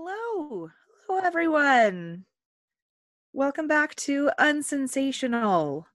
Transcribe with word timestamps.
Hello. 0.00 0.70
Hello, 1.08 1.20
everyone. 1.24 2.24
Welcome 3.32 3.66
back 3.66 3.96
to 3.96 4.30
Unsensational. 4.38 5.88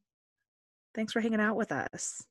Thanks 0.94 1.14
for 1.14 1.22
hanging 1.22 1.40
out 1.40 1.56
with 1.56 1.72
us. 1.72 2.22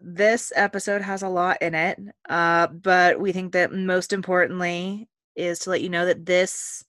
This 0.00 0.54
episode 0.56 1.02
has 1.02 1.22
a 1.22 1.28
lot 1.28 1.60
in 1.60 1.74
it, 1.74 2.00
uh, 2.30 2.68
but 2.68 3.20
we 3.20 3.30
think 3.30 3.52
that 3.52 3.74
most 3.74 4.14
importantly 4.14 5.06
is 5.36 5.58
to 5.60 5.70
let 5.70 5.82
you 5.82 5.90
know 5.90 6.06
that 6.06 6.24
this 6.24 6.82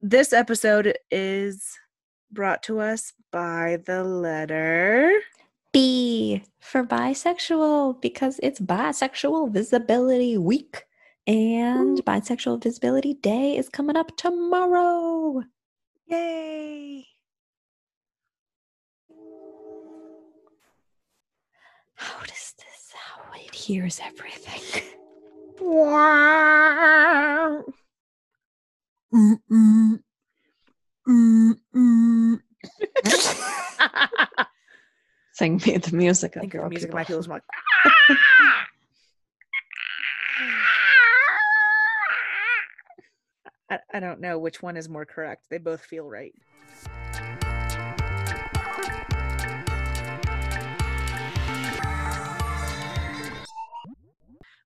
this 0.00 0.32
episode 0.32 0.96
is 1.10 1.78
brought 2.30 2.62
to 2.62 2.80
us 2.80 3.12
by 3.30 3.78
the 3.84 4.02
letter 4.02 5.12
B 5.70 6.44
for 6.60 6.82
bisexual 6.82 8.00
because 8.00 8.40
it's 8.42 8.58
Bisexual 8.58 9.52
Visibility 9.52 10.38
Week. 10.38 10.86
And 11.26 11.98
Ooh. 11.98 12.02
Bisexual 12.02 12.62
Visibility 12.62 13.14
Day 13.14 13.56
is 13.56 13.68
coming 13.68 13.96
up 13.96 14.16
tomorrow. 14.16 15.42
Yay! 16.06 17.06
How 21.94 22.20
does 22.20 22.54
this, 22.58 22.92
how 22.94 23.22
it 23.34 23.54
hears 23.54 24.00
everything? 24.02 24.82
Wow. 25.60 27.64
Mm-mm. 29.14 30.00
Mm-mm. 31.08 32.40
Sing 35.32 35.60
me 35.64 35.76
the 35.76 35.96
music. 35.96 36.36
I 36.36 36.40
think 36.40 36.52
the 36.52 36.68
music 36.68 36.92
might 36.92 37.06
feel 37.06 37.20
is 37.20 37.28
more 37.28 37.36
like 37.36 37.44
I, 43.72 43.78
I 43.94 44.00
don't 44.00 44.20
know 44.20 44.38
which 44.38 44.60
one 44.62 44.76
is 44.76 44.88
more 44.88 45.06
correct. 45.06 45.46
They 45.48 45.56
both 45.56 45.80
feel 45.80 46.04
right. 46.04 46.34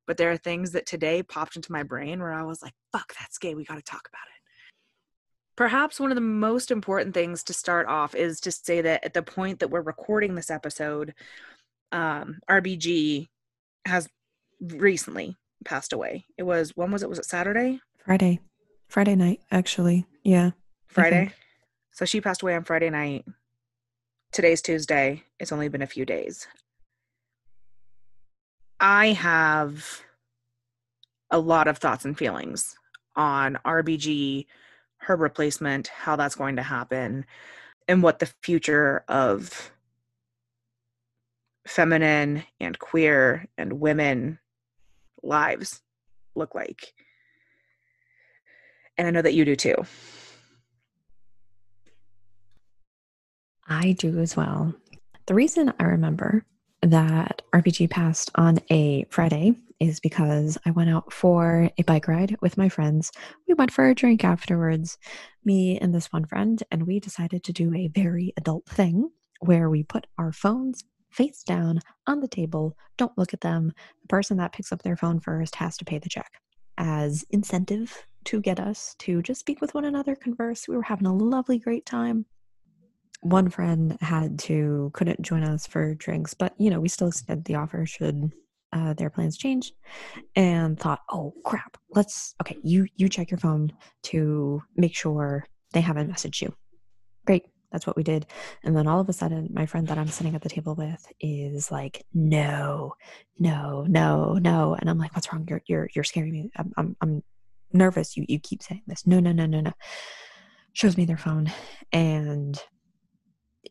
But 0.07 0.17
there 0.17 0.31
are 0.31 0.37
things 0.37 0.73
that 0.73 0.87
today 0.87 1.23
popped 1.23 1.57
into 1.57 1.71
my 1.73 1.83
brain 1.83 2.21
where 2.21 2.33
I 2.33 2.43
was 2.43 2.63
like, 2.63 2.75
fuck, 2.93 3.13
that's 3.19 3.39
gay. 3.39 3.55
We 3.55 3.65
got 3.65 3.77
to 3.77 3.83
talk 3.83 4.09
about 4.09 4.27
it. 4.27 4.43
Perhaps 5.57 6.01
one 6.01 6.11
of 6.11 6.17
the 6.17 6.21
most 6.21 6.71
important 6.71 7.15
things 7.15 7.43
to 7.45 7.53
start 7.53 7.87
off 7.87 8.15
is 8.15 8.41
to 8.41 8.51
say 8.51 8.83
that 8.83 9.05
at 9.05 9.15
the 9.15 9.23
point 9.23 9.61
that 9.61 9.71
we're 9.71 9.81
recording 9.81 10.35
this 10.35 10.51
episode, 10.51 11.15
um, 11.93 12.41
RBG 12.51 13.29
has 13.85 14.09
recently 14.61 15.37
passed 15.65 15.93
away. 15.93 16.27
It 16.37 16.43
was, 16.43 16.73
when 16.77 16.91
was 16.91 17.03
it? 17.03 17.09
Was 17.09 17.19
it 17.19 17.25
Saturday? 17.25 17.81
Friday. 18.05 18.41
Friday 18.89 19.17
night, 19.17 19.41
actually. 19.51 20.07
Yeah. 20.23 20.51
Friday. 20.87 21.33
So 21.93 22.05
she 22.05 22.21
passed 22.21 22.43
away 22.43 22.55
on 22.55 22.65
Friday 22.65 22.91
night. 22.91 23.25
Today's 24.33 24.63
Tuesday. 24.63 25.23
It's 25.39 25.53
only 25.53 25.69
been 25.69 25.83
a 25.83 25.87
few 25.87 26.05
days. 26.05 26.47
I 28.81 29.09
have 29.09 30.03
a 31.31 31.39
lot 31.39 31.69
of 31.69 31.79
thoughts 31.79 32.05
and 32.05 32.17
feelings 32.17 32.77
on 33.15 33.59
RBG, 33.65 34.47
her 34.99 35.17
replacement, 35.17 35.89
how 35.89 36.17
that's 36.17 36.35
going 36.35 36.57
to 36.57 36.63
happen, 36.63 37.25
and 37.89 38.03
what 38.03 38.19
the 38.19 38.27
future 38.43 39.05
of 39.09 39.73
feminine 41.67 42.45
and 42.61 42.79
queer 42.79 43.47
and 43.57 43.81
women 43.81 44.39
lives 45.23 45.81
look 46.35 46.55
like. 46.55 46.95
And 48.99 49.07
I 49.07 49.11
know 49.11 49.23
that 49.23 49.35
you 49.35 49.45
do 49.45 49.57
too. 49.57 49.75
I 53.69 53.93
do 53.93 54.19
as 54.21 54.37
well. 54.37 54.75
The 55.27 55.35
reason 55.35 55.73
I 55.79 55.85
remember 55.85 56.45
that 56.83 57.43
RBG 57.53 57.91
passed 57.91 58.31
on 58.37 58.61
a 58.71 59.05
Friday 59.11 59.55
is 59.81 60.01
because 60.01 60.57
I 60.65 60.71
went 60.71 60.91
out 60.91 61.13
for 61.13 61.71
a 61.77 61.83
bike 61.83 62.09
ride 62.09 62.37
with 62.41 62.57
my 62.57 62.69
friends. 62.69 63.13
We 63.47 63.55
went 63.55 63.73
for 63.73 63.89
a 63.89 63.95
drink 63.95 64.25
afterwards, 64.25 64.99
me 65.45 65.79
and 65.79 65.95
this 65.95 66.13
one 66.13 66.25
friend, 66.25 66.63
and 66.71 66.87
we 66.87 67.01
decided 67.01 67.45
to 67.45 67.53
do 67.53 67.75
a 67.75 67.89
very 67.89 68.33
adult 68.37 68.67
thing 68.67 69.11
where 69.41 69.69
we 69.69 69.83
put 69.83 70.07
our 70.17 70.33
phones 70.33 70.85
face 71.11 71.43
down 71.43 71.81
on 72.07 72.21
the 72.21 72.29
table, 72.29 72.77
don't 72.97 73.17
look 73.17 73.35
at 73.35 73.41
them. 73.41 73.73
The 74.03 74.09
person 74.09 74.37
that 74.37 74.53
picks 74.53 74.73
up 74.73 74.83
their 74.83 74.97
phone 74.97 75.21
first 75.21 75.57
has 75.57 75.77
to 75.79 75.85
pay 75.85 75.99
the 75.99 76.09
check 76.09 76.31
as 76.79 77.25
incentive 77.31 78.07
to 78.27 78.41
get 78.41 78.61
us 78.61 78.95
to 78.99 79.23
just 79.23 79.41
speak 79.41 79.61
with 79.61 79.75
one 79.75 79.85
another, 79.85 80.15
converse. 80.15 80.69
We 80.69 80.77
were 80.77 80.83
having 80.83 81.07
a 81.07 81.15
lovely, 81.15 81.59
great 81.59 81.87
time. 81.87 82.27
One 83.21 83.49
friend 83.49 83.97
had 84.01 84.39
to 84.41 84.91
couldn't 84.93 85.23
join 85.23 85.43
us 85.43 85.67
for 85.67 85.95
drinks 85.95 86.35
but 86.35 86.55
you 86.59 86.71
know 86.71 86.81
we 86.81 86.89
still 86.89 87.09
extended 87.09 87.45
the 87.47 87.55
offer 87.55 87.87
should 87.87 88.31
uh, 88.73 88.93
their 88.93 89.09
plans 89.11 89.39
change 89.39 89.73
and 90.37 90.79
thought 90.79 91.01
oh 91.11 91.33
crap 91.45 91.79
let's 91.95 92.35
okay 92.43 92.59
you 92.63 92.87
you 92.97 93.09
check 93.09 93.31
your 93.31 93.39
phone 93.39 93.73
to 94.03 94.63
make 94.77 94.95
sure 94.95 95.47
they 95.73 95.81
haven't 95.81 96.11
messaged 96.13 96.43
you. 96.43 96.55
Great 97.27 97.47
that's 97.73 97.87
what 97.87 97.97
we 97.97 98.03
did 98.03 98.27
and 98.63 98.77
then 98.77 98.87
all 98.87 99.01
of 99.01 99.09
a 99.09 99.13
sudden 99.13 99.49
my 99.53 99.67
friend 99.67 99.89
that 99.89 99.99
i'm 99.99 100.07
sitting 100.07 100.37
at 100.37 100.43
the 100.43 100.49
table 100.49 100.77
with 100.77 101.05
is 101.21 101.71
like 101.71 102.07
no 102.15 102.95
no 103.41 103.85
no 103.89 104.35
no 104.35 104.77
and 104.79 104.89
i'm 104.89 104.99
like 104.99 105.15
what's 105.17 105.33
wrong? 105.33 105.45
You're 105.49 105.63
you're, 105.67 105.89
you're 105.95 106.05
scaring 106.05 106.33
me. 106.33 106.51
I'm, 106.57 106.73
I'm 106.77 106.97
i'm 107.01 107.23
nervous 107.73 108.17
you 108.17 108.25
you 108.29 108.39
keep 108.39 108.63
saying 108.63 108.83
this 108.87 109.07
no 109.07 109.21
no 109.21 109.33
no 109.33 109.47
no 109.47 109.61
no. 109.61 109.73
Shows 110.73 110.97
me 110.97 111.05
their 111.07 111.17
phone 111.17 111.51
and 111.93 112.61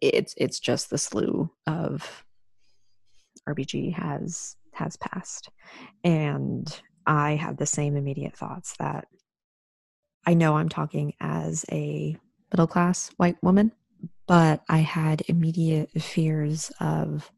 it's 0.02 0.34
it's 0.38 0.60
just 0.60 0.90
the 0.90 0.98
slew 0.98 1.50
of 1.68 2.24
RBG 3.48 3.94
has 3.94 4.56
has 4.74 4.98
passed, 4.98 5.50
and 6.04 6.82
I 7.06 7.36
had 7.36 7.58
the 7.58 7.66
same 7.66 7.96
immediate 7.96 8.36
thoughts 8.36 8.76
that 8.80 9.08
I 10.26 10.34
know 10.34 10.58
I'm 10.58 10.70
talking 10.70 11.14
as 11.20 11.66
a 11.72 12.18
middle 12.52 12.68
class 12.68 13.12
white 13.18 13.42
woman, 13.44 13.72
but 14.28 14.64
I 14.68 14.80
had 14.80 15.24
immediate 15.28 15.92
fears 16.02 16.72
of 16.80 17.32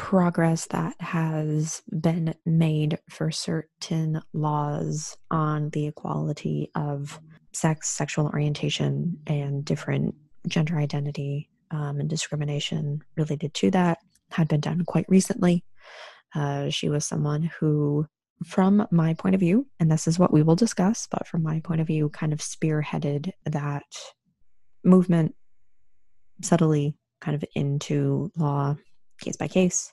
progress 0.00 0.66
that 0.70 0.98
has 0.98 1.82
been 2.00 2.34
made 2.46 2.98
for 3.10 3.30
certain 3.30 4.18
laws 4.32 5.14
on 5.30 5.68
the 5.70 5.88
equality 5.88 6.70
of 6.74 7.20
sex, 7.52 7.90
sexual 7.90 8.24
orientation, 8.24 9.18
and 9.26 9.62
different 9.62 10.14
gender 10.48 10.78
identity 10.78 11.50
um, 11.70 12.00
and 12.00 12.08
discrimination 12.08 13.02
related 13.18 13.52
to 13.52 13.70
that 13.70 13.98
had 14.30 14.48
been 14.48 14.60
done 14.60 14.86
quite 14.86 15.04
recently. 15.06 15.62
Uh, 16.34 16.70
she 16.70 16.88
was 16.88 17.04
someone 17.04 17.50
who, 17.60 18.06
from 18.46 18.86
my 18.90 19.12
point 19.12 19.34
of 19.34 19.40
view, 19.40 19.66
and 19.80 19.92
this 19.92 20.08
is 20.08 20.18
what 20.18 20.32
we 20.32 20.42
will 20.42 20.56
discuss, 20.56 21.06
but 21.10 21.26
from 21.26 21.42
my 21.42 21.60
point 21.60 21.82
of 21.82 21.86
view, 21.86 22.08
kind 22.08 22.32
of 22.32 22.38
spearheaded 22.38 23.32
that 23.44 23.84
movement 24.82 25.34
subtly 26.40 26.96
kind 27.20 27.34
of 27.34 27.44
into 27.54 28.32
law 28.38 28.74
case 29.20 29.36
by 29.36 29.48
case. 29.48 29.92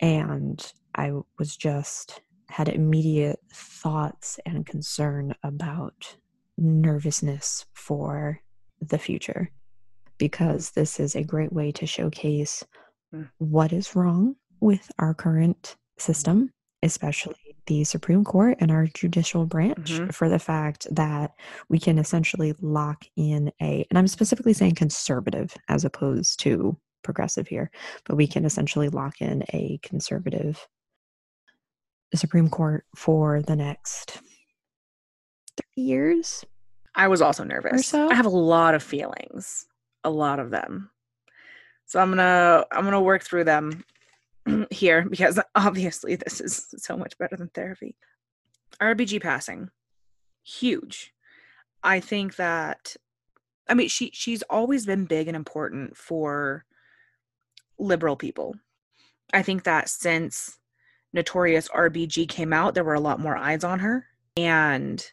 And 0.00 0.72
I 0.94 1.12
was 1.38 1.56
just 1.56 2.20
had 2.48 2.68
immediate 2.68 3.40
thoughts 3.52 4.38
and 4.46 4.64
concern 4.66 5.34
about 5.42 6.16
nervousness 6.56 7.66
for 7.74 8.40
the 8.80 8.98
future 8.98 9.50
because 10.18 10.70
this 10.70 10.98
is 11.00 11.14
a 11.14 11.24
great 11.24 11.52
way 11.52 11.72
to 11.72 11.86
showcase 11.86 12.64
Mm. 13.14 13.28
what 13.38 13.72
is 13.72 13.94
wrong 13.94 14.34
with 14.60 14.90
our 14.98 15.14
current 15.14 15.76
system, 15.96 16.52
especially 16.82 17.36
the 17.66 17.84
Supreme 17.84 18.24
Court 18.24 18.56
and 18.58 18.70
our 18.72 18.86
judicial 18.88 19.46
branch, 19.46 19.92
Mhm. 19.92 20.12
for 20.12 20.28
the 20.28 20.40
fact 20.40 20.88
that 20.92 21.32
we 21.68 21.78
can 21.78 21.98
essentially 21.98 22.52
lock 22.60 23.04
in 23.16 23.52
a, 23.62 23.86
and 23.90 23.96
I'm 23.98 24.08
specifically 24.08 24.52
saying 24.54 24.74
conservative 24.74 25.54
as 25.68 25.84
opposed 25.84 26.40
to 26.40 26.76
progressive 27.06 27.48
here, 27.48 27.70
but 28.04 28.16
we 28.16 28.26
can 28.26 28.44
essentially 28.44 28.90
lock 28.90 29.22
in 29.22 29.44
a 29.54 29.78
conservative 29.82 30.68
Supreme 32.14 32.50
Court 32.50 32.84
for 32.94 33.40
the 33.40 33.56
next 33.56 34.20
30 35.76 35.82
years. 35.82 36.44
I 36.94 37.08
was 37.08 37.22
also 37.22 37.44
nervous. 37.44 37.86
so? 37.86 38.08
I 38.10 38.14
have 38.14 38.26
a 38.26 38.30
lot 38.30 38.74
of 38.74 38.82
feelings, 38.82 39.66
a 40.04 40.10
lot 40.10 40.38
of 40.38 40.50
them. 40.50 40.90
So 41.86 42.00
I'm 42.00 42.10
gonna 42.10 42.64
I'm 42.72 42.84
gonna 42.84 43.00
work 43.00 43.22
through 43.22 43.44
them 43.44 43.84
here 44.70 45.06
because 45.08 45.38
obviously 45.54 46.16
this 46.16 46.40
is 46.40 46.66
so 46.76 46.96
much 46.96 47.16
better 47.18 47.36
than 47.36 47.48
therapy. 47.48 47.96
RBG 48.80 49.22
passing, 49.22 49.70
huge. 50.42 51.12
I 51.82 52.00
think 52.00 52.36
that 52.36 52.96
I 53.68 53.74
mean 53.74 53.88
she 53.88 54.10
she's 54.12 54.42
always 54.42 54.84
been 54.84 55.04
big 55.04 55.28
and 55.28 55.36
important 55.36 55.96
for 55.96 56.64
liberal 57.78 58.16
people. 58.16 58.54
I 59.32 59.42
think 59.42 59.64
that 59.64 59.88
since 59.88 60.58
Notorious 61.12 61.68
RBG 61.68 62.28
came 62.28 62.52
out, 62.52 62.74
there 62.74 62.84
were 62.84 62.94
a 62.94 63.00
lot 63.00 63.20
more 63.20 63.36
eyes 63.36 63.64
on 63.64 63.78
her 63.80 64.06
And 64.36 65.04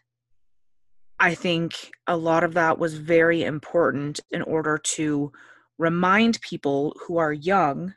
I 1.19 1.35
think 1.35 1.91
a 2.07 2.17
lot 2.17 2.43
of 2.43 2.55
that 2.55 2.77
was 2.77 2.95
very 2.95 3.43
important 3.43 4.19
in 4.31 4.41
order 4.41 4.77
to 4.77 5.31
remind 5.77 6.41
people 6.41 6.95
who 6.99 7.17
are 7.17 7.31
young 7.31 7.93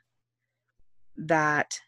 that 1.16 1.80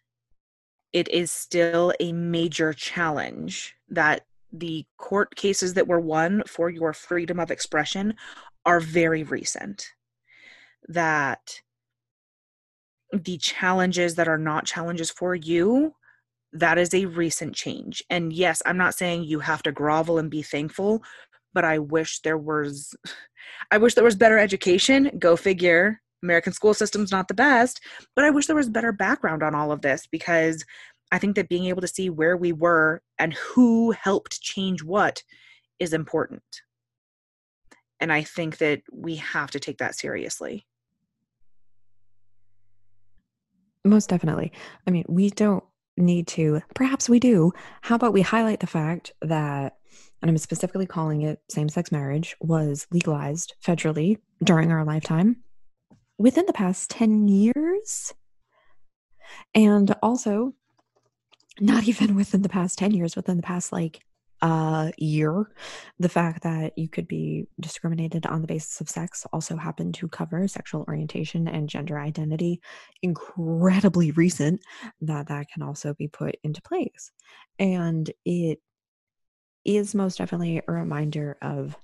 it 0.92 1.08
is 1.08 1.30
still 1.30 1.92
a 2.00 2.12
major 2.12 2.72
challenge 2.72 3.74
that 3.88 4.24
the 4.52 4.84
court 4.96 5.36
cases 5.36 5.74
that 5.74 5.86
were 5.86 6.00
won 6.00 6.42
for 6.46 6.70
your 6.70 6.92
freedom 6.92 7.38
of 7.38 7.50
expression 7.50 8.14
are 8.64 8.80
very 8.80 9.22
recent 9.22 9.86
that 10.88 11.60
the 13.12 13.38
challenges 13.38 14.14
that 14.16 14.28
are 14.28 14.38
not 14.38 14.66
challenges 14.66 15.10
for 15.10 15.34
you 15.34 15.94
that 16.52 16.78
is 16.78 16.94
a 16.94 17.06
recent 17.06 17.54
change. 17.54 18.02
And 18.10 18.32
yes 18.32 18.62
i'm 18.66 18.76
not 18.76 18.94
saying 18.94 19.24
you 19.24 19.40
have 19.40 19.62
to 19.64 19.72
grovel 19.72 20.18
and 20.18 20.30
be 20.30 20.42
thankful 20.42 21.02
but 21.54 21.64
i 21.64 21.78
wish 21.78 22.20
there 22.20 22.38
was 22.38 22.94
i 23.70 23.78
wish 23.78 23.94
there 23.94 24.04
was 24.04 24.16
better 24.16 24.38
education. 24.38 25.10
Go 25.18 25.36
figure. 25.36 26.00
American 26.22 26.52
school 26.52 26.74
system's 26.74 27.12
not 27.12 27.28
the 27.28 27.34
best 27.34 27.80
but 28.16 28.24
i 28.24 28.30
wish 28.30 28.46
there 28.46 28.56
was 28.56 28.68
better 28.68 28.92
background 28.92 29.42
on 29.42 29.54
all 29.54 29.70
of 29.72 29.82
this 29.82 30.06
because 30.06 30.64
i 31.12 31.18
think 31.18 31.36
that 31.36 31.48
being 31.48 31.66
able 31.66 31.80
to 31.80 31.88
see 31.88 32.10
where 32.10 32.36
we 32.36 32.52
were 32.52 33.02
and 33.18 33.34
who 33.34 33.92
helped 33.92 34.40
change 34.40 34.82
what 34.82 35.22
is 35.78 35.92
important. 35.92 36.42
And 38.00 38.12
i 38.12 38.22
think 38.22 38.58
that 38.58 38.82
we 38.92 39.16
have 39.16 39.50
to 39.52 39.60
take 39.60 39.78
that 39.78 39.94
seriously 39.94 40.66
Most 43.84 44.08
definitely. 44.08 44.52
I 44.86 44.90
mean, 44.90 45.04
we 45.08 45.30
don't 45.30 45.64
need 45.96 46.26
to, 46.28 46.60
perhaps 46.74 47.08
we 47.08 47.18
do. 47.18 47.52
How 47.82 47.94
about 47.94 48.12
we 48.12 48.22
highlight 48.22 48.60
the 48.60 48.66
fact 48.66 49.12
that, 49.22 49.76
and 50.20 50.30
I'm 50.30 50.38
specifically 50.38 50.86
calling 50.86 51.22
it 51.22 51.40
same 51.48 51.68
sex 51.68 51.92
marriage, 51.92 52.36
was 52.40 52.86
legalized 52.90 53.54
federally 53.64 54.18
during 54.42 54.72
our 54.72 54.84
lifetime 54.84 55.36
within 56.18 56.46
the 56.46 56.52
past 56.52 56.90
10 56.90 57.28
years. 57.28 58.14
And 59.54 59.94
also, 60.02 60.54
not 61.60 61.88
even 61.88 62.14
within 62.14 62.42
the 62.42 62.48
past 62.48 62.78
10 62.78 62.92
years, 62.92 63.16
within 63.16 63.36
the 63.36 63.42
past 63.42 63.72
like 63.72 64.00
uh, 64.42 64.90
year. 64.98 65.50
The 65.98 66.08
fact 66.08 66.42
that 66.42 66.76
you 66.76 66.88
could 66.88 67.08
be 67.08 67.46
discriminated 67.60 68.26
on 68.26 68.40
the 68.40 68.46
basis 68.46 68.80
of 68.80 68.88
sex 68.88 69.26
also 69.32 69.56
happened 69.56 69.94
to 69.94 70.08
cover 70.08 70.46
sexual 70.46 70.84
orientation 70.88 71.48
and 71.48 71.68
gender 71.68 71.98
identity. 71.98 72.60
Incredibly 73.02 74.12
recent 74.12 74.60
that 75.00 75.28
that 75.28 75.48
can 75.52 75.62
also 75.62 75.94
be 75.94 76.08
put 76.08 76.36
into 76.44 76.62
place. 76.62 77.10
And 77.58 78.10
it 78.24 78.60
is 79.64 79.94
most 79.94 80.18
definitely 80.18 80.62
a 80.66 80.72
reminder 80.72 81.36
of 81.42 81.76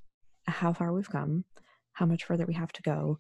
how 0.47 0.73
far 0.73 0.93
we've 0.93 1.11
come, 1.11 1.45
how 1.93 2.07
much 2.07 2.25
further 2.25 2.47
we 2.47 2.55
have 2.55 2.73
to 2.73 2.83
go, 2.83 3.19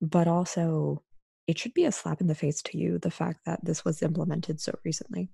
but 0.00 0.26
also 0.26 1.02
it 1.46 1.58
should 1.58 1.74
be 1.74 1.84
a 1.84 1.92
slap 1.92 2.20
in 2.20 2.26
the 2.26 2.34
face 2.34 2.62
to 2.62 2.78
you 2.78 2.98
the 2.98 3.10
fact 3.10 3.40
that 3.44 3.64
this 3.64 3.84
was 3.84 4.02
implemented 4.02 4.60
so 4.60 4.72
recently. 4.84 5.28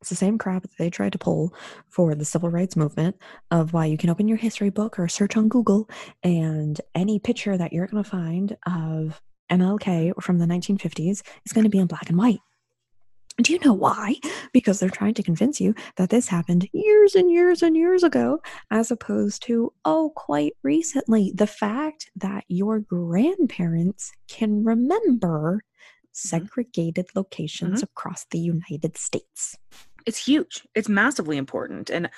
It's 0.00 0.10
the 0.10 0.16
same 0.16 0.38
crap 0.38 0.62
that 0.62 0.76
they 0.78 0.90
tried 0.90 1.12
to 1.12 1.18
pull 1.18 1.54
for 1.88 2.14
the 2.14 2.24
civil 2.24 2.50
rights 2.50 2.76
movement 2.76 3.16
of 3.50 3.72
why 3.72 3.86
you 3.86 3.96
can 3.96 4.10
open 4.10 4.28
your 4.28 4.36
history 4.36 4.70
book 4.70 4.98
or 4.98 5.08
search 5.08 5.36
on 5.36 5.48
Google 5.48 5.88
and 6.22 6.80
any 6.94 7.18
picture 7.18 7.56
that 7.56 7.72
you're 7.72 7.86
going 7.86 8.02
to 8.04 8.08
find 8.08 8.56
of 8.66 9.20
MLK 9.50 10.12
from 10.22 10.38
the 10.38 10.46
1950s 10.46 11.22
is 11.44 11.52
going 11.52 11.64
to 11.64 11.70
be 11.70 11.78
in 11.78 11.86
black 11.86 12.08
and 12.08 12.18
white. 12.18 12.40
Do 13.42 13.52
you 13.52 13.58
know 13.58 13.74
why? 13.74 14.16
Because 14.54 14.80
they're 14.80 14.88
trying 14.88 15.12
to 15.14 15.22
convince 15.22 15.60
you 15.60 15.74
that 15.96 16.08
this 16.08 16.28
happened 16.28 16.68
years 16.72 17.14
and 17.14 17.30
years 17.30 17.62
and 17.62 17.76
years 17.76 18.02
ago, 18.02 18.40
as 18.70 18.90
opposed 18.90 19.42
to, 19.42 19.74
oh, 19.84 20.10
quite 20.16 20.54
recently. 20.62 21.32
The 21.34 21.46
fact 21.46 22.10
that 22.16 22.44
your 22.48 22.80
grandparents 22.80 24.12
can 24.26 24.64
remember 24.64 25.60
Mm-hmm. 26.16 26.28
segregated 26.28 27.08
locations 27.14 27.80
mm-hmm. 27.80 27.90
across 27.92 28.24
the 28.30 28.38
United 28.38 28.96
States. 28.96 29.54
It's 30.06 30.24
huge. 30.24 30.66
It's 30.74 30.88
massively 30.88 31.36
important. 31.36 31.90
And 31.90 32.08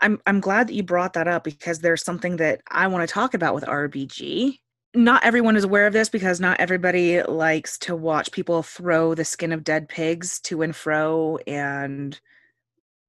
I'm 0.00 0.20
I'm 0.26 0.40
glad 0.40 0.66
that 0.66 0.74
you 0.74 0.82
brought 0.82 1.12
that 1.12 1.28
up 1.28 1.44
because 1.44 1.78
there's 1.78 2.02
something 2.02 2.36
that 2.38 2.62
I 2.68 2.88
want 2.88 3.08
to 3.08 3.12
talk 3.12 3.32
about 3.32 3.54
with 3.54 3.64
RBG. 3.64 4.58
Not 4.96 5.24
everyone 5.24 5.54
is 5.54 5.62
aware 5.62 5.86
of 5.86 5.92
this 5.92 6.08
because 6.08 6.40
not 6.40 6.58
everybody 6.58 7.22
likes 7.22 7.78
to 7.78 7.94
watch 7.94 8.32
people 8.32 8.64
throw 8.64 9.14
the 9.14 9.24
skin 9.24 9.52
of 9.52 9.62
dead 9.62 9.88
pigs 9.88 10.40
to 10.42 10.62
and 10.62 10.74
fro 10.74 11.38
and 11.46 12.20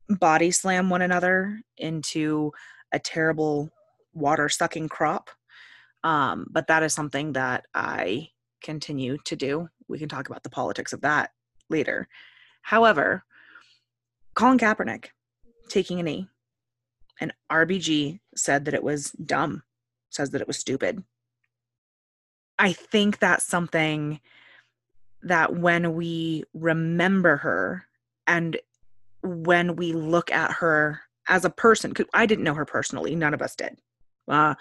body 0.09 0.51
slam 0.51 0.91
one 0.91 1.01
another 1.01 1.59
into 1.77 2.51
a 2.91 2.99
terrible 2.99 3.71
water 4.13 4.47
sucking 4.47 4.89
crop. 4.89 5.31
Um, 6.03 6.45
but 6.51 6.67
that 6.67 6.83
is 6.83 6.93
something 6.93 7.33
that 7.33 7.65
I 7.73 8.29
continue 8.61 9.17
to 9.25 9.35
do. 9.35 9.69
We 9.87 9.99
can 9.99 10.09
talk 10.09 10.27
about 10.27 10.43
the 10.43 10.49
politics 10.49 10.93
of 10.93 11.01
that 11.01 11.31
later. 11.69 12.07
However, 12.61 13.23
Colin 14.33 14.57
Kaepernick 14.57 15.07
taking 15.69 15.99
a 15.99 16.03
knee, 16.03 16.27
and 17.19 17.33
RBG 17.51 18.19
said 18.35 18.65
that 18.65 18.73
it 18.73 18.83
was 18.83 19.11
dumb, 19.11 19.63
says 20.09 20.31
that 20.31 20.41
it 20.41 20.47
was 20.47 20.57
stupid. 20.57 21.03
I 22.57 22.73
think 22.73 23.19
that's 23.19 23.45
something 23.45 24.19
that 25.23 25.55
when 25.55 25.93
we 25.95 26.43
remember 26.53 27.37
her 27.37 27.85
and 28.27 28.57
when 29.23 29.75
we 29.75 29.93
look 29.93 30.31
at 30.31 30.51
her 30.51 31.01
as 31.27 31.45
a 31.45 31.49
person, 31.49 31.93
I 32.13 32.25
didn't 32.25 32.43
know 32.43 32.53
her 32.53 32.65
personally, 32.65 33.15
none 33.15 33.33
of 33.33 33.41
us 33.41 33.55
did. 33.55 33.77
Uh, 34.27 34.55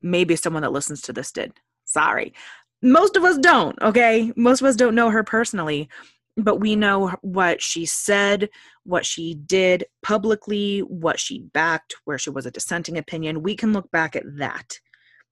maybe 0.00 0.36
someone 0.36 0.62
that 0.62 0.72
listens 0.72 1.02
to 1.02 1.12
this 1.12 1.30
did. 1.30 1.52
Sorry 1.84 2.34
most 2.82 3.16
of 3.16 3.24
us 3.24 3.38
don't, 3.38 3.80
okay? 3.80 4.32
Most 4.36 4.60
of 4.60 4.66
us 4.66 4.76
don't 4.76 4.94
know 4.94 5.10
her 5.10 5.22
personally, 5.22 5.88
but 6.36 6.60
we 6.60 6.74
know 6.76 7.14
what 7.22 7.62
she 7.62 7.86
said, 7.86 8.48
what 8.84 9.06
she 9.06 9.34
did 9.34 9.84
publicly, 10.02 10.80
what 10.80 11.20
she 11.20 11.40
backed, 11.52 11.94
where 12.04 12.18
she 12.18 12.30
was 12.30 12.46
a 12.46 12.50
dissenting 12.50 12.98
opinion. 12.98 13.42
We 13.42 13.54
can 13.54 13.72
look 13.72 13.90
back 13.90 14.16
at 14.16 14.24
that 14.38 14.80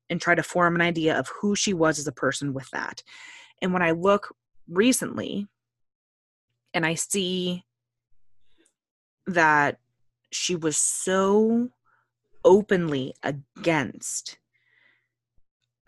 and 0.08 0.20
try 0.20 0.34
to 0.34 0.42
form 0.42 0.74
an 0.74 0.80
idea 0.80 1.18
of 1.18 1.28
who 1.40 1.56
she 1.56 1.72
was 1.72 1.98
as 1.98 2.06
a 2.06 2.12
person 2.12 2.52
with 2.52 2.70
that. 2.70 3.02
And 3.62 3.72
when 3.72 3.82
I 3.82 3.92
look 3.92 4.34
recently 4.68 5.46
and 6.72 6.86
I 6.86 6.94
see 6.94 7.64
that 9.26 9.78
she 10.30 10.54
was 10.54 10.76
so 10.76 11.70
openly 12.44 13.14
against 13.22 14.38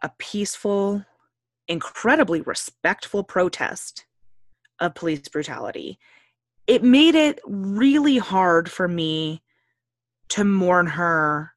a 0.02 0.11
peaceful 0.19 1.04
incredibly 1.73 2.41
respectful 2.43 3.25
protest 3.25 4.05
of 4.79 4.95
police 4.95 5.26
brutality, 5.29 5.99
it 6.67 6.85
made 6.85 7.14
it 7.14 7.41
really 7.45 8.19
hard 8.19 8.71
for 8.71 8.87
me 8.87 9.43
to 10.29 10.45
mourn 10.45 10.87
her 10.87 11.52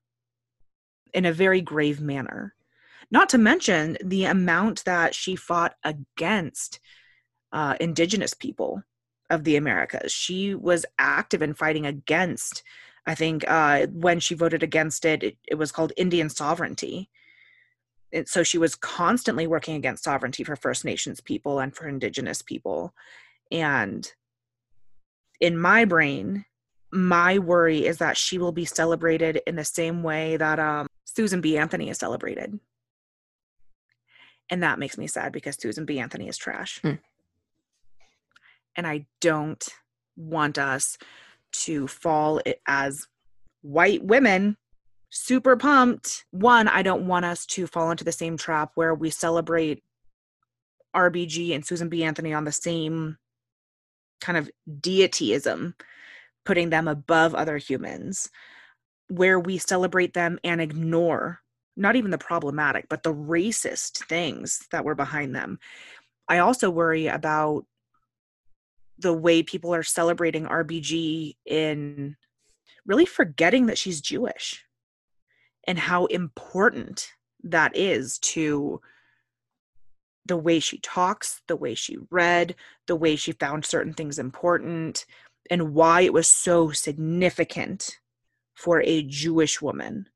in 1.14 1.26
a 1.26 1.34
very 1.34 1.62
grave 1.62 2.02
manner. 2.02 2.54
Not 3.12 3.30
to 3.30 3.38
mention 3.38 3.98
the 4.04 4.26
amount 4.26 4.84
that 4.86 5.14
she 5.14 5.36
fought 5.36 5.76
against 5.84 6.80
uh, 7.52 7.76
indigenous 7.80 8.34
people 8.34 8.84
of 9.30 9.44
the 9.44 9.56
Americas. 9.56 10.12
She 10.12 10.56
was 10.56 10.86
active 10.98 11.42
in 11.42 11.54
fighting 11.54 11.86
against, 11.86 12.64
I 13.06 13.16
think, 13.16 13.46
uh, 13.48 13.88
when 13.88 14.20
she 14.20 14.36
voted 14.36 14.64
against 14.64 15.06
it, 15.06 15.24
it, 15.24 15.38
it 15.48 15.56
was 15.56 15.72
called 15.72 15.94
Indian 15.98 16.30
sovereignty 16.30 17.10
it, 18.16 18.30
so 18.30 18.44
she 18.44 18.58
was 18.58 18.76
constantly 18.76 19.46
working 19.46 19.76
against 19.76 20.06
sovereignty 20.06 20.44
for 20.46 20.56
First 20.56 20.86
Nations 20.86 21.20
people 21.20 21.60
and 21.60 21.76
for 21.76 21.88
Indigenous 21.88 22.42
people. 22.42 22.94
And 23.52 24.10
in 25.42 25.58
my 25.58 25.84
brain, 25.84 26.46
my 26.92 27.40
worry 27.40 27.86
is 27.86 27.98
that 27.98 28.16
she 28.16 28.38
will 28.38 28.54
be 28.54 28.64
celebrated 28.64 29.42
in 29.46 29.58
the 29.58 29.66
same 29.66 30.02
way 30.02 30.38
that 30.38 30.60
um, 30.60 30.88
Susan 31.04 31.42
B. 31.42 31.58
Anthony 31.58 31.90
is 31.90 31.98
celebrated. 31.98 32.58
And 34.50 34.64
that 34.64 34.80
makes 34.80 34.98
me 34.98 35.08
sad 35.08 35.34
because 35.34 35.58
Susan 35.60 35.84
B. 35.84 36.00
Anthony 36.00 36.30
is 36.30 36.38
trash. 36.38 36.80
Hmm. 36.82 36.94
And 38.78 38.88
I 38.88 39.08
don't 39.20 39.68
want 40.16 40.58
us 40.58 40.98
to 41.64 41.88
fall 41.88 42.42
as 42.66 43.08
white 43.62 44.04
women 44.04 44.56
super 45.10 45.56
pumped. 45.56 46.26
One, 46.32 46.68
I 46.68 46.82
don't 46.82 47.08
want 47.08 47.26
us 47.26 47.46
to 47.48 47.68
fall 47.68 47.92
into 47.92 48.04
the 48.04 48.12
same 48.12 48.38
trap 48.38 48.72
where 48.76 48.94
we 48.94 49.10
celebrate 49.10 49.84
RBG 50.96 51.54
and 51.54 51.66
Susan 51.66 51.90
B. 51.90 52.04
Anthony 52.04 52.34
on 52.34 52.46
the 52.46 52.52
same 52.52 53.18
kind 54.22 54.38
of 54.38 54.50
deityism, 54.70 55.74
putting 56.46 56.70
them 56.70 56.88
above 56.88 57.36
other 57.36 57.58
humans, 57.58 58.30
where 59.10 59.40
we 59.40 59.58
celebrate 59.58 60.14
them 60.14 60.40
and 60.44 60.62
ignore 60.62 61.40
not 61.78 61.96
even 61.96 62.12
the 62.12 62.18
problematic, 62.18 62.88
but 62.90 63.04
the 63.04 63.14
racist 63.14 64.06
things 64.06 64.66
that 64.72 64.86
were 64.86 64.96
behind 64.96 65.36
them. 65.36 65.60
I 66.28 66.40
also 66.40 66.70
worry 66.70 67.08
about 67.08 67.66
the 68.98 69.14
way 69.14 69.44
people 69.44 69.76
are 69.76 69.84
celebrating 69.84 70.46
RBG 70.46 71.36
in 71.46 72.16
really 72.86 73.06
forgetting 73.06 73.66
that 73.66 73.78
she's 73.78 74.00
Jewish 74.00 74.65
and 75.68 75.78
how 75.78 76.06
important 76.06 77.12
that 77.44 77.76
is 77.76 78.20
to 78.20 78.82
the 80.26 80.38
way 80.38 80.60
she 80.60 80.80
talks, 80.80 81.42
the 81.48 81.56
way 81.56 81.76
she 81.76 81.98
read, 82.10 82.56
the 82.88 82.96
way 82.96 83.16
she 83.16 83.32
found 83.34 83.66
certain 83.66 83.94
things 83.94 84.18
important, 84.18 85.06
and 85.52 85.74
why 85.74 86.02
it 86.02 86.14
was 86.14 86.28
so 86.28 86.72
significant 86.72 88.00
for 88.56 88.82
a 88.82 89.04
Jewish 89.04 89.62
woman 89.62 90.08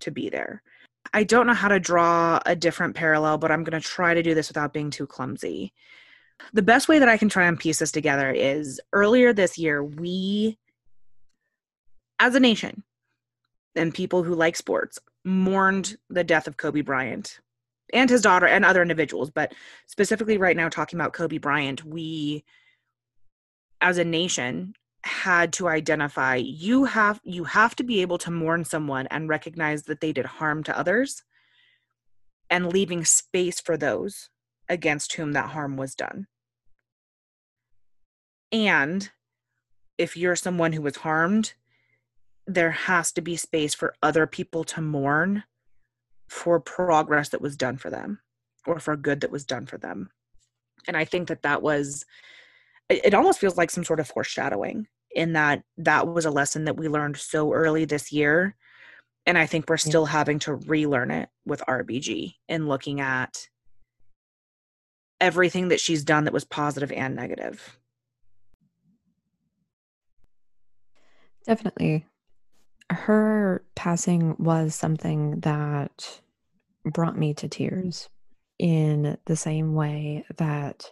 to 0.00 0.10
be 0.10 0.30
there. 0.30 0.62
I 1.12 1.24
don't 1.24 1.46
know 1.46 1.54
how 1.54 1.68
to 1.68 1.80
draw 1.80 2.40
a 2.46 2.56
different 2.56 2.94
parallel, 2.94 3.38
but 3.38 3.50
I'm 3.50 3.64
going 3.64 3.80
to 3.80 3.86
try 3.86 4.14
to 4.14 4.22
do 4.22 4.34
this 4.34 4.48
without 4.48 4.72
being 4.72 4.90
too 4.90 5.06
clumsy. 5.06 5.72
The 6.52 6.62
best 6.62 6.88
way 6.88 6.98
that 6.98 7.08
I 7.08 7.18
can 7.18 7.28
try 7.28 7.46
and 7.46 7.58
piece 7.58 7.78
this 7.78 7.92
together 7.92 8.30
is 8.30 8.80
earlier 8.92 9.32
this 9.32 9.58
year, 9.58 9.84
we, 9.84 10.58
as 12.18 12.34
a 12.34 12.40
nation, 12.40 12.82
and 13.74 13.94
people 13.94 14.22
who 14.22 14.34
like 14.34 14.56
sports, 14.56 14.98
mourned 15.24 15.96
the 16.10 16.24
death 16.24 16.46
of 16.46 16.56
Kobe 16.56 16.80
Bryant 16.80 17.40
and 17.92 18.08
his 18.10 18.22
daughter 18.22 18.46
and 18.46 18.64
other 18.64 18.82
individuals. 18.82 19.30
But 19.30 19.54
specifically, 19.86 20.38
right 20.38 20.56
now, 20.56 20.68
talking 20.68 20.98
about 20.98 21.12
Kobe 21.12 21.38
Bryant, 21.38 21.84
we, 21.84 22.44
as 23.80 23.98
a 23.98 24.04
nation, 24.04 24.74
had 25.04 25.52
to 25.52 25.68
identify 25.68 26.36
you 26.36 26.84
have 26.84 27.20
you 27.24 27.44
have 27.44 27.74
to 27.74 27.82
be 27.82 28.02
able 28.02 28.18
to 28.18 28.30
mourn 28.30 28.64
someone 28.64 29.06
and 29.08 29.28
recognize 29.28 29.82
that 29.84 30.00
they 30.00 30.12
did 30.12 30.24
harm 30.24 30.62
to 30.62 30.78
others 30.78 31.24
and 32.48 32.72
leaving 32.72 33.04
space 33.04 33.60
for 33.60 33.76
those 33.76 34.28
against 34.68 35.14
whom 35.14 35.32
that 35.32 35.50
harm 35.50 35.76
was 35.76 35.96
done 35.96 36.28
and 38.52 39.10
if 39.98 40.16
you're 40.16 40.36
someone 40.36 40.72
who 40.72 40.82
was 40.82 40.96
harmed 40.96 41.54
there 42.46 42.70
has 42.70 43.12
to 43.12 43.20
be 43.20 43.36
space 43.36 43.74
for 43.74 43.94
other 44.02 44.26
people 44.26 44.64
to 44.64 44.80
mourn 44.80 45.44
for 46.28 46.58
progress 46.60 47.28
that 47.28 47.42
was 47.42 47.56
done 47.56 47.76
for 47.76 47.90
them 47.90 48.20
or 48.66 48.80
for 48.80 48.96
good 48.96 49.20
that 49.20 49.30
was 49.30 49.44
done 49.44 49.66
for 49.66 49.78
them. 49.78 50.10
And 50.88 50.96
i 50.96 51.04
think 51.04 51.28
that 51.28 51.42
that 51.42 51.62
was 51.62 52.04
it 52.88 53.14
almost 53.14 53.38
feels 53.38 53.56
like 53.56 53.70
some 53.70 53.84
sort 53.84 54.00
of 54.00 54.08
foreshadowing 54.08 54.86
in 55.14 55.34
that 55.34 55.62
that 55.78 56.08
was 56.08 56.24
a 56.24 56.30
lesson 56.30 56.64
that 56.64 56.76
we 56.76 56.88
learned 56.88 57.16
so 57.16 57.52
early 57.52 57.84
this 57.84 58.12
year. 58.12 58.56
And 59.26 59.38
i 59.38 59.46
think 59.46 59.68
we're 59.68 59.76
still 59.76 60.06
having 60.06 60.38
to 60.40 60.54
relearn 60.54 61.10
it 61.10 61.28
with 61.46 61.62
rbg 61.68 62.34
and 62.48 62.68
looking 62.68 63.00
at 63.00 63.48
everything 65.20 65.68
that 65.68 65.80
she's 65.80 66.02
done 66.02 66.24
that 66.24 66.32
was 66.32 66.44
positive 66.44 66.90
and 66.90 67.14
negative. 67.14 67.78
Definitely 71.46 72.06
her 72.90 73.64
passing 73.74 74.36
was 74.38 74.74
something 74.74 75.40
that 75.40 76.20
brought 76.84 77.16
me 77.16 77.34
to 77.34 77.48
tears 77.48 78.08
in 78.58 79.16
the 79.26 79.36
same 79.36 79.74
way 79.74 80.24
that 80.36 80.90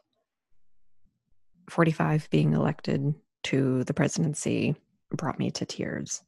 45 1.68 2.28
being 2.30 2.52
elected 2.52 3.14
to 3.44 3.84
the 3.84 3.94
presidency 3.94 4.74
brought 5.10 5.38
me 5.38 5.50
to 5.52 5.64
tears. 5.64 6.22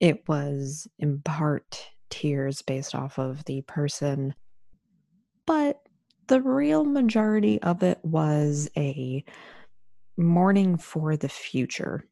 It 0.00 0.28
was 0.28 0.88
in 0.98 1.20
part 1.20 1.86
tears 2.10 2.62
based 2.62 2.94
off 2.94 3.18
of 3.18 3.44
the 3.44 3.62
person, 3.62 4.34
but 5.46 5.80
the 6.28 6.40
real 6.40 6.84
majority 6.84 7.60
of 7.62 7.82
it 7.82 7.98
was 8.02 8.70
a 8.76 9.24
mourning 10.16 10.76
for 10.76 11.16
the 11.16 11.28
future 11.28 12.04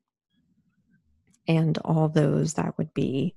and 1.46 1.78
all 1.78 2.08
those 2.08 2.54
that 2.54 2.76
would 2.78 2.92
be 2.94 3.34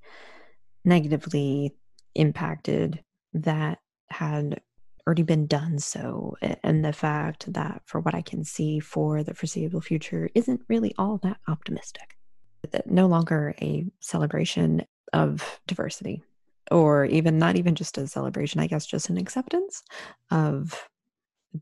negatively 0.84 1.74
impacted 2.14 3.02
that 3.34 3.78
had 4.08 4.60
already 5.06 5.22
been 5.22 5.46
done 5.46 5.78
so 5.78 6.36
and 6.62 6.84
the 6.84 6.92
fact 6.92 7.52
that 7.52 7.82
for 7.84 8.00
what 8.00 8.14
i 8.14 8.22
can 8.22 8.42
see 8.44 8.80
for 8.80 9.22
the 9.22 9.34
foreseeable 9.34 9.80
future 9.80 10.28
isn't 10.34 10.60
really 10.68 10.94
all 10.98 11.18
that 11.18 11.38
optimistic. 11.48 12.16
No 12.86 13.06
longer 13.06 13.54
a 13.60 13.86
celebration 14.00 14.84
of 15.12 15.60
diversity 15.68 16.24
or 16.72 17.04
even 17.04 17.38
not 17.38 17.54
even 17.54 17.76
just 17.76 17.96
a 17.98 18.08
celebration 18.08 18.60
i 18.60 18.66
guess 18.66 18.84
just 18.84 19.08
an 19.08 19.16
acceptance 19.16 19.84
of 20.32 20.88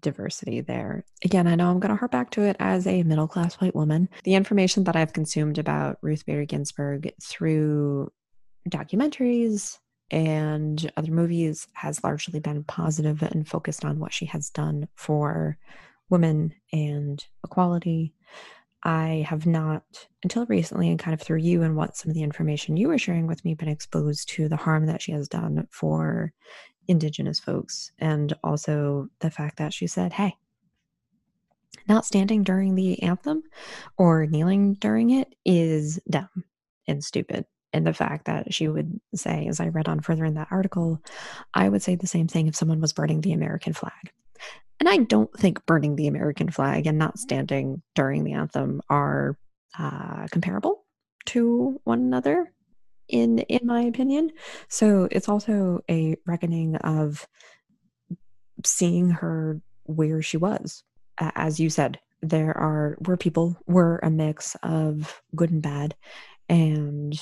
diversity 0.00 0.60
there 0.60 1.04
again 1.24 1.46
i 1.46 1.54
know 1.54 1.70
i'm 1.70 1.78
going 1.78 1.90
to 1.90 1.96
harp 1.96 2.10
back 2.10 2.30
to 2.30 2.42
it 2.42 2.56
as 2.58 2.86
a 2.86 3.04
middle 3.04 3.28
class 3.28 3.54
white 3.56 3.76
woman 3.76 4.08
the 4.24 4.34
information 4.34 4.82
that 4.84 4.96
i've 4.96 5.12
consumed 5.12 5.56
about 5.56 5.98
ruth 6.02 6.26
bader 6.26 6.44
ginsburg 6.44 7.12
through 7.22 8.10
documentaries 8.68 9.78
and 10.10 10.90
other 10.96 11.10
movies 11.10 11.66
has 11.74 12.02
largely 12.04 12.40
been 12.40 12.64
positive 12.64 13.22
and 13.22 13.48
focused 13.48 13.84
on 13.84 13.98
what 13.98 14.12
she 14.12 14.26
has 14.26 14.50
done 14.50 14.88
for 14.94 15.58
women 16.10 16.54
and 16.72 17.24
equality. 17.44 18.14
I 18.82 19.24
have 19.28 19.46
not, 19.46 19.82
until 20.22 20.44
recently, 20.46 20.90
and 20.90 20.98
kind 20.98 21.14
of 21.14 21.22
through 21.22 21.38
you 21.38 21.62
and 21.62 21.74
what 21.74 21.96
some 21.96 22.10
of 22.10 22.14
the 22.14 22.22
information 22.22 22.76
you 22.76 22.88
were 22.88 22.98
sharing 22.98 23.26
with 23.26 23.42
me, 23.44 23.54
been 23.54 23.68
exposed 23.68 24.28
to 24.30 24.48
the 24.48 24.56
harm 24.56 24.86
that 24.86 25.00
she 25.00 25.12
has 25.12 25.26
done 25.26 25.66
for 25.70 26.32
Indigenous 26.88 27.38
folks. 27.38 27.92
And 27.98 28.32
also 28.42 29.08
the 29.20 29.30
fact 29.30 29.58
that 29.58 29.72
she 29.72 29.86
said, 29.86 30.12
hey, 30.12 30.36
not 31.88 32.04
standing 32.04 32.44
during 32.44 32.74
the 32.74 33.02
anthem 33.02 33.42
or 33.98 34.26
kneeling 34.26 34.74
during 34.74 35.10
it 35.10 35.34
is 35.44 36.00
dumb 36.08 36.44
and 36.86 37.02
stupid 37.02 37.46
and 37.74 37.84
the 37.84 37.92
fact 37.92 38.26
that 38.26 38.54
she 38.54 38.68
would 38.68 39.00
say, 39.16 39.48
as 39.48 39.58
I 39.58 39.66
read 39.66 39.88
on 39.88 39.98
further 39.98 40.24
in 40.24 40.34
that 40.34 40.48
article, 40.52 41.02
I 41.52 41.68
would 41.68 41.82
say 41.82 41.96
the 41.96 42.06
same 42.06 42.28
thing 42.28 42.46
if 42.46 42.54
someone 42.54 42.80
was 42.80 42.92
burning 42.92 43.20
the 43.20 43.32
American 43.32 43.72
flag. 43.72 44.12
And 44.78 44.88
I 44.88 44.98
don't 44.98 45.32
think 45.36 45.66
burning 45.66 45.96
the 45.96 46.06
American 46.06 46.50
flag 46.50 46.86
and 46.86 46.98
not 46.98 47.18
standing 47.18 47.82
during 47.96 48.22
the 48.22 48.34
anthem 48.34 48.80
are 48.88 49.36
uh, 49.76 50.28
comparable 50.30 50.84
to 51.26 51.80
one 51.82 51.98
another, 51.98 52.52
in 53.08 53.40
in 53.40 53.66
my 53.66 53.82
opinion. 53.82 54.30
So 54.68 55.08
it's 55.10 55.28
also 55.28 55.80
a 55.90 56.16
reckoning 56.26 56.76
of 56.76 57.26
seeing 58.64 59.10
her 59.10 59.60
where 59.84 60.22
she 60.22 60.36
was. 60.36 60.82
As 61.18 61.60
you 61.60 61.70
said, 61.70 62.00
there 62.22 62.56
are 62.56 62.96
were 63.06 63.16
people 63.16 63.56
were 63.66 64.00
a 64.02 64.10
mix 64.10 64.56
of 64.62 65.22
good 65.36 65.50
and 65.50 65.62
bad, 65.62 65.94
and 66.48 67.14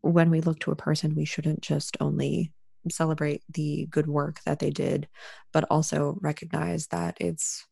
when 0.00 0.30
we 0.30 0.40
look 0.40 0.60
to 0.60 0.70
a 0.70 0.76
person, 0.76 1.14
we 1.14 1.24
shouldn't 1.24 1.62
just 1.62 1.96
only 2.00 2.52
celebrate 2.90 3.42
the 3.48 3.86
good 3.90 4.06
work 4.06 4.40
that 4.44 4.58
they 4.58 4.70
did, 4.70 5.08
but 5.52 5.64
also 5.70 6.18
recognize 6.20 6.88
that 6.88 7.16
it's 7.20 7.66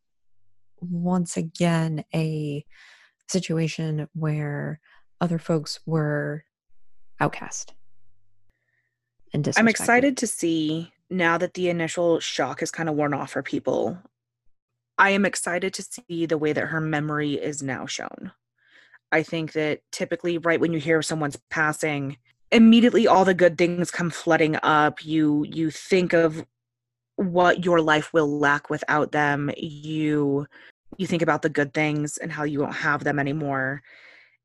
once 0.80 1.36
again 1.36 2.04
a 2.14 2.64
situation 3.28 4.08
where 4.14 4.80
other 5.20 5.38
folks 5.38 5.78
were 5.86 6.44
outcast 7.22 7.74
and 9.32 9.48
I'm 9.56 9.68
excited 9.68 10.16
to 10.18 10.26
see 10.26 10.92
now 11.08 11.38
that 11.38 11.54
the 11.54 11.68
initial 11.68 12.20
shock 12.20 12.60
has 12.60 12.70
kind 12.70 12.88
of 12.88 12.94
worn 12.94 13.14
off 13.14 13.30
for 13.30 13.42
people. 13.42 13.98
I 14.98 15.10
am 15.10 15.24
excited 15.24 15.72
to 15.74 15.82
see 15.82 16.26
the 16.26 16.38
way 16.38 16.52
that 16.52 16.66
her 16.66 16.80
memory 16.80 17.34
is 17.34 17.62
now 17.62 17.86
shown. 17.86 18.32
I 19.10 19.22
think 19.22 19.52
that 19.52 19.80
typically, 19.90 20.38
right 20.38 20.60
when 20.60 20.72
you 20.72 20.78
hear 20.78 21.02
someone's 21.02 21.38
passing, 21.50 22.18
immediately 22.50 23.06
all 23.06 23.24
the 23.24 23.34
good 23.34 23.58
things 23.58 23.90
come 23.90 24.10
flooding 24.10 24.56
up. 24.62 25.04
You 25.04 25.44
you 25.48 25.70
think 25.70 26.12
of 26.12 26.44
what 27.16 27.64
your 27.64 27.80
life 27.80 28.12
will 28.12 28.38
lack 28.38 28.70
without 28.70 29.12
them. 29.12 29.50
You 29.56 30.46
you 30.98 31.06
think 31.06 31.22
about 31.22 31.42
the 31.42 31.48
good 31.48 31.72
things 31.72 32.18
and 32.18 32.30
how 32.30 32.44
you 32.44 32.60
won't 32.60 32.74
have 32.74 33.04
them 33.04 33.18
anymore. 33.18 33.82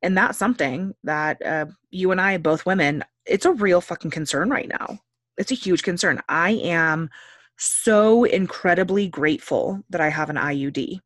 And 0.01 0.17
that's 0.17 0.37
something 0.37 0.93
that 1.03 1.43
uh, 1.45 1.65
you 1.89 2.11
and 2.11 2.21
I, 2.21 2.37
both 2.37 2.65
women, 2.65 3.03
it's 3.25 3.45
a 3.45 3.51
real 3.51 3.81
fucking 3.81 4.11
concern 4.11 4.49
right 4.49 4.67
now. 4.67 4.99
It's 5.37 5.51
a 5.51 5.55
huge 5.55 5.83
concern. 5.83 6.21
I 6.29 6.51
am 6.51 7.09
so 7.57 8.23
incredibly 8.23 9.07
grateful 9.07 9.83
that 9.89 10.01
I 10.01 10.09
have 10.09 10.29
an 10.29 10.35
IUD. 10.35 10.99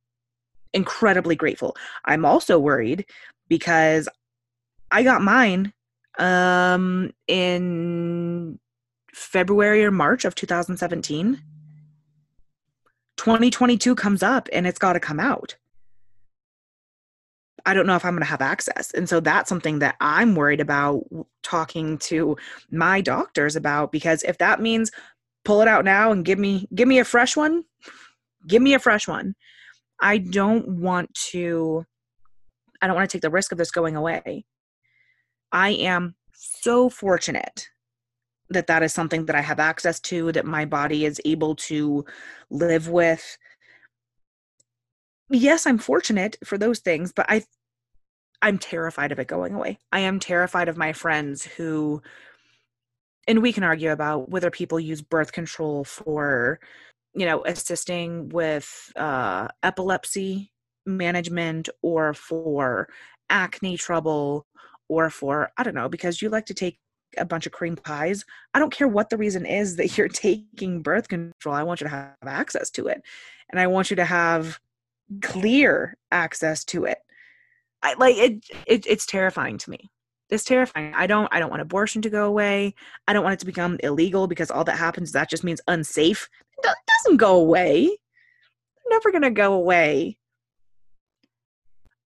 Incredibly 0.74 1.36
grateful. 1.36 1.76
I'm 2.06 2.26
also 2.26 2.60
worried 2.60 3.06
because 3.48 4.08
I 4.92 5.04
got 5.04 5.22
mine 5.22 5.74
um 6.20 7.12
in 7.28 8.60
February 9.14 9.86
or 9.86 9.92
March 9.92 10.26
of 10.26 10.36
2017. 10.36 11.42
2022 13.18 13.96
comes 13.96 14.24
up 14.24 14.50
and 14.52 14.66
it's 14.66 14.80
got 14.80 14.94
to 14.94 15.00
come 15.00 15.20
out. 15.20 15.56
I 17.66 17.74
don't 17.74 17.86
know 17.86 17.96
if 17.96 18.06
I'm 18.06 18.14
going 18.14 18.22
to 18.22 18.26
have 18.26 18.42
access. 18.42 18.92
And 18.92 19.08
so 19.08 19.20
that's 19.20 19.50
something 19.50 19.80
that 19.80 19.96
I'm 20.00 20.36
worried 20.36 20.62
about 20.62 21.04
talking 21.44 21.98
to 22.00 22.38
my 22.72 23.02
doctors 23.02 23.56
about 23.56 23.92
because 23.92 24.24
if 24.24 24.38
that 24.40 24.62
means 24.62 24.92
pull 25.44 25.62
it 25.62 25.68
out 25.68 25.86
now 25.86 26.12
and 26.12 26.26
give 26.26 26.40
me 26.40 26.68
give 26.74 26.88
me 26.88 27.00
a 27.00 27.06
fresh 27.06 27.36
one, 27.36 27.64
give 28.48 28.62
me 28.62 28.74
a 28.74 28.80
fresh 28.80 29.08
one. 29.08 29.36
I 30.02 30.18
don't 30.18 30.68
want 30.80 31.14
to 31.32 31.86
I 32.82 32.88
don't 32.88 32.96
want 32.96 33.10
to 33.10 33.16
take 33.16 33.22
the 33.22 33.30
risk 33.30 33.52
of 33.52 33.58
this 33.58 33.72
going 33.72 33.96
away. 33.96 34.46
I 35.52 35.72
am 35.72 36.16
so 36.34 36.90
fortunate 36.90 37.70
that 38.50 38.68
that 38.68 38.84
is 38.84 38.94
something 38.94 39.26
that 39.26 39.36
I 39.36 39.42
have 39.42 39.60
access 39.60 40.00
to, 40.02 40.32
that 40.34 40.46
my 40.46 40.66
body 40.66 41.06
is 41.06 41.22
able 41.26 41.56
to 41.56 42.06
live 42.50 42.90
with. 42.90 43.38
Yes, 45.32 45.66
I'm 45.66 45.78
fortunate 45.78 46.38
for 46.44 46.58
those 46.58 46.80
things, 46.80 47.14
but 47.14 47.26
I 47.30 47.44
I'm 48.42 48.58
terrified 48.58 49.12
of 49.12 49.20
it 49.20 49.28
going 49.28 49.54
away. 49.54 49.80
I 49.92 50.00
am 50.02 50.20
terrified 50.20 50.68
of 50.68 50.78
my 50.78 50.94
friends 50.94 51.46
who 51.46 52.02
and 53.28 53.42
we 53.42 53.54
can 53.54 53.64
argue 53.64 53.92
about 53.92 54.30
whether 54.30 54.50
people 54.50 54.80
use 54.80 55.02
birth 55.02 55.32
control 55.32 55.84
for 55.84 56.60
you 57.16 57.26
know 57.26 57.44
assisting 57.46 58.30
with 58.30 58.92
uh 58.96 59.48
epilepsy 59.64 60.52
management 60.86 61.70
or 61.84 62.14
for 62.14 62.90
acne 63.30 63.78
trouble 63.78 64.46
or 64.90 65.10
for 65.10 65.52
I 65.58 65.64
don't 65.64 65.76
know 65.76 65.90
because 65.90 66.22
you 66.22 66.30
like 66.30 66.48
to 66.48 66.54
take 66.54 66.80
a 67.18 67.26
bunch 67.26 67.46
of 67.46 67.52
cream 67.52 67.76
pies. 67.76 68.26
I 68.54 68.60
don't 68.60 68.74
care 68.74 68.88
what 68.88 69.10
the 69.10 69.18
reason 69.18 69.46
is 69.46 69.76
that 69.78 69.98
you're 69.98 70.08
taking 70.10 70.82
birth 70.82 71.10
control. 71.10 71.56
I 71.56 71.64
want 71.64 71.82
you 71.82 71.86
to 71.86 71.92
have 71.92 72.16
access 72.26 72.70
to 72.72 72.88
it. 72.88 73.02
And 73.52 73.60
I 73.60 73.68
want 73.68 73.90
you 73.90 73.98
to 73.98 74.06
have 74.06 74.60
clear 75.22 75.98
access 76.12 76.64
to 76.66 76.86
it. 76.86 76.98
I 77.84 77.96
like 77.96 78.18
it, 78.18 78.46
it 78.68 78.86
it's 78.88 79.06
terrifying 79.06 79.58
to 79.60 79.70
me. 79.70 79.90
It's 80.30 80.44
terrifying. 80.44 80.94
I 80.96 81.08
don't 81.08 81.28
I 81.32 81.40
don't 81.40 81.50
want 81.50 81.62
abortion 81.62 82.02
to 82.04 82.10
go 82.10 82.26
away. 82.26 82.76
I 83.08 83.14
don't 83.14 83.24
want 83.24 83.34
it 83.34 83.40
to 83.40 83.46
become 83.46 83.78
illegal 83.84 84.28
because 84.28 84.52
all 84.52 84.64
that 84.64 84.78
happens 84.78 85.12
that 85.12 85.30
just 85.30 85.44
means 85.44 85.62
unsafe. 85.68 86.30
It 86.64 86.76
doesn't 87.04 87.18
go 87.18 87.38
away. 87.38 87.98
Never 88.90 89.12
to 89.12 89.30
go 89.32 89.54
away. 89.54 90.18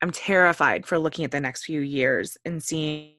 I'm 0.01 0.11
terrified 0.11 0.85
for 0.85 0.99
looking 0.99 1.25
at 1.25 1.31
the 1.31 1.39
next 1.39 1.65
few 1.65 1.81
years 1.81 2.37
and 2.45 2.61
seeing 2.61 3.15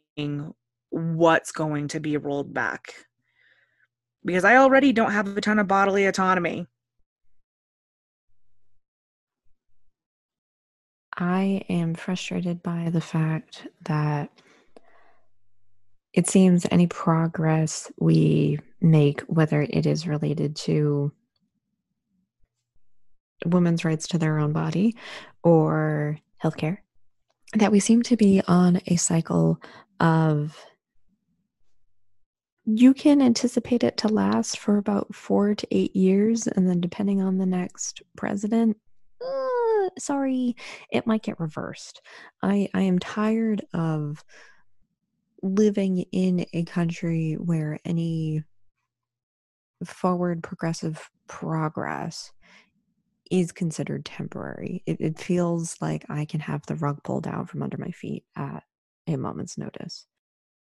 what's 0.91 1.53
going 1.53 1.89
to 1.89 2.01
be 2.01 2.17
rolled 2.17 2.55
back. 2.55 2.95
Because 4.25 4.45
I 4.45 4.57
already 4.57 4.93
don't 4.93 5.13
have 5.13 5.37
a 5.37 5.41
ton 5.41 5.59
of 5.59 5.69
bodily 5.69 6.07
autonomy. 6.07 6.67
I 11.17 11.63
am 11.69 11.95
frustrated 11.95 12.63
by 12.63 12.91
the 12.91 13.01
fact 13.01 13.67
that 13.83 14.31
it 16.13 16.29
seems 16.29 16.67
any 16.71 16.87
progress 16.87 17.91
we 17.99 18.59
make, 18.81 19.21
whether 19.23 19.63
it 19.63 19.87
is 19.87 20.07
related 20.07 20.57
to 20.57 21.13
women's 23.45 23.85
rights 23.85 24.09
to 24.09 24.19
their 24.19 24.39
own 24.39 24.53
body 24.53 24.97
or 25.43 26.19
healthcare, 26.43 26.79
that 27.55 27.73
we 27.73 27.81
seem 27.81 28.03
to 28.03 28.17
be 28.17 28.43
on 28.47 28.81
a 28.87 28.97
cycle 28.97 29.61
of 30.01 30.57
you 32.67 32.93
can 32.93 33.23
anticipate 33.23 33.85
it 33.85 33.97
to 33.99 34.09
last 34.09 34.59
for 34.59 34.77
about 34.77 35.15
four 35.15 35.55
to 35.55 35.67
eight 35.71 35.95
years, 35.95 36.49
and 36.49 36.69
then 36.69 36.81
depending 36.81 37.23
on 37.23 37.39
the 37.39 37.47
next 37.47 38.03
president, 38.17 38.77
uh, 39.25 39.47
sorry, 39.99 40.57
it 40.91 41.07
might 41.07 41.23
get 41.23 41.41
reversed. 41.41 42.03
I 42.43 42.69
I 42.75 42.83
am 42.83 42.99
tired 42.99 43.65
of 43.75 44.25
living 45.43 46.05
in 46.13 46.47
a 46.53 46.65
country 46.65 47.35
where 47.35 47.79
any 47.85 48.43
forward 49.85 50.43
progressive 50.43 51.11
progress 51.29 52.33
is 53.31 53.53
considered 53.53 54.05
temporary. 54.05 54.83
It, 54.87 55.01
it 55.01 55.19
feels 55.19 55.77
like 55.81 56.05
I 56.09 56.25
can 56.25 56.41
have 56.41 56.65
the 56.67 56.77
rug 56.77 57.03
pulled 57.03 57.27
out 57.27 57.49
from 57.49 57.63
under 57.63 57.77
my 57.77 57.91
feet 57.91 58.25
at 58.37 58.63
a 59.07 59.17
moment's 59.17 59.59
notice. 59.59 60.07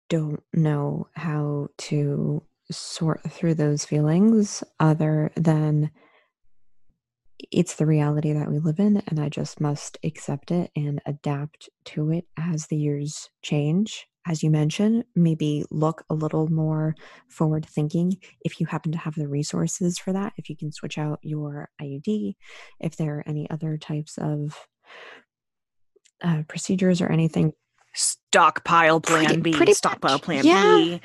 Don't 0.09 0.43
know 0.53 1.09
how 1.14 1.69
to 1.79 2.43
sort 2.71 3.23
through 3.31 3.55
those 3.55 3.85
feelings 3.85 4.64
other 4.81 5.31
than 5.37 5.90
it's 7.50 7.76
the 7.76 7.87
reality 7.87 8.33
that 8.33 8.50
we 8.50 8.59
live 8.59 8.78
in, 8.78 9.02
and 9.07 9.20
I 9.20 9.28
just 9.28 9.61
must 9.61 9.98
accept 10.04 10.50
it 10.50 10.70
and 10.76 11.00
adapt 11.07 11.68
to 11.87 12.11
it 12.11 12.26
as 12.38 12.66
the 12.66 12.76
years 12.76 13.30
change 13.42 14.07
as 14.26 14.42
you 14.42 14.50
mentioned, 14.50 15.04
maybe 15.14 15.64
look 15.70 16.04
a 16.09 16.14
little 16.14 16.48
more 16.48 16.94
forward 17.28 17.66
thinking 17.66 18.16
if 18.40 18.59
you 18.59 18.66
happen 18.66 18.92
to 18.92 18.98
have 18.98 19.14
the 19.14 19.28
resources 19.28 19.98
for 19.98 20.12
that, 20.12 20.33
if 20.38 20.48
you 20.48 20.57
can 20.57 20.72
switch 20.72 20.96
out 20.96 21.18
your 21.22 21.68
IUD, 21.80 22.35
if 22.80 22.96
there 22.96 23.18
are 23.18 23.24
any 23.28 23.48
other 23.50 23.76
types 23.76 24.16
of 24.16 24.57
uh, 26.22 26.42
procedures 26.48 27.02
or 27.02 27.09
anything. 27.09 27.52
Stockpile 27.94 29.00
plan 29.00 29.26
pretty, 29.26 29.40
B, 29.40 29.52
pretty 29.52 29.74
stockpile 29.74 30.14
much. 30.14 30.22
plan 30.22 30.44
yeah. 30.44 30.76
B, 30.76 31.00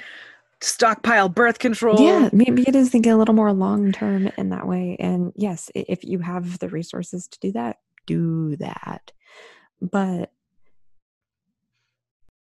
stockpile 0.61 1.29
birth 1.29 1.59
control. 1.59 1.99
Yeah, 1.99 2.29
maybe 2.33 2.63
it 2.67 2.75
is 2.75 2.89
thinking 2.89 3.11
a 3.11 3.17
little 3.17 3.35
more 3.35 3.53
long 3.53 3.91
term 3.91 4.29
in 4.37 4.49
that 4.49 4.67
way. 4.67 4.97
And 4.99 5.31
yes, 5.35 5.71
if 5.73 6.03
you 6.03 6.19
have 6.19 6.59
the 6.59 6.69
resources 6.69 7.27
to 7.27 7.39
do 7.39 7.51
that, 7.53 7.77
do 8.05 8.55
that. 8.57 9.11
But 9.81 10.31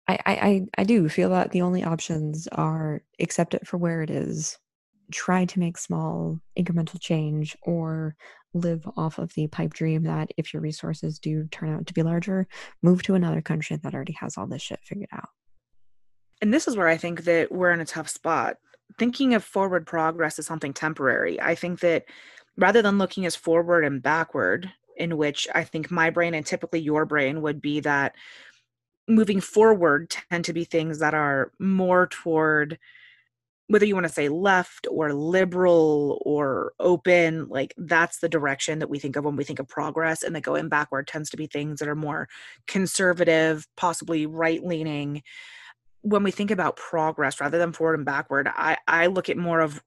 I, 0.07 0.19
I, 0.25 0.67
I 0.77 0.83
do 0.83 1.09
feel 1.09 1.29
that 1.31 1.51
the 1.51 1.61
only 1.61 1.83
options 1.83 2.47
are 2.53 3.01
accept 3.19 3.53
it 3.53 3.67
for 3.67 3.77
where 3.77 4.01
it 4.01 4.09
is, 4.09 4.57
try 5.11 5.45
to 5.45 5.59
make 5.59 5.77
small 5.77 6.39
incremental 6.57 6.99
change, 6.99 7.57
or 7.61 8.15
live 8.53 8.87
off 8.95 9.19
of 9.19 9.33
the 9.33 9.47
pipe 9.47 9.73
dream 9.73 10.03
that 10.03 10.31
if 10.37 10.53
your 10.53 10.61
resources 10.61 11.19
do 11.19 11.47
turn 11.51 11.73
out 11.73 11.85
to 11.87 11.93
be 11.93 12.01
larger, 12.01 12.47
move 12.81 13.03
to 13.03 13.15
another 13.15 13.41
country 13.41 13.75
that 13.75 13.93
already 13.93 14.13
has 14.13 14.37
all 14.37 14.47
this 14.47 14.61
shit 14.61 14.79
figured 14.83 15.09
out. 15.11 15.29
And 16.41 16.53
this 16.53 16.67
is 16.67 16.77
where 16.77 16.87
I 16.87 16.97
think 16.97 17.23
that 17.23 17.51
we're 17.51 17.71
in 17.71 17.81
a 17.81 17.85
tough 17.85 18.09
spot. 18.09 18.57
Thinking 18.97 19.33
of 19.33 19.43
forward 19.43 19.85
progress 19.85 20.39
as 20.39 20.45
something 20.45 20.73
temporary, 20.73 21.39
I 21.41 21.55
think 21.55 21.79
that 21.81 22.05
rather 22.57 22.81
than 22.81 22.97
looking 22.97 23.25
as 23.25 23.35
forward 23.35 23.83
and 23.83 24.01
backward, 24.01 24.71
in 24.95 25.17
which 25.17 25.47
I 25.53 25.63
think 25.63 25.91
my 25.91 26.09
brain 26.09 26.33
and 26.33 26.45
typically 26.45 26.79
your 26.79 27.05
brain 27.05 27.41
would 27.41 27.61
be 27.61 27.79
that 27.81 28.15
moving 29.07 29.39
forward 29.39 30.09
tend 30.09 30.45
to 30.45 30.53
be 30.53 30.63
things 30.63 30.99
that 30.99 31.13
are 31.13 31.51
more 31.59 32.07
toward 32.07 32.77
whether 33.69 33.85
you 33.85 33.95
want 33.95 34.07
to 34.07 34.13
say 34.13 34.29
left 34.29 34.87
or 34.89 35.13
liberal 35.13 36.21
or 36.25 36.73
open 36.79 37.47
like 37.49 37.73
that's 37.77 38.19
the 38.19 38.29
direction 38.29 38.79
that 38.79 38.89
we 38.89 38.99
think 38.99 39.15
of 39.15 39.25
when 39.25 39.35
we 39.35 39.43
think 39.43 39.59
of 39.59 39.67
progress 39.67 40.23
and 40.23 40.35
that 40.35 40.41
going 40.41 40.69
backward 40.69 41.07
tends 41.07 41.29
to 41.29 41.37
be 41.37 41.47
things 41.47 41.79
that 41.79 41.89
are 41.89 41.95
more 41.95 42.27
conservative 42.65 43.67
possibly 43.75 44.25
right 44.25 44.63
leaning 44.65 45.21
when 46.01 46.23
we 46.23 46.31
think 46.31 46.51
about 46.51 46.75
progress 46.75 47.41
rather 47.41 47.57
than 47.57 47.73
forward 47.73 47.95
and 47.95 48.05
backward 48.05 48.47
i 48.55 48.77
i 48.87 49.07
look 49.07 49.29
at 49.29 49.37
more 49.37 49.59
of 49.59 49.81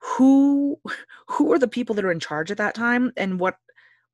who 0.00 0.80
who 1.28 1.52
are 1.52 1.58
the 1.58 1.68
people 1.68 1.94
that 1.94 2.04
are 2.04 2.12
in 2.12 2.20
charge 2.20 2.50
at 2.50 2.58
that 2.58 2.74
time 2.74 3.12
and 3.16 3.40
what 3.40 3.56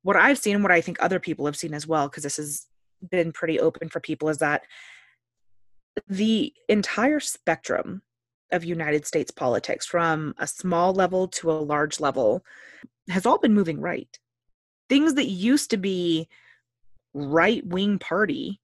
what 0.03 0.15
i've 0.15 0.37
seen 0.37 0.61
what 0.61 0.71
i 0.71 0.81
think 0.81 0.97
other 0.99 1.19
people 1.19 1.45
have 1.45 1.57
seen 1.57 1.73
as 1.73 1.87
well 1.87 2.07
because 2.07 2.23
this 2.23 2.39
is 2.39 2.67
been 3.11 3.31
pretty 3.31 3.59
open 3.59 3.89
for 3.89 3.99
people 3.99 4.29
is 4.29 4.37
that 4.37 4.63
the 6.07 6.53
entire 6.69 7.19
spectrum 7.19 8.01
of 8.51 8.63
United 8.63 9.05
States 9.05 9.31
politics, 9.31 9.85
from 9.85 10.33
a 10.37 10.47
small 10.47 10.93
level 10.93 11.27
to 11.27 11.51
a 11.51 11.53
large 11.53 11.99
level, 11.99 12.43
has 13.09 13.25
all 13.25 13.39
been 13.39 13.53
moving 13.53 13.81
right. 13.81 14.19
Things 14.89 15.15
that 15.15 15.25
used 15.25 15.71
to 15.71 15.77
be 15.77 16.27
right 17.13 17.65
wing 17.65 17.99
party 17.99 18.59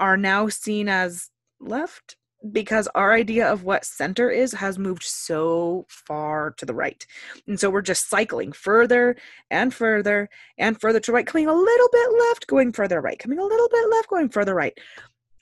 are 0.00 0.16
now 0.16 0.48
seen 0.48 0.88
as 0.88 1.30
left 1.60 2.16
because 2.52 2.88
our 2.94 3.12
idea 3.12 3.50
of 3.50 3.64
what 3.64 3.84
center 3.84 4.30
is 4.30 4.52
has 4.52 4.78
moved 4.78 5.02
so 5.02 5.86
far 5.88 6.52
to 6.56 6.64
the 6.64 6.74
right. 6.74 7.06
And 7.46 7.60
so 7.60 7.68
we're 7.68 7.82
just 7.82 8.08
cycling 8.08 8.52
further 8.52 9.16
and 9.50 9.72
further 9.74 10.28
and 10.58 10.80
further 10.80 11.00
to 11.00 11.12
right, 11.12 11.26
coming 11.26 11.48
a 11.48 11.54
little 11.54 11.88
bit 11.92 12.08
left, 12.18 12.46
going 12.46 12.72
further 12.72 13.00
right, 13.00 13.18
coming 13.18 13.38
a 13.38 13.44
little 13.44 13.68
bit 13.68 13.88
left, 13.90 14.08
going 14.08 14.30
further 14.30 14.54
right. 14.54 14.76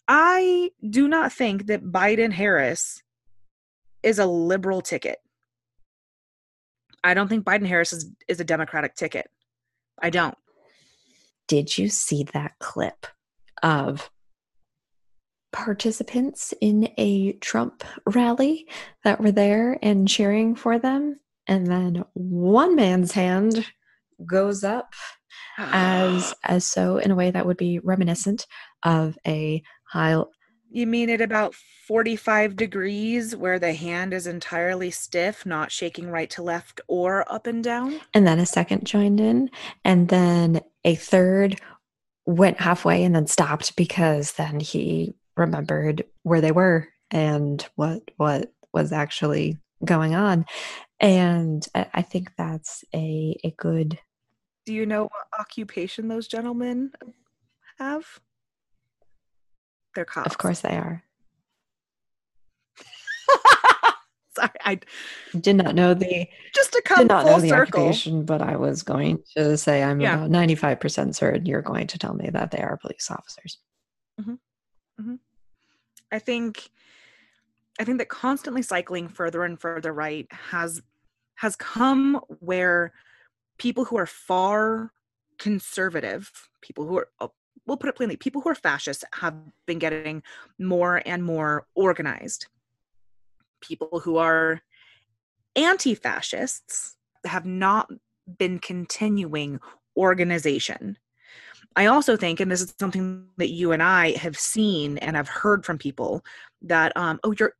I 0.09 0.71
do 0.89 1.07
not 1.07 1.33
think 1.33 1.67
that 1.67 1.85
Biden 1.85 2.33
Harris 2.33 3.03
is 4.03 4.19
a 4.19 4.27
liberal 4.27 4.81
ticket. 4.81 5.19
I 7.05 7.15
don't 7.15 7.29
think 7.29 7.45
Biden 7.45 7.67
Harris 7.67 7.93
is, 7.93 8.11
is 8.27 8.41
a 8.41 8.45
Democratic 8.45 8.97
ticket. 8.97 9.29
I 10.03 10.11
don't. 10.11 10.37
Did 11.47 11.79
you 11.79 11.89
see 11.89 12.25
that 12.33 12.53
clip 12.59 13.07
of 13.63 14.11
participants 15.53 16.53
in 16.61 16.91
a 16.97 17.33
Trump 17.35 17.85
rally 18.07 18.69
that 19.05 19.21
were 19.21 19.33
there 19.33 19.79
and 19.83 20.09
cheering 20.09 20.55
for 20.55 20.79
them. 20.79 21.21
And 21.47 21.67
then 21.67 22.05
one 22.15 22.77
man's 22.77 23.13
hand 23.13 23.67
goes 24.27 24.65
up 24.65 24.93
as 25.59 26.35
as 26.45 26.67
so 26.67 26.99
in 26.99 27.11
a 27.11 27.17
way 27.17 27.31
that 27.31 27.47
would 27.47 27.57
be 27.57 27.79
reminiscent 27.79 28.47
of 28.85 29.19
a 29.27 29.63
high 29.85 30.23
you 30.71 30.87
mean 30.87 31.09
at 31.11 31.21
about 31.21 31.55
45 31.55 32.57
degrees 32.57 33.35
where 33.35 33.59
the 33.59 33.73
hand 33.73 34.13
is 34.13 34.27
entirely 34.27 34.91
stiff, 34.91 35.47
not 35.47 35.73
shaking 35.73 36.11
right 36.11 36.29
to 36.31 36.43
left 36.43 36.81
or 36.89 37.31
up 37.33 37.47
and 37.47 37.65
down? 37.65 38.01
And 38.13 38.27
then 38.27 38.39
a 38.39 38.47
second 38.47 38.85
joined 38.87 39.21
in. 39.21 39.51
And 39.85 40.09
then 40.09 40.61
a 40.85 40.95
third 40.95 41.61
went 42.27 42.61
halfway 42.61 43.03
and 43.03 43.15
then 43.15 43.27
stopped 43.27 43.77
because 43.77 44.33
then 44.33 44.61
he 44.61 45.15
remembered 45.39 46.05
where 46.23 46.41
they 46.41 46.53
were 46.53 46.89
and 47.11 47.67
what 47.77 48.03
what 48.17 48.53
was 48.73 48.93
actually 48.93 49.57
going 49.85 50.15
on. 50.15 50.45
And 51.01 51.67
I 51.75 52.03
think 52.03 52.33
that's 52.37 52.85
a 52.95 53.39
a 53.45 53.51
good 53.53 53.99
Do 54.67 54.75
you 54.75 54.85
know 54.87 55.05
what 55.05 55.27
occupation 55.39 56.09
those 56.09 56.27
gentlemen 56.29 56.93
have? 57.79 58.05
They're 59.95 60.05
cops. 60.05 60.27
Of 60.27 60.39
course 60.39 60.61
they 60.61 60.77
are. 60.77 61.03
Sorry, 64.37 64.51
I 64.65 64.81
did 65.41 65.57
not 65.57 65.75
know 65.75 65.95
the 65.95 66.29
just 66.55 66.73
to 66.73 66.83
come 66.85 66.99
did 66.99 67.09
not 67.09 67.23
full 67.25 67.37
know 67.37 67.41
the 67.41 67.49
circle. 67.49 67.81
occupation, 67.81 68.25
but 68.25 68.41
I 68.43 68.57
was 68.57 68.83
going 68.83 69.23
to 69.37 69.57
say 69.57 69.83
I'm 69.83 70.01
Yeah. 70.01 70.15
about 70.17 70.31
ninety 70.31 70.55
five 70.55 70.79
percent 70.81 71.17
certain 71.17 71.47
you're 71.47 71.63
going 71.63 71.87
to 71.89 71.99
tell 71.99 72.15
me 72.15 72.29
that 72.31 72.51
they 72.53 72.61
are 72.61 72.77
police 72.77 73.11
officers. 73.11 73.59
Mm-hmm. 74.21 74.35
Mm-hmm. 75.01 75.15
I 76.11 76.19
think 76.19 76.71
I 77.81 77.85
think 77.85 77.99
that 77.99 78.09
constantly 78.09 78.63
cycling 78.63 79.09
further 79.09 79.45
and 79.45 79.61
further 79.61 79.93
right 79.93 80.27
has 80.31 80.83
has 81.37 81.55
come 81.57 82.21
where 82.41 82.93
people 83.59 83.85
who 83.85 83.97
are 83.97 84.07
far 84.07 84.93
conservative, 85.39 86.31
people 86.61 86.87
who 86.87 86.99
are 86.99 87.09
oh, 87.21 87.33
we'll 87.67 87.77
put 87.77 87.89
it 87.89 87.97
plainly, 87.97 88.17
people 88.17 88.41
who 88.41 88.51
are 88.51 88.55
fascists 88.55 89.05
have 89.15 89.35
been 89.67 89.79
getting 89.79 90.23
more 90.59 91.03
and 91.07 91.23
more 91.25 91.67
organized. 91.75 92.47
People 93.61 94.01
who 94.01 94.17
are 94.17 94.63
anti-fascists 95.55 96.97
have 97.25 97.45
not 97.45 97.91
been 98.39 98.59
continuing 98.59 99.61
organization. 99.97 100.97
I 101.77 101.87
also 101.87 102.17
think, 102.17 102.41
and 102.41 102.51
this 102.51 102.63
is 102.63 102.75
something 102.81 103.29
that 103.37 103.51
you 103.51 103.73
and 103.73 103.83
I 103.83 104.13
have 104.17 104.37
seen 104.37 104.99
and 104.99 105.17
have 105.17 105.29
heard 105.29 105.65
from 105.65 105.79
people 105.79 106.25
that, 106.63 106.97
um, 106.97 107.21
oh, 107.25 107.35
you're 107.39 107.55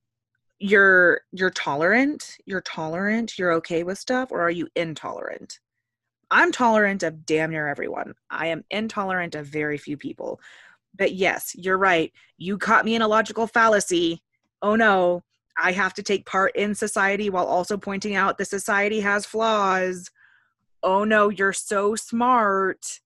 you're 0.61 1.21
you're 1.33 1.51
tolerant, 1.51 2.37
you're 2.45 2.63
tolerant, 2.63 3.39
you're 3.39 3.53
okay 3.53 3.85
with 3.85 3.99
stuff, 3.99 4.33
or 4.33 4.41
are 4.41 4.51
you 4.51 4.69
intolerant? 4.75 5.61
I'm 6.31 6.53
tolerant 6.53 7.03
of 7.03 7.25
damn 7.25 7.51
near 7.51 7.69
everyone. 7.69 8.15
I 8.31 8.49
am 8.49 8.65
intolerant 8.71 9.35
of 9.35 9.47
very 9.47 9.79
few 9.79 9.97
people. 9.97 10.41
But 10.97 11.15
yes, 11.15 11.55
you're 11.57 11.79
right. 11.79 12.13
You 12.39 12.59
caught 12.59 12.85
me 12.85 12.95
in 12.95 13.03
a 13.03 13.09
logical 13.09 13.47
fallacy. 13.47 14.23
Oh 14.63 14.75
no, 14.75 15.23
I 15.57 15.73
have 15.73 15.95
to 15.95 16.03
take 16.03 16.27
part 16.27 16.57
in 16.57 16.75
society 16.75 17.31
while 17.31 17.47
also 17.47 17.77
pointing 17.77 18.15
out 18.15 18.37
the 18.37 18.45
society 18.45 19.01
has 19.01 19.25
flaws. 19.25 20.11
Oh 20.83 21.05
no, 21.05 21.29
you're 21.29 21.53
so 21.53 21.95
smart 21.95 23.01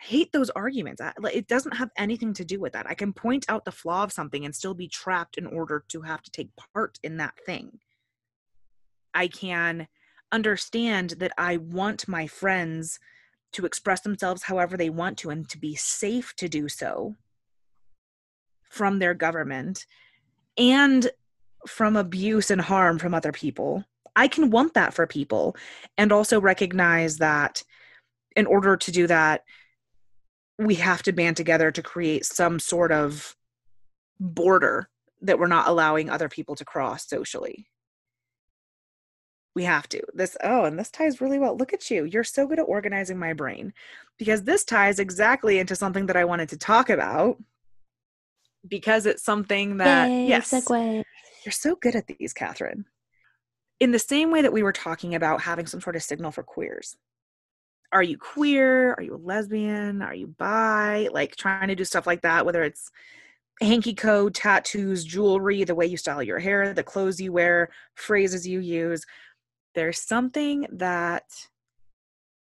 hate 0.00 0.32
those 0.32 0.50
arguments. 0.50 1.00
I, 1.00 1.12
it 1.32 1.46
doesn't 1.46 1.76
have 1.76 1.90
anything 1.96 2.32
to 2.34 2.44
do 2.44 2.58
with 2.58 2.72
that. 2.72 2.88
I 2.88 2.94
can 2.94 3.12
point 3.12 3.44
out 3.48 3.64
the 3.64 3.72
flaw 3.72 4.02
of 4.02 4.12
something 4.12 4.44
and 4.44 4.54
still 4.54 4.74
be 4.74 4.88
trapped 4.88 5.36
in 5.36 5.46
order 5.46 5.84
to 5.88 6.02
have 6.02 6.22
to 6.22 6.30
take 6.30 6.50
part 6.74 6.98
in 7.02 7.18
that 7.18 7.34
thing. 7.44 7.78
I 9.14 9.28
can 9.28 9.88
understand 10.32 11.10
that 11.18 11.32
I 11.36 11.58
want 11.58 12.08
my 12.08 12.26
friends 12.26 12.98
to 13.52 13.66
express 13.66 14.00
themselves 14.00 14.44
however 14.44 14.76
they 14.76 14.90
want 14.90 15.18
to 15.18 15.30
and 15.30 15.48
to 15.48 15.58
be 15.58 15.74
safe 15.74 16.34
to 16.36 16.48
do 16.48 16.68
so 16.68 17.16
from 18.70 19.00
their 19.00 19.14
government 19.14 19.86
and 20.56 21.10
from 21.66 21.96
abuse 21.96 22.50
and 22.50 22.60
harm 22.60 22.98
from 22.98 23.12
other 23.12 23.32
people. 23.32 23.84
I 24.16 24.28
can 24.28 24.50
want 24.50 24.74
that 24.74 24.94
for 24.94 25.06
people 25.06 25.56
and 25.98 26.12
also 26.12 26.40
recognize 26.40 27.18
that 27.18 27.62
in 28.36 28.46
order 28.46 28.76
to 28.76 28.92
do 28.92 29.06
that, 29.08 29.44
we 30.60 30.74
have 30.76 31.02
to 31.02 31.12
band 31.12 31.36
together 31.36 31.70
to 31.70 31.82
create 31.82 32.24
some 32.24 32.58
sort 32.58 32.92
of 32.92 33.34
border 34.18 34.90
that 35.22 35.38
we're 35.38 35.46
not 35.46 35.68
allowing 35.68 36.10
other 36.10 36.28
people 36.28 36.54
to 36.54 36.64
cross 36.64 37.08
socially. 37.08 37.66
We 39.54 39.64
have 39.64 39.88
to. 39.88 40.02
This, 40.14 40.36
oh, 40.44 40.64
and 40.64 40.78
this 40.78 40.90
ties 40.90 41.20
really 41.20 41.38
well. 41.38 41.56
Look 41.56 41.72
at 41.72 41.90
you. 41.90 42.04
You're 42.04 42.24
so 42.24 42.46
good 42.46 42.58
at 42.58 42.64
organizing 42.64 43.18
my 43.18 43.32
brain 43.32 43.72
because 44.18 44.44
this 44.44 44.64
ties 44.64 44.98
exactly 44.98 45.58
into 45.58 45.74
something 45.74 46.06
that 46.06 46.16
I 46.16 46.24
wanted 46.24 46.50
to 46.50 46.58
talk 46.58 46.90
about 46.90 47.38
because 48.68 49.06
it's 49.06 49.24
something 49.24 49.78
that, 49.78 50.10
Yay, 50.10 50.28
yes, 50.28 50.50
segue. 50.50 51.02
you're 51.44 51.52
so 51.52 51.74
good 51.74 51.96
at 51.96 52.06
these, 52.06 52.32
Katharine. 52.32 52.84
In 53.80 53.92
the 53.92 53.98
same 53.98 54.30
way 54.30 54.42
that 54.42 54.52
we 54.52 54.62
were 54.62 54.72
talking 54.72 55.14
about 55.14 55.40
having 55.40 55.66
some 55.66 55.80
sort 55.80 55.96
of 55.96 56.02
signal 56.02 56.30
for 56.30 56.42
queers. 56.42 56.96
Are 57.92 58.02
you 58.02 58.16
queer? 58.16 58.94
Are 58.94 59.02
you 59.02 59.14
a 59.14 59.16
lesbian? 59.16 60.02
Are 60.02 60.14
you 60.14 60.28
bi? 60.28 61.08
Like 61.12 61.36
trying 61.36 61.68
to 61.68 61.74
do 61.74 61.84
stuff 61.84 62.06
like 62.06 62.22
that, 62.22 62.46
whether 62.46 62.62
it's 62.62 62.90
hanky 63.60 63.94
code, 63.94 64.34
tattoos, 64.34 65.04
jewelry, 65.04 65.64
the 65.64 65.74
way 65.74 65.86
you 65.86 65.96
style 65.96 66.22
your 66.22 66.38
hair, 66.38 66.72
the 66.72 66.82
clothes 66.82 67.20
you 67.20 67.32
wear, 67.32 67.70
phrases 67.94 68.46
you 68.46 68.60
use. 68.60 69.04
There's 69.74 70.00
something 70.00 70.66
that 70.72 71.24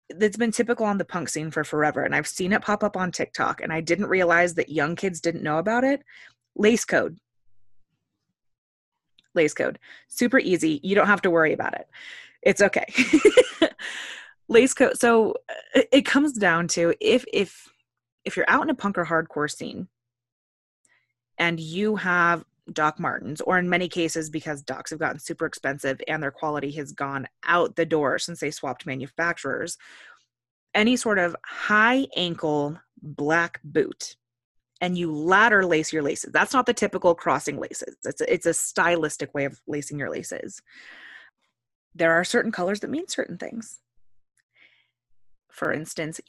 that's 0.10 0.38
been 0.38 0.51
typical 0.51 0.86
on 0.86 0.97
the 0.97 1.06
punk 1.06 1.29
scene 1.29 1.49
for 1.49 1.63
forever 1.63 2.03
and 2.03 2.13
I've 2.13 2.27
seen 2.27 2.53
it 2.53 2.62
pop 2.62 2.84
up 2.84 2.95
on 2.95 3.12
TikTok 3.12 3.62
and 3.62 3.73
I 3.73 3.82
didn't 3.82 4.08
realize 4.08 4.53
that 4.56 4.69
young 4.69 4.95
kids 4.95 5.19
didn't 5.19 5.43
know 5.43 5.58
about 5.58 5.84
it. 5.84 6.03
Lace 6.56 6.86
code 6.86 7.17
lace 9.36 9.53
code 9.53 9.79
super 10.08 10.39
easy 10.39 10.79
you 10.84 10.95
don't 10.95 11.08
have 11.08 11.21
to 11.21 11.32
worry 11.32 11.53
about 11.53 11.73
it 11.73 11.88
it's 12.41 12.62
okay 12.62 12.86
lace 14.54 14.74
coat. 14.74 15.00
so 15.00 15.34
uh, 15.76 15.82
it 15.92 16.04
comes 16.04 16.34
down 16.34 16.68
to 16.68 16.94
if 17.00 17.26
if 17.34 17.70
if 18.26 18.38
you're 18.38 18.50
out 18.50 18.63
in 18.63 18.70
a 18.70 18.76
punk 18.76 18.98
or 18.98 19.06
hardcore 19.06 19.52
scene 19.52 19.88
and 21.38 21.60
you 21.60 21.96
have 21.96 22.46
doc 22.72 23.00
martens 23.00 23.42
or 23.42 23.58
in 23.58 23.70
many 23.70 23.89
cases 23.89 24.30
because 24.30 24.62
docs 24.62 24.92
have 24.92 25.00
gotten 25.00 25.20
super 25.20 25.46
expensive 25.46 26.00
and 26.08 26.24
their 26.24 26.32
quality 26.32 26.72
has 26.72 26.94
gone 26.94 27.28
out 27.46 27.76
the 27.76 27.86
door 27.86 28.18
since 28.18 28.39
they 28.39 28.52
swapped 28.52 28.86
manufacturers 28.86 29.78
any 30.74 30.96
sort 30.96 31.20
of 31.20 31.36
high 31.46 32.08
ankle 32.16 32.78
black 33.02 33.60
boot 33.63 34.16
and 34.84 34.98
you 34.98 35.16
ladder 35.16 35.66
lace 35.66 35.94
your 35.94 36.02
laces. 36.04 36.34
That's 36.34 36.54
not 36.54 36.66
the 36.66 36.74
typical 36.74 37.16
crossing 37.16 37.58
laces. 37.58 37.96
It's 38.04 38.20
a, 38.20 38.34
it's 38.34 38.46
a 38.46 38.54
stylistic 38.54 39.34
way 39.34 39.46
of 39.46 39.62
lacing 39.66 39.98
your 39.98 40.10
laces. 40.10 40.62
There 41.96 42.12
are 42.12 42.26
certain 42.26 42.52
colors 42.52 42.82
that 42.82 42.89
mean 42.89 43.08
certain 43.08 43.38
things. 43.38 43.80
For 45.54 45.72
instance, 45.72 46.20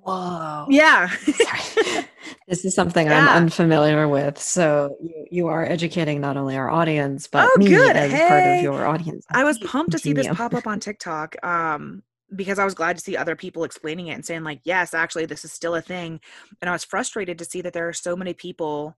Whoa. 0.00 0.66
yeah. 0.68 1.08
Sorry. 1.16 2.06
this 2.46 2.64
is 2.64 2.74
something 2.74 3.06
Yeah. 3.08 3.18
I'm 3.18 3.42
unfamiliar 3.44 4.06
with. 4.06 4.38
So 4.38 4.96
you, 5.02 5.26
you 5.30 5.46
are 5.48 5.64
educating 5.64 6.20
not 6.20 6.36
only 6.36 6.56
our 6.56 6.70
audience, 6.70 7.26
but 7.26 7.48
Oh, 7.50 7.58
me 7.58 7.66
good. 7.66 7.96
as 7.96 8.12
part 8.12 8.44
of 8.46 8.62
your 8.62 8.86
audience. 8.86 9.24
I 9.30 9.42
was 9.42 9.58
pumped 9.58 9.92
to 9.92 9.98
see 9.98 10.12
this 10.12 10.28
pop 10.28 10.54
up 10.54 10.68
on 10.68 10.78
TikTok 10.78 11.34
um, 11.44 12.04
because 12.36 12.60
I 12.60 12.64
was 12.64 12.74
glad 12.74 12.96
to 12.98 13.02
see 13.02 13.16
other 13.16 13.34
people 13.34 13.64
explaining 13.64 14.06
it 14.06 14.12
and 14.12 14.24
saying, 14.24 14.44
like, 14.44 14.60
yes, 14.62 14.94
actually, 14.94 15.26
this 15.26 15.44
is 15.44 15.52
still 15.52 15.74
a 15.74 15.82
thing. 15.82 16.20
And 16.62 16.68
I 16.68 16.72
was 16.72 16.84
frustrated 16.84 17.36
to 17.38 17.44
see 17.44 17.62
that 17.62 17.72
there 17.72 17.88
are 17.88 17.92
so 17.92 18.14
many 18.14 18.32
people, 18.32 18.96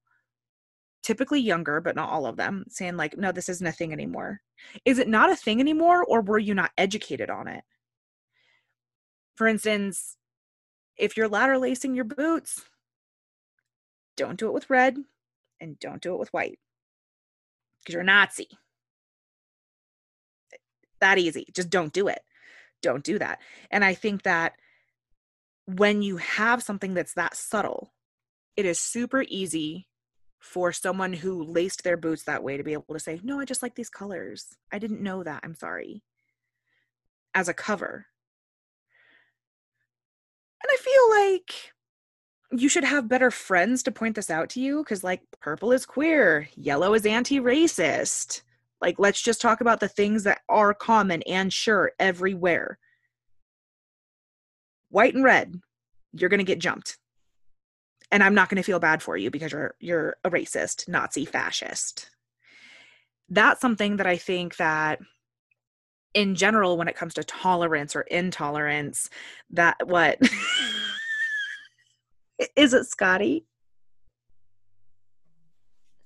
typically 1.03 1.41
younger, 1.41 1.81
but 1.81 1.97
not 1.97 2.11
all 2.11 2.27
of 2.27 2.37
them, 2.37 2.65
saying, 2.69 2.99
like, 2.99 3.17
no, 3.17 3.33
this 3.33 3.49
isn't 3.49 3.67
a 3.67 3.73
thing 3.73 3.95
anymore. 3.95 4.43
Is 4.85 4.99
it 4.99 5.09
not 5.09 5.31
a 5.31 5.37
thing 5.37 5.61
anymore, 5.61 6.05
or 6.05 6.21
were 6.21 6.39
you 6.39 6.53
not 6.53 6.73
educated 6.77 7.31
on 7.31 7.49
it? 7.49 7.65
For 9.37 9.47
instance, 9.47 10.17
if 10.97 11.17
you're 11.17 11.29
ladder 11.29 11.59
lacing 11.59 11.95
your 11.95 12.05
boots, 12.05 12.65
don't 14.17 14.39
do 14.39 14.49
it 14.49 14.55
with 14.55 14.71
red 14.71 14.97
and 15.61 15.79
don't 15.79 16.03
do 16.03 16.15
it 16.15 16.19
with 16.19 16.33
white 16.33 16.59
because 17.79 17.93
you're 17.93 18.03
a 18.03 18.05
Nazi 18.05 18.49
that 21.01 21.19
easy. 21.19 21.47
Just 21.55 21.71
don't 21.71 21.93
do 21.93 22.09
it. 22.09 22.21
Don't 22.83 23.05
do 23.05 23.19
that. 23.19 23.41
And 23.71 23.85
I 23.85 23.95
think 23.95 24.23
that 24.23 24.55
when 25.67 26.03
you 26.03 26.19
have 26.19 26.63
something 26.63 26.95
that's 26.95 27.15
that 27.15 27.37
subtle, 27.37 27.93
it 28.57 28.67
is 28.67 28.79
super 28.79 29.25
easy 29.29 29.89
for 30.39 30.73
someone 30.73 31.13
who 31.13 31.43
laced 31.43 31.83
their 31.83 31.97
boots 31.97 32.25
that 32.25 32.43
way 32.43 32.57
to 32.57 32.63
be 32.63 32.73
able 32.73 32.95
to 32.95 33.01
say, 33.01 33.21
No, 33.23 33.41
I 33.41 33.45
just 33.45 33.63
like 33.63 33.75
these 33.75 33.91
colors. 33.91 34.57
I 34.73 34.79
didn't 34.79 35.03
know 35.03 35.23
that. 35.23 35.41
I'm 35.43 35.55
sorry. 35.55 36.03
As 37.35 37.49
a 37.49 37.55
cover. 37.55 38.07
And 40.63 40.71
I 40.71 40.77
feel 40.77 41.35
like 41.35 41.73
you 42.53 42.69
should 42.69 42.85
have 42.85 43.09
better 43.09 43.31
friends 43.31 43.83
to 43.83 43.93
point 43.93 44.15
this 44.15 44.31
out 44.31 44.51
to 44.51 44.61
you 44.61 44.83
because, 44.83 45.05
like, 45.05 45.23
purple 45.41 45.73
is 45.73 45.87
queer, 45.87 46.49
yellow 46.57 46.95
is 46.95 47.07
anti 47.07 47.41
racist. 47.41 48.43
Like, 48.81 48.99
let's 48.99 49.21
just 49.21 49.41
talk 49.41 49.61
about 49.61 49.81
the 49.81 49.89
things 49.89 50.25
that 50.25 50.41
are 50.49 50.75
common 50.75 51.23
and 51.23 51.53
sure 51.53 51.93
everywhere. 51.99 52.79
White 54.91 55.15
and 55.15 55.25
red, 55.25 55.61
you're 56.13 56.31
going 56.31 56.39
to 56.39 56.45
get 56.45 56.61
jumped. 56.61 56.99
And 58.13 58.23
I'm 58.23 58.35
not 58.35 58.49
going 58.49 58.57
to 58.57 58.63
feel 58.63 58.79
bad 58.79 59.03
for 59.03 59.17
you 59.17 59.31
because 59.31 59.53
you're 59.53 59.75
you're 59.81 60.17
a 60.25 60.31
racist, 60.31 60.89
Nazi, 60.89 61.25
fascist. 61.25 62.11
That's 63.29 63.61
something 63.61 63.97
that 63.97 64.07
I 64.07 64.17
think 64.17 64.57
that 64.57 65.01
in 66.17 66.35
general 66.35 66.79
when 66.79 66.89
it 66.89 66.97
comes 66.97 67.15
to 67.15 67.23
tolerance 67.23 67.95
or 67.95 68.01
intolerance 68.01 69.11
that 69.51 69.77
what 69.87 70.19
is 72.57 72.73
it 72.73 72.87
Scotty? 72.87 73.45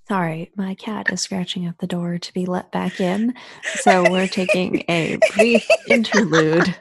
Sorry, 0.09 0.51
my 0.57 0.75
cat 0.75 1.13
is 1.13 1.21
scratching 1.21 1.67
at 1.67 1.79
the 1.79 1.87
door 1.87 2.19
to 2.19 2.35
be 2.35 2.45
let 2.45 2.73
back 2.73 3.01
in. 3.01 3.35
So 3.63 4.11
we're 4.11 4.27
taking 4.27 4.83
a 4.89 5.19
brief 5.37 5.69
interlude 5.89 6.75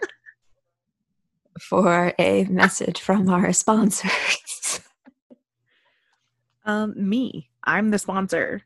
for 1.62 2.14
a 2.18 2.46
message 2.46 3.00
from 3.00 3.30
our 3.30 3.54
sponsors. 3.54 4.82
Um, 6.66 6.94
me. 6.96 7.50
I'm 7.64 7.90
the 7.90 7.98
sponsor. 7.98 8.62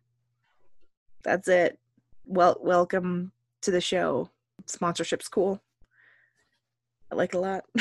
That's 1.23 1.47
it. 1.47 1.79
Well, 2.25 2.57
welcome 2.59 3.31
to 3.61 3.71
the 3.71 3.79
show. 3.79 4.29
Sponsorship's 4.65 5.27
cool. 5.27 5.61
I 7.11 7.15
like 7.15 7.33
a 7.33 7.39
lot. 7.39 7.63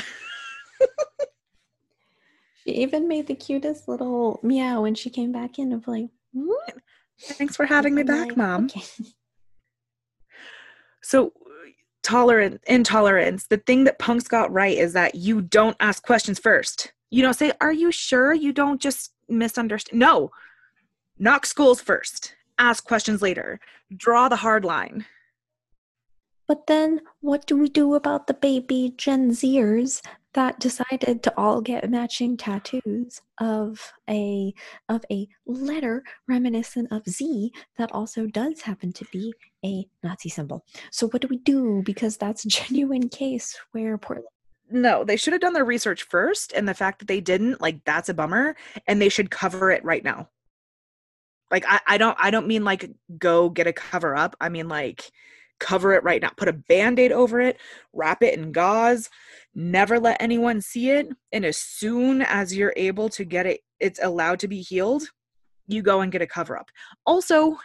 she 2.64 2.70
even 2.72 3.08
made 3.08 3.26
the 3.26 3.34
cutest 3.34 3.88
little 3.88 4.40
meow 4.42 4.82
when 4.82 4.94
she 4.94 5.10
came 5.10 5.32
back 5.32 5.58
in 5.58 5.72
of 5.72 5.86
like, 5.88 6.10
Thanks 7.20 7.56
for 7.56 7.66
having 7.66 7.94
me 7.94 8.02
back, 8.02 8.36
Mom. 8.36 8.64
okay. 8.64 8.82
So, 11.04 11.32
tolerant 12.04 12.60
intolerance. 12.68 13.48
The 13.48 13.56
thing 13.56 13.82
that 13.84 13.98
punks 13.98 14.28
got 14.28 14.52
right 14.52 14.78
is 14.78 14.92
that 14.92 15.16
you 15.16 15.40
don't 15.42 15.76
ask 15.80 16.00
questions 16.04 16.38
first. 16.38 16.92
You 17.10 17.22
don't 17.22 17.34
say, 17.34 17.50
"Are 17.60 17.72
you 17.72 17.90
sure?" 17.90 18.32
You 18.32 18.52
don't 18.52 18.80
just 18.80 19.12
misunderstand. 19.28 19.98
No, 19.98 20.30
knock 21.18 21.44
schools 21.44 21.80
first. 21.80 22.36
Ask 22.56 22.84
questions 22.84 23.20
later. 23.20 23.58
Draw 23.96 24.28
the 24.28 24.36
hard 24.36 24.64
line. 24.64 25.04
But 26.46 26.66
then 26.66 27.00
what 27.20 27.46
do 27.46 27.56
we 27.56 27.68
do 27.68 27.94
about 27.94 28.26
the 28.26 28.34
baby 28.34 28.92
Gen 28.96 29.30
Zers 29.30 30.02
that 30.34 30.58
decided 30.58 31.22
to 31.22 31.34
all 31.36 31.60
get 31.60 31.88
matching 31.90 32.36
tattoos 32.36 33.20
of 33.38 33.92
a 34.08 34.54
of 34.88 35.04
a 35.10 35.28
letter 35.46 36.02
reminiscent 36.26 36.90
of 36.90 37.06
Z 37.06 37.52
that 37.76 37.92
also 37.92 38.26
does 38.26 38.62
happen 38.62 38.92
to 38.94 39.04
be 39.12 39.34
a 39.64 39.86
Nazi 40.02 40.28
symbol. 40.28 40.64
So 40.90 41.08
what 41.08 41.22
do 41.22 41.28
we 41.28 41.38
do 41.38 41.82
because 41.84 42.16
that's 42.16 42.44
a 42.44 42.48
genuine 42.60 43.08
case 43.08 43.58
where 43.72 43.96
Portland 43.98 44.28
No, 44.70 45.04
they 45.04 45.16
should 45.16 45.32
have 45.34 45.42
done 45.42 45.52
their 45.52 45.64
research 45.64 46.04
first, 46.04 46.52
and 46.52 46.66
the 46.66 46.74
fact 46.74 46.98
that 47.00 47.08
they 47.08 47.20
didn't, 47.20 47.60
like, 47.60 47.84
that's 47.84 48.08
a 48.08 48.14
bummer. 48.14 48.56
And 48.86 49.00
they 49.00 49.10
should 49.10 49.30
cover 49.30 49.70
it 49.70 49.84
right 49.84 50.02
now. 50.02 50.28
Like, 51.50 51.64
I, 51.68 51.80
I 51.86 51.98
don't, 51.98 52.16
I 52.18 52.30
don't 52.30 52.46
mean 52.46 52.64
like 52.64 52.90
go 53.18 53.50
get 53.50 53.66
a 53.66 53.72
cover 53.74 54.16
up. 54.16 54.34
I 54.40 54.48
mean 54.48 54.68
like 54.68 55.12
cover 55.62 55.94
it 55.94 56.02
right 56.02 56.20
now. 56.20 56.30
Put 56.36 56.48
a 56.48 56.52
band-aid 56.52 57.12
over 57.12 57.40
it, 57.40 57.58
wrap 57.92 58.22
it 58.22 58.34
in 58.34 58.50
gauze, 58.50 59.08
never 59.54 60.00
let 60.00 60.20
anyone 60.20 60.60
see 60.60 60.90
it. 60.90 61.08
And 61.30 61.46
as 61.46 61.56
soon 61.56 62.22
as 62.22 62.54
you're 62.54 62.74
able 62.76 63.08
to 63.10 63.24
get 63.24 63.46
it, 63.46 63.60
it's 63.78 64.02
allowed 64.02 64.40
to 64.40 64.48
be 64.48 64.60
healed, 64.60 65.04
you 65.68 65.82
go 65.82 66.00
and 66.00 66.10
get 66.10 66.22
a 66.22 66.26
cover 66.26 66.58
up. 66.58 66.68
Also, 67.06 67.56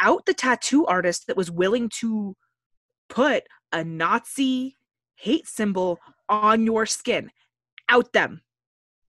out 0.00 0.24
the 0.26 0.34
tattoo 0.34 0.86
artist 0.86 1.26
that 1.26 1.36
was 1.36 1.50
willing 1.50 1.90
to 2.00 2.34
put 3.08 3.44
a 3.72 3.84
Nazi 3.84 4.76
hate 5.16 5.46
symbol 5.46 5.98
on 6.28 6.64
your 6.64 6.86
skin. 6.86 7.30
Out 7.88 8.12
them. 8.12 8.40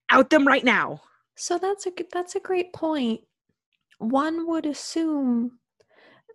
Out 0.10 0.30
them 0.30 0.46
right 0.46 0.64
now. 0.64 1.02
So 1.36 1.58
that's 1.58 1.88
a 1.88 1.92
that's 2.12 2.36
a 2.36 2.40
great 2.40 2.74
point. 2.74 3.22
One 3.98 4.48
would 4.48 4.66
assume 4.66 5.60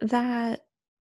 that 0.01 0.61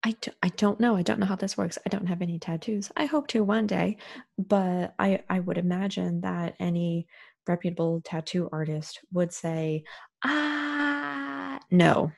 I, 0.05 0.13
d- 0.21 0.31
I 0.43 0.49
don't 0.51 0.79
know. 0.79 0.97
I 0.97 1.03
don't 1.03 1.19
know 1.19 1.27
how 1.27 1.37
this 1.37 1.57
works. 1.57 1.77
I 1.85 1.89
don't 1.89 2.07
have 2.07 2.23
any 2.23 2.39
tattoos. 2.39 2.91
I 2.97 3.07
hope 3.07 3.27
to 3.29 3.43
one 3.43 3.67
day, 3.67 3.97
but 4.39 4.95
I 4.99 5.23
I 5.29 5.41
would 5.41 5.59
imagine 5.59 6.21
that 6.21 6.55
any 6.61 7.09
reputable 7.49 8.01
tattoo 8.05 8.49
artist 8.53 9.01
would 9.13 9.33
say, 9.33 9.83
"Ah, 10.25 11.59
no. 11.71 12.13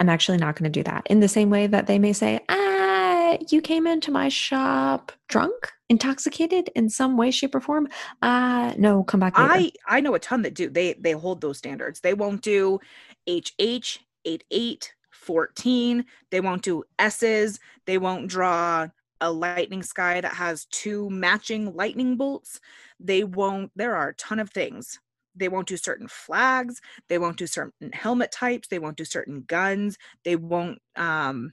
I'm 0.00 0.08
actually 0.08 0.38
not 0.38 0.56
going 0.56 0.70
to 0.72 0.78
do 0.80 0.82
that." 0.84 1.06
In 1.10 1.20
the 1.20 1.28
same 1.28 1.50
way 1.50 1.66
that 1.66 1.86
they 1.86 1.98
may 1.98 2.14
say, 2.14 2.40
"Ah, 2.48 3.36
you 3.50 3.60
came 3.60 3.86
into 3.86 4.10
my 4.10 4.28
shop 4.30 5.12
drunk, 5.28 5.72
intoxicated 5.90 6.70
in 6.74 6.88
some 6.88 7.18
way 7.18 7.30
shape 7.30 7.54
or 7.54 7.60
form. 7.60 7.86
Ah, 8.22 8.72
no, 8.78 9.04
come 9.04 9.20
back 9.20 9.36
later." 9.38 9.50
I 9.52 9.72
I 9.86 10.00
know 10.00 10.14
a 10.14 10.18
ton 10.18 10.40
that 10.42 10.54
do. 10.54 10.70
They 10.70 10.94
they 10.94 11.12
hold 11.12 11.42
those 11.42 11.58
standards. 11.58 12.00
They 12.00 12.14
won't 12.14 12.40
do 12.40 12.80
HH 13.28 13.98
88 14.24 14.94
14. 15.24 16.04
They 16.30 16.40
won't 16.40 16.62
do 16.62 16.84
S's. 16.98 17.58
They 17.86 17.98
won't 17.98 18.28
draw 18.28 18.88
a 19.20 19.30
lightning 19.30 19.82
sky 19.82 20.20
that 20.20 20.34
has 20.34 20.66
two 20.66 21.08
matching 21.10 21.74
lightning 21.74 22.16
bolts. 22.16 22.60
They 23.00 23.24
won't 23.24 23.70
there 23.74 23.96
are 23.96 24.10
a 24.10 24.14
ton 24.14 24.38
of 24.38 24.50
things. 24.50 25.00
They 25.36 25.48
won't 25.48 25.66
do 25.66 25.76
certain 25.76 26.08
flags. 26.08 26.80
They 27.08 27.18
won't 27.18 27.38
do 27.38 27.46
certain 27.46 27.90
helmet 27.92 28.30
types. 28.30 28.68
They 28.68 28.78
won't 28.78 28.96
do 28.96 29.04
certain 29.04 29.44
guns. 29.46 29.96
They 30.24 30.36
won't 30.36 30.78
um 30.96 31.52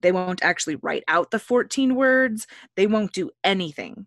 they 0.00 0.12
won't 0.12 0.42
actually 0.42 0.76
write 0.76 1.04
out 1.08 1.30
the 1.30 1.38
14 1.38 1.94
words. 1.94 2.46
They 2.76 2.86
won't 2.86 3.12
do 3.12 3.30
anything 3.44 4.06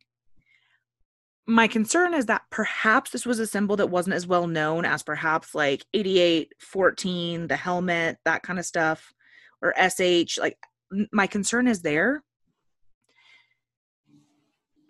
my 1.47 1.67
concern 1.67 2.13
is 2.13 2.25
that 2.25 2.41
perhaps 2.49 3.11
this 3.11 3.25
was 3.25 3.39
a 3.39 3.45
symbol 3.45 3.75
that 3.75 3.89
wasn't 3.89 4.15
as 4.15 4.25
well 4.25 4.47
known 4.47 4.83
as 4.83 5.03
perhaps 5.03 5.53
like 5.53 5.85
88 5.93 6.53
14 6.59 7.47
the 7.47 7.55
helmet 7.55 8.17
that 8.25 8.41
kind 8.41 8.57
of 8.57 8.65
stuff 8.65 9.13
or 9.61 9.73
sh 9.89 10.37
like 10.39 10.57
my 11.11 11.27
concern 11.27 11.67
is 11.67 11.81
there. 11.81 12.23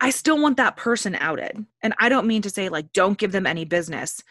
I 0.00 0.10
still 0.10 0.40
want 0.40 0.58
that 0.58 0.76
person 0.76 1.14
outed 1.14 1.64
and 1.82 1.94
i 1.98 2.08
don't 2.08 2.26
mean 2.26 2.42
to 2.42 2.50
say 2.50 2.68
like 2.68 2.92
don't 2.92 3.18
give 3.18 3.32
them 3.32 3.46
any 3.46 3.64
business. 3.64 4.22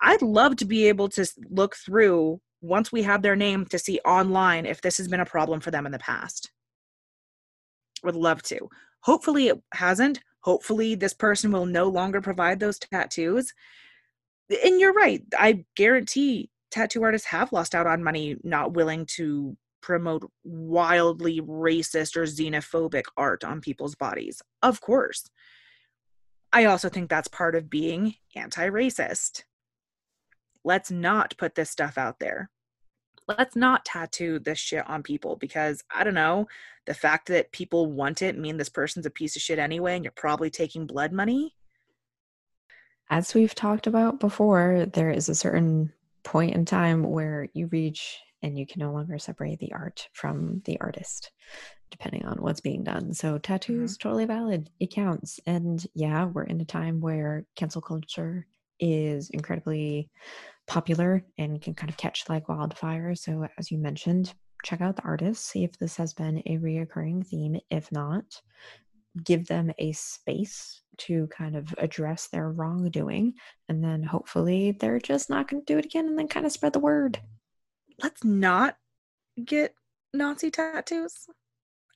I'd 0.00 0.22
love 0.22 0.56
to 0.56 0.64
be 0.64 0.88
able 0.88 1.08
to 1.10 1.26
look 1.50 1.76
through 1.76 2.40
once 2.60 2.90
we 2.90 3.02
have 3.02 3.22
their 3.22 3.36
name 3.36 3.66
to 3.66 3.78
see 3.78 4.00
online 4.04 4.66
if 4.66 4.80
this 4.80 4.98
has 4.98 5.08
been 5.08 5.20
a 5.20 5.26
problem 5.26 5.60
for 5.60 5.70
them 5.70 5.86
in 5.86 5.92
the 5.92 5.98
past. 5.98 6.50
Would 8.04 8.16
love 8.16 8.42
to. 8.44 8.68
Hopefully 9.02 9.48
it 9.48 9.60
hasn't 9.72 10.20
hopefully 10.40 10.94
this 10.94 11.14
person 11.14 11.50
will 11.52 11.66
no 11.66 11.88
longer 11.88 12.20
provide 12.20 12.60
those 12.60 12.78
tattoos. 12.78 13.52
And 14.64 14.80
you're 14.80 14.94
right 14.94 15.22
i 15.38 15.64
guarantee 15.76 16.50
tattoo 16.70 17.02
artists 17.02 17.28
have 17.28 17.52
lost 17.52 17.74
out 17.74 17.86
on 17.86 18.02
money 18.02 18.36
not 18.42 18.72
willing 18.72 19.04
to 19.04 19.56
promote 19.82 20.30
wildly 20.42 21.40
racist 21.40 22.16
or 22.16 22.22
xenophobic 22.22 23.04
art 23.16 23.44
on 23.44 23.60
people's 23.60 23.94
bodies 23.94 24.40
of 24.62 24.80
course. 24.80 25.28
I 26.52 26.64
also 26.64 26.88
think 26.88 27.10
that's 27.10 27.28
part 27.28 27.54
of 27.54 27.68
being 27.68 28.14
anti-racist. 28.34 29.44
Let's 30.64 30.90
not 30.90 31.36
put 31.36 31.54
this 31.54 31.70
stuff 31.70 31.98
out 31.98 32.18
there 32.20 32.50
let's 33.28 33.56
not 33.56 33.84
tattoo 33.84 34.38
this 34.38 34.58
shit 34.58 34.88
on 34.88 35.02
people 35.02 35.36
because 35.36 35.84
i 35.94 36.02
don't 36.04 36.14
know 36.14 36.46
the 36.86 36.94
fact 36.94 37.28
that 37.28 37.52
people 37.52 37.90
want 37.92 38.22
it 38.22 38.38
mean 38.38 38.56
this 38.56 38.68
person's 38.68 39.06
a 39.06 39.10
piece 39.10 39.36
of 39.36 39.42
shit 39.42 39.58
anyway 39.58 39.94
and 39.94 40.04
you're 40.04 40.12
probably 40.12 40.50
taking 40.50 40.86
blood 40.86 41.12
money 41.12 41.54
As 43.10 43.34
we've 43.34 43.54
talked 43.54 43.86
about 43.86 44.20
before, 44.20 44.86
there 44.92 45.10
is 45.10 45.28
a 45.28 45.34
certain 45.34 45.92
point 46.24 46.54
in 46.54 46.64
time 46.64 47.02
where 47.04 47.48
you 47.54 47.68
reach 47.68 48.18
and 48.42 48.58
you 48.58 48.66
can 48.66 48.80
no 48.80 48.92
longer 48.92 49.18
separate 49.18 49.58
the 49.58 49.72
art 49.72 50.08
from 50.12 50.62
the 50.64 50.78
artist, 50.80 51.32
depending 51.90 52.26
on 52.26 52.38
what's 52.38 52.60
being 52.60 52.84
done. 52.84 53.14
So, 53.14 53.38
tattoos, 53.38 53.96
mm-hmm. 53.96 54.08
totally 54.08 54.26
valid. 54.26 54.70
It 54.78 54.92
counts. 54.92 55.40
And 55.46 55.84
yeah, 55.94 56.26
we're 56.26 56.44
in 56.44 56.60
a 56.60 56.66
time 56.66 57.00
where 57.00 57.46
cancel 57.56 57.80
culture 57.80 58.46
is 58.78 59.30
incredibly 59.30 60.10
popular 60.68 61.24
and 61.38 61.60
can 61.60 61.74
kind 61.74 61.90
of 61.90 61.96
catch 61.96 62.28
like 62.28 62.48
wildfire. 62.48 63.14
So, 63.14 63.48
as 63.58 63.70
you 63.70 63.78
mentioned, 63.78 64.32
check 64.64 64.80
out 64.80 64.96
the 64.96 65.02
artists, 65.02 65.50
see 65.50 65.64
if 65.64 65.78
this 65.78 65.96
has 65.96 66.14
been 66.14 66.38
a 66.46 66.58
reoccurring 66.58 67.26
theme. 67.26 67.58
If 67.70 67.90
not, 67.90 68.24
give 69.24 69.46
them 69.46 69.72
a 69.78 69.92
space 69.92 70.82
to 70.98 71.28
kind 71.28 71.56
of 71.56 71.74
address 71.78 72.28
their 72.28 72.50
wrongdoing 72.50 73.34
and 73.68 73.82
then 73.82 74.02
hopefully 74.02 74.72
they're 74.72 74.98
just 74.98 75.30
not 75.30 75.48
going 75.48 75.62
to 75.64 75.72
do 75.72 75.78
it 75.78 75.84
again 75.84 76.06
and 76.06 76.18
then 76.18 76.28
kind 76.28 76.44
of 76.44 76.52
spread 76.52 76.72
the 76.72 76.78
word 76.78 77.20
let's 78.02 78.24
not 78.24 78.76
get 79.44 79.74
nazi 80.12 80.50
tattoos 80.50 81.26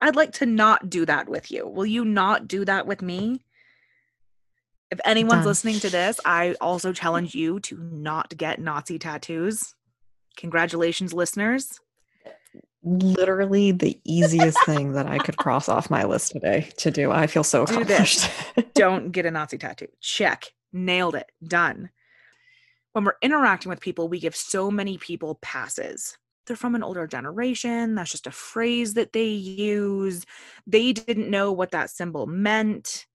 i'd 0.01 0.17
like 0.17 0.33
to 0.33 0.47
not 0.47 0.89
do 0.89 1.05
that 1.05 1.29
with 1.29 1.51
you 1.51 1.67
will 1.67 1.87
you 1.87 2.05
not 2.05 2.47
do 2.47 2.65
that 2.65 2.87
with 2.87 3.03
me 3.03 3.45
if 4.93 5.01
anyone's 5.05 5.41
Done. 5.41 5.47
listening 5.47 5.81
to 5.81 5.91
this 5.91 6.21
i 6.25 6.55
also 6.61 6.93
challenge 6.93 7.35
you 7.35 7.59
to 7.61 7.77
not 7.79 8.37
get 8.37 8.61
nazi 8.61 8.99
tattoos 8.99 9.75
congratulations 10.37 11.13
listeners 11.13 11.81
literally 12.85 13.71
the 13.73 14.01
easiest 14.05 14.59
thing 14.67 14.93
that 14.93 15.07
i 15.07 15.19
could 15.19 15.37
cross 15.37 15.69
off 15.69 15.91
my 15.91 16.05
list 16.05 16.33
today 16.33 16.69
to 16.77 16.91
do 16.91 17.11
i 17.11 17.27
feel 17.27 17.45
so 17.45 17.65
Do 17.65 17.75
accomplished 17.75 18.29
don't 18.75 19.13
get 19.13 19.27
a 19.27 19.31
Nazi 19.31 19.59
tattoo. 19.59 19.89
Check. 20.01 20.53
Nailed 20.73 21.15
it. 21.15 21.31
Done. 21.43 21.91
When 22.93 23.05
we're 23.05 23.15
interacting 23.23 23.71
with 23.71 23.81
people, 23.81 24.09
we 24.09 24.21
give 24.21 24.37
so 24.37 24.71
many 24.71 24.99
people 24.99 25.39
passes. 25.41 26.17
They're 26.47 26.57
from 26.57 26.75
an 26.75 26.83
older 26.83 27.07
generation. 27.07 27.95
That's 27.95 28.11
just 28.11 28.27
a 28.27 28.33
phrase 28.33 28.95
that 28.95 29.13
they 29.13 29.29
use. 29.29 30.27
They 30.67 30.93
didn't 30.93 31.31
know 31.31 31.53
what 31.53 31.71
that 31.71 31.91
symbol 31.91 32.27
meant, 32.27 33.07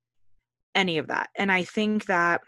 any 0.75 0.97
of 0.97 1.07
that. 1.07 1.29
And 1.35 1.51
I 1.51 1.63
think 1.63 2.05
that 2.05 2.41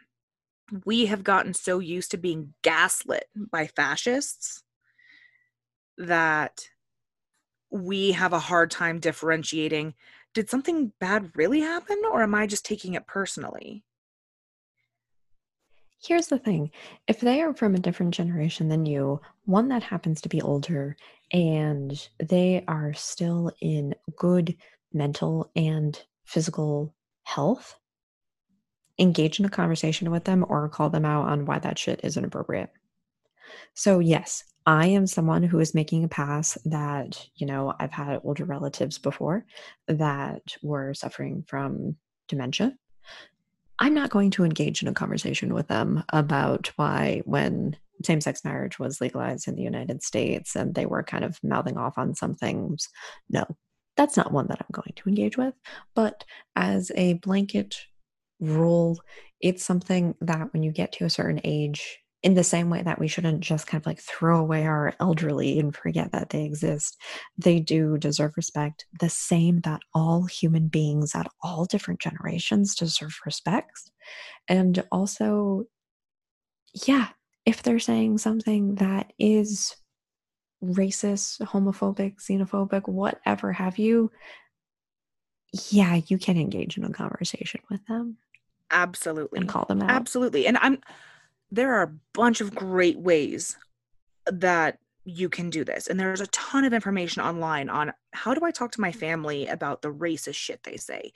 we 0.85 1.07
have 1.07 1.23
gotten 1.23 1.53
so 1.53 1.79
used 1.79 2.11
to 2.11 2.17
being 2.17 2.53
gaslit 2.61 3.25
by 3.35 3.67
fascists 3.67 4.63
that 5.97 6.69
we 7.71 8.13
have 8.13 8.33
a 8.33 8.39
hard 8.39 8.71
time 8.71 8.99
differentiating 8.99 9.93
did 10.33 10.49
something 10.49 10.91
bad 10.99 11.31
really 11.35 11.61
happen 11.61 12.01
or 12.11 12.21
am 12.21 12.35
I 12.35 12.47
just 12.47 12.65
taking 12.65 12.93
it 12.93 13.07
personally? 13.07 13.83
Here's 16.01 16.27
the 16.27 16.39
thing 16.39 16.71
if 17.07 17.19
they 17.19 17.41
are 17.41 17.53
from 17.53 17.75
a 17.75 17.79
different 17.79 18.13
generation 18.13 18.69
than 18.69 18.85
you, 18.85 19.19
one 19.45 19.67
that 19.69 19.83
happens 19.83 20.21
to 20.21 20.29
be 20.29 20.41
older, 20.41 20.95
and 21.31 22.07
they 22.19 22.63
are 22.67 22.93
still 22.93 23.51
in 23.59 23.95
good 24.15 24.55
mental 24.93 25.51
and 25.55 26.01
physical 26.23 26.95
health, 27.23 27.75
engage 28.99 29.39
in 29.39 29.45
a 29.45 29.49
conversation 29.49 30.11
with 30.11 30.25
them 30.25 30.45
or 30.47 30.69
call 30.69 30.89
them 30.89 31.05
out 31.05 31.27
on 31.27 31.45
why 31.45 31.59
that 31.59 31.79
shit 31.79 32.01
isn't 32.03 32.25
appropriate. 32.25 32.69
So, 33.73 33.99
yes, 33.99 34.43
I 34.65 34.87
am 34.87 35.07
someone 35.07 35.43
who 35.43 35.59
is 35.59 35.73
making 35.73 36.03
a 36.03 36.09
pass 36.09 36.57
that, 36.65 37.27
you 37.35 37.47
know, 37.47 37.73
I've 37.79 37.91
had 37.91 38.19
older 38.23 38.45
relatives 38.45 38.97
before 38.99 39.45
that 39.87 40.41
were 40.61 40.93
suffering 40.93 41.43
from 41.47 41.95
dementia. 42.27 42.75
I'm 43.79 43.93
not 43.93 44.09
going 44.09 44.31
to 44.31 44.43
engage 44.43 44.81
in 44.81 44.89
a 44.89 44.93
conversation 44.93 45.53
with 45.53 45.67
them 45.67 46.03
about 46.09 46.71
why, 46.75 47.21
when 47.25 47.77
same 48.03 48.21
sex 48.21 48.43
marriage 48.43 48.77
was 48.77 49.01
legalized 49.01 49.47
in 49.47 49.55
the 49.55 49.63
United 49.63 50.03
States 50.03 50.55
and 50.55 50.75
they 50.75 50.85
were 50.85 51.03
kind 51.03 51.23
of 51.23 51.39
mouthing 51.43 51.77
off 51.77 51.97
on 51.97 52.13
some 52.13 52.33
things, 52.33 52.89
no, 53.29 53.45
that's 53.95 54.17
not 54.17 54.31
one 54.31 54.47
that 54.47 54.59
I'm 54.59 54.67
going 54.71 54.93
to 54.95 55.09
engage 55.09 55.37
with. 55.37 55.53
But 55.95 56.25
as 56.55 56.91
a 56.95 57.13
blanket 57.13 57.77
rule, 58.39 58.99
it's 59.41 59.63
something 59.63 60.15
that 60.21 60.51
when 60.53 60.63
you 60.63 60.71
get 60.71 60.91
to 60.93 61.05
a 61.05 61.09
certain 61.09 61.41
age, 61.43 61.99
in 62.21 62.33
the 62.33 62.43
same 62.43 62.69
way 62.69 62.81
that 62.81 62.99
we 62.99 63.07
shouldn't 63.07 63.39
just 63.39 63.65
kind 63.65 63.81
of 63.81 63.85
like 63.85 63.99
throw 63.99 64.39
away 64.39 64.65
our 64.65 64.93
elderly 64.99 65.57
and 65.57 65.73
forget 65.73 66.11
that 66.11 66.29
they 66.31 66.43
exist, 66.43 66.97
they 67.37 67.59
do 67.59 67.97
deserve 67.97 68.33
respect, 68.35 68.85
the 68.99 69.09
same 69.09 69.61
that 69.61 69.79
all 69.93 70.23
human 70.23 70.67
beings 70.67 71.15
at 71.15 71.27
all 71.41 71.63
different 71.65 72.01
generations 72.01 72.75
deserve 72.75 73.17
respect. 73.25 73.91
And 74.49 74.83
also, 74.91 75.63
yeah, 76.85 77.07
if 77.45 77.63
they're 77.63 77.79
saying 77.79 78.17
something 78.17 78.75
that 78.75 79.13
is 79.17 79.75
racist, 80.61 81.39
homophobic, 81.41 82.17
xenophobic, 82.17 82.87
whatever 82.87 83.53
have 83.53 83.77
you, 83.77 84.11
yeah, 85.69 86.01
you 86.07 86.17
can 86.17 86.37
engage 86.37 86.77
in 86.77 86.83
a 86.83 86.91
conversation 86.91 87.61
with 87.69 87.85
them. 87.87 88.17
Absolutely. 88.71 89.39
And 89.39 89.49
call 89.49 89.65
them 89.65 89.81
out. 89.81 89.89
Absolutely. 89.91 90.47
And 90.47 90.57
I'm 90.61 90.79
there 91.51 91.73
are 91.75 91.83
a 91.83 91.93
bunch 92.13 92.41
of 92.41 92.53
great 92.53 92.99
ways 92.99 93.57
that 94.25 94.77
you 95.05 95.29
can 95.29 95.49
do 95.49 95.63
this. 95.63 95.87
And 95.87 95.99
there's 95.99 96.21
a 96.21 96.27
ton 96.27 96.63
of 96.63 96.73
information 96.73 97.21
online 97.21 97.69
on 97.69 97.93
how 98.13 98.33
do 98.33 98.45
I 98.45 98.51
talk 98.51 98.71
to 98.73 98.81
my 98.81 98.91
family 98.91 99.47
about 99.47 99.81
the 99.81 99.91
racist 99.91 100.35
shit 100.35 100.61
they 100.63 100.77
say? 100.77 101.11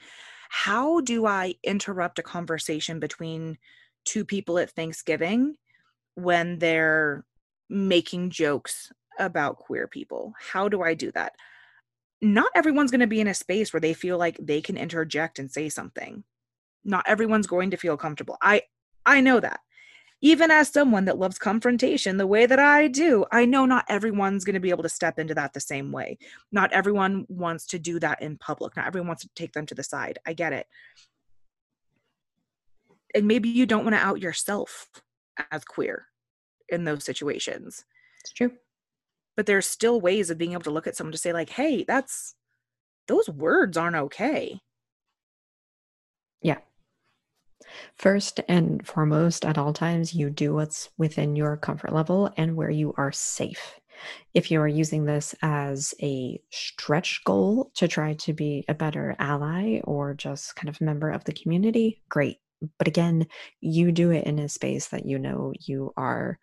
How 0.50 1.02
do 1.02 1.26
I 1.26 1.56
interrupt 1.64 2.20
a 2.20 2.24
conversation 2.24 3.00
between 3.00 3.58
two 4.06 4.26
people 4.26 4.58
at 4.58 4.72
Thanksgiving 4.72 5.56
when 6.16 6.60
they're 6.60 7.26
making 7.70 8.32
jokes 8.32 8.92
about 9.20 9.58
queer 9.58 9.88
people? 9.88 10.34
How 10.40 10.70
do 10.70 10.82
I 10.82 10.94
do 10.94 11.12
that? 11.12 11.34
Not 12.22 12.52
everyone's 12.56 12.92
going 12.92 13.02
to 13.02 13.08
be 13.08 13.22
in 13.22 13.28
a 13.28 13.34
space 13.34 13.74
where 13.74 13.82
they 13.82 13.94
feel 13.94 14.18
like 14.18 14.38
they 14.42 14.62
can 14.62 14.78
interject 14.78 15.40
and 15.40 15.52
say 15.52 15.70
something. 15.70 16.24
Not 16.86 17.06
everyone's 17.08 17.48
going 17.48 17.72
to 17.72 17.78
feel 17.78 17.98
comfortable. 17.98 18.38
I 18.42 18.64
I 19.06 19.22
know 19.22 19.40
that 19.40 19.60
even 20.24 20.52
as 20.52 20.70
someone 20.70 21.04
that 21.06 21.18
loves 21.18 21.38
confrontation 21.38 22.16
the 22.16 22.26
way 22.26 22.46
that 22.46 22.58
I 22.58 22.88
do, 22.88 23.26
I 23.30 23.44
know 23.44 23.66
not 23.66 23.84
everyone's 23.90 24.46
going 24.46 24.54
to 24.54 24.62
be 24.62 24.70
able 24.70 24.84
to 24.84 24.90
step 24.90 25.20
into 25.20 25.36
that 25.36 25.52
the 25.52 25.60
same 25.60 25.92
way. 25.92 26.18
Not 26.50 26.72
everyone 26.72 27.26
wants 27.28 27.66
to 27.68 27.80
do 27.80 28.00
that 28.00 28.22
in 28.22 28.38
public. 28.38 28.78
Not 28.78 28.88
everyone 28.88 29.08
wants 29.08 29.24
to 29.24 29.30
take 29.36 29.52
them 29.52 29.66
to 29.66 29.76
the 29.76 29.84
side. 29.84 30.20
I 30.26 30.32
get 30.32 30.54
it. 30.54 30.66
And 33.14 33.28
maybe 33.28 33.50
you 33.50 33.66
don't 33.66 33.84
want 33.84 33.98
to 33.98 34.02
out 34.02 34.22
yourself 34.22 34.88
as 35.52 35.66
queer 35.66 36.08
in 36.70 36.86
those 36.86 37.04
situations. 37.04 37.84
It's 38.22 38.32
true. 38.32 38.54
But 39.36 39.46
there's 39.46 39.68
still 39.68 40.00
ways 40.00 40.30
of 40.30 40.38
being 40.38 40.54
able 40.54 40.64
to 40.64 40.72
look 40.72 40.88
at 40.88 40.96
someone 40.96 41.12
to 41.12 41.18
say, 41.18 41.34
like, 41.34 41.50
hey, 41.50 41.84
that's 41.84 42.36
those 43.10 43.28
words 43.28 43.76
aren't 43.76 43.98
okay. 43.98 44.62
Yeah. 46.42 46.60
First 47.96 48.40
and 48.48 48.86
foremost, 48.86 49.46
at 49.46 49.58
all 49.58 49.74
times, 49.74 50.14
you 50.14 50.30
do 50.30 50.54
what's 50.54 50.90
within 50.98 51.36
your 51.36 51.58
comfort 51.58 51.94
level 51.94 52.32
and 52.38 52.56
where 52.56 52.70
you 52.70 52.94
are 52.98 53.12
safe. 53.12 53.80
If 54.34 54.52
you 54.52 54.60
are 54.62 54.68
using 54.68 55.06
this 55.06 55.36
as 55.42 55.94
a 56.02 56.42
stretch 56.52 57.22
goal 57.26 57.72
to 57.76 57.88
try 57.88 58.14
to 58.14 58.34
be 58.34 58.66
a 58.68 58.74
better 58.74 59.16
ally 59.20 59.80
or 59.84 60.14
just 60.14 60.56
kind 60.56 60.70
of 60.70 60.82
member 60.82 61.10
of 61.10 61.24
the 61.24 61.34
community, 61.34 62.02
great. 62.10 62.38
But 62.78 62.88
again, 62.88 63.28
you 63.62 63.92
do 63.92 64.12
it 64.12 64.26
in 64.26 64.40
a 64.40 64.50
space 64.50 64.88
that 64.88 65.06
you 65.06 65.20
know 65.20 65.54
you 65.60 65.94
are 65.98 66.40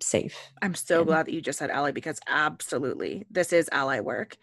safe. 0.00 0.36
I'm 0.60 0.74
so 0.74 1.00
in. 1.00 1.06
glad 1.06 1.26
that 1.26 1.32
you 1.32 1.40
just 1.40 1.58
said 1.58 1.70
ally 1.70 1.92
because 1.92 2.20
absolutely, 2.26 3.24
this 3.30 3.52
is 3.52 3.68
ally 3.72 4.00
work. 4.00 4.36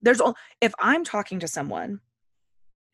There's 0.00 0.20
all 0.20 0.36
if 0.60 0.72
I'm 0.78 1.04
talking 1.04 1.40
to 1.40 1.48
someone 1.48 2.00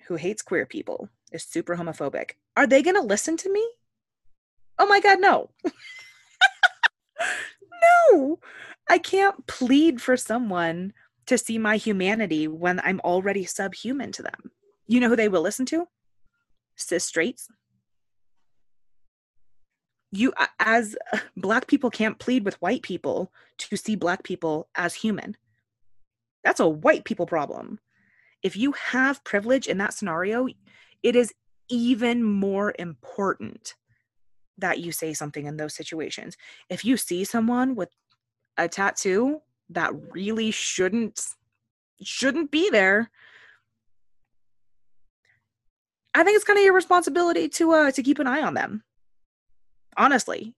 who 0.07 0.17
hates 0.17 0.43
queer 0.43 0.67
people, 0.67 1.09
is 1.33 1.45
super 1.45 1.77
homophobic, 1.77 2.33
are 2.57 2.67
they 2.67 2.83
going 2.83 2.97
to 2.97 3.03
listen 3.03 3.37
to 3.39 3.53
me? 3.53 3.67
Oh 4.79 4.87
my 4.87 5.01
God, 5.01 5.21
no. 5.21 5.51
no, 8.11 8.39
I 8.89 8.99
can't 8.99 9.47
plead 9.47 10.01
for 10.01 10.17
someone 10.17 10.93
to 11.27 11.39
see 11.39 11.59
my 11.59 11.77
humanity 11.77 12.49
when 12.49 12.81
I'm 12.81 13.01
already 13.01 13.45
subhuman 13.45 14.13
to 14.13 14.23
them. 14.23 14.51
You 14.87 15.01
know 15.01 15.09
who 15.09 15.17
they 15.17 15.29
will 15.29 15.43
listen 15.43 15.67
to? 15.67 15.89
Cis 16.77 17.05
straights. 17.05 17.49
You, 20.13 20.33
as 20.59 20.97
black 21.37 21.67
people, 21.67 21.91
can't 21.91 22.19
plead 22.19 22.45
with 22.45 22.61
white 22.61 22.83
people 22.83 23.33
to 23.59 23.77
see 23.77 23.97
black 23.97 24.23
people 24.23 24.69
as 24.75 24.95
human. 24.95 25.37
That's 26.43 26.61
a 26.61 26.69
white 26.69 27.05
people 27.05 27.27
problem 27.27 27.79
if 28.45 28.57
you 28.57 28.73
have 28.73 29.25
privilege 29.25 29.67
in 29.67 29.79
that 29.79 29.95
scenario, 29.95 30.47
it 31.03 31.17
is 31.17 31.33
even 31.71 32.23
more 32.23 32.75
important 32.79 33.75
that 34.59 34.79
you 34.79 34.93
say 34.93 35.15
something 35.15 35.47
in 35.47 35.57
those 35.57 35.75
situations. 35.75 36.37
If 36.69 36.85
you 36.85 36.97
see 36.99 37.25
someone 37.25 37.75
with 37.75 37.89
a 38.57 38.69
tattoo 38.69 39.41
that 39.71 39.93
really 40.13 40.51
shouldn't 40.53 41.21
shouldn't 42.03 42.51
be 42.51 42.69
there, 42.71 43.11
I 46.13 46.23
think 46.23 46.37
it's 46.37 46.45
kind 46.45 46.59
of 46.59 46.65
your 46.65 46.75
responsibility 46.75 47.49
to 47.49 47.73
uh 47.73 47.91
to 47.93 48.03
keep 48.03 48.19
an 48.19 48.27
eye 48.27 48.43
on 48.43 48.55
them. 48.55 48.85
Honestly. 49.97 50.55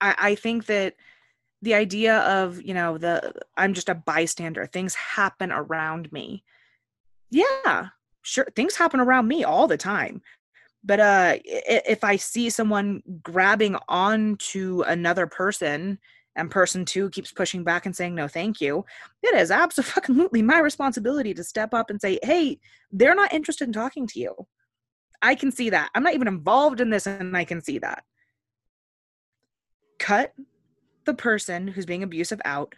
I, 0.00 0.14
I 0.18 0.34
think 0.34 0.66
that 0.66 0.96
the 1.62 1.74
idea 1.74 2.18
of, 2.18 2.60
you 2.60 2.74
know, 2.74 2.98
the 2.98 3.32
I'm 3.56 3.72
just 3.72 3.88
a 3.88 3.94
bystander, 3.94 4.66
things 4.66 4.94
happen 4.94 5.50
around 5.50 6.12
me 6.12 6.44
yeah 7.32 7.88
sure 8.22 8.46
things 8.54 8.76
happen 8.76 9.00
around 9.00 9.26
me 9.26 9.42
all 9.42 9.66
the 9.66 9.76
time 9.76 10.22
but 10.84 11.00
uh 11.00 11.34
if 11.44 12.04
i 12.04 12.14
see 12.14 12.48
someone 12.48 13.02
grabbing 13.22 13.76
on 13.88 14.36
to 14.38 14.82
another 14.82 15.26
person 15.26 15.98
and 16.36 16.50
person 16.50 16.84
two 16.84 17.10
keeps 17.10 17.32
pushing 17.32 17.64
back 17.64 17.84
and 17.84 17.96
saying 17.96 18.14
no 18.14 18.28
thank 18.28 18.60
you 18.60 18.84
it 19.22 19.34
is 19.34 19.50
absolutely 19.50 20.42
my 20.52 20.60
responsibility 20.60 21.34
to 21.34 21.42
step 21.42 21.74
up 21.74 21.90
and 21.90 22.00
say 22.00 22.18
hey 22.22 22.58
they're 22.92 23.14
not 23.14 23.32
interested 23.32 23.66
in 23.66 23.72
talking 23.72 24.06
to 24.08 24.20
you. 24.20 24.34
I 25.22 25.34
can 25.34 25.50
see 25.50 25.70
that. 25.70 25.90
I'm 25.94 26.02
not 26.02 26.14
even 26.14 26.28
involved 26.28 26.80
in 26.80 26.90
this 26.90 27.06
and 27.06 27.36
i 27.36 27.44
can 27.44 27.62
see 27.62 27.78
that. 27.78 28.04
Cut 29.98 30.34
the 31.04 31.14
person 31.14 31.66
who's 31.66 31.86
being 31.86 32.02
abusive 32.02 32.40
out 32.44 32.74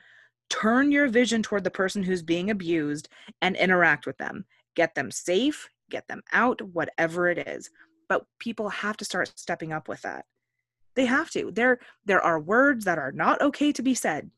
turn 0.51 0.93
your 0.93 1.09
vision 1.09 1.43
toward 1.43 1.65
the 1.65 1.71
person 1.71 2.03
who's 2.03 2.23
being 2.23 2.51
abused 2.51 3.09
and 3.43 3.57
interact 3.57 4.07
with 4.07 4.19
them. 4.19 4.45
Get 4.75 4.95
them 4.95 5.11
safe 5.11 5.69
get 5.91 6.09
them 6.09 6.23
out 6.33 6.61
whatever 6.61 7.29
it 7.29 7.47
is. 7.47 7.71
But 8.09 8.27
people 8.39 8.69
have 8.69 8.97
to 8.99 9.05
start 9.05 9.33
stepping 9.37 9.73
up 9.73 9.89
with 9.89 10.03
that. 10.03 10.27
They 10.95 11.07
have 11.07 11.31
to. 11.31 11.51
There 11.51 11.81
there 12.05 12.21
are 12.21 12.39
words 12.39 12.85
that 12.85 12.99
are 12.99 13.13
not 13.13 13.41
okay 13.41 13.73
to 13.73 13.83
be 13.83 13.95
said. 13.95 14.31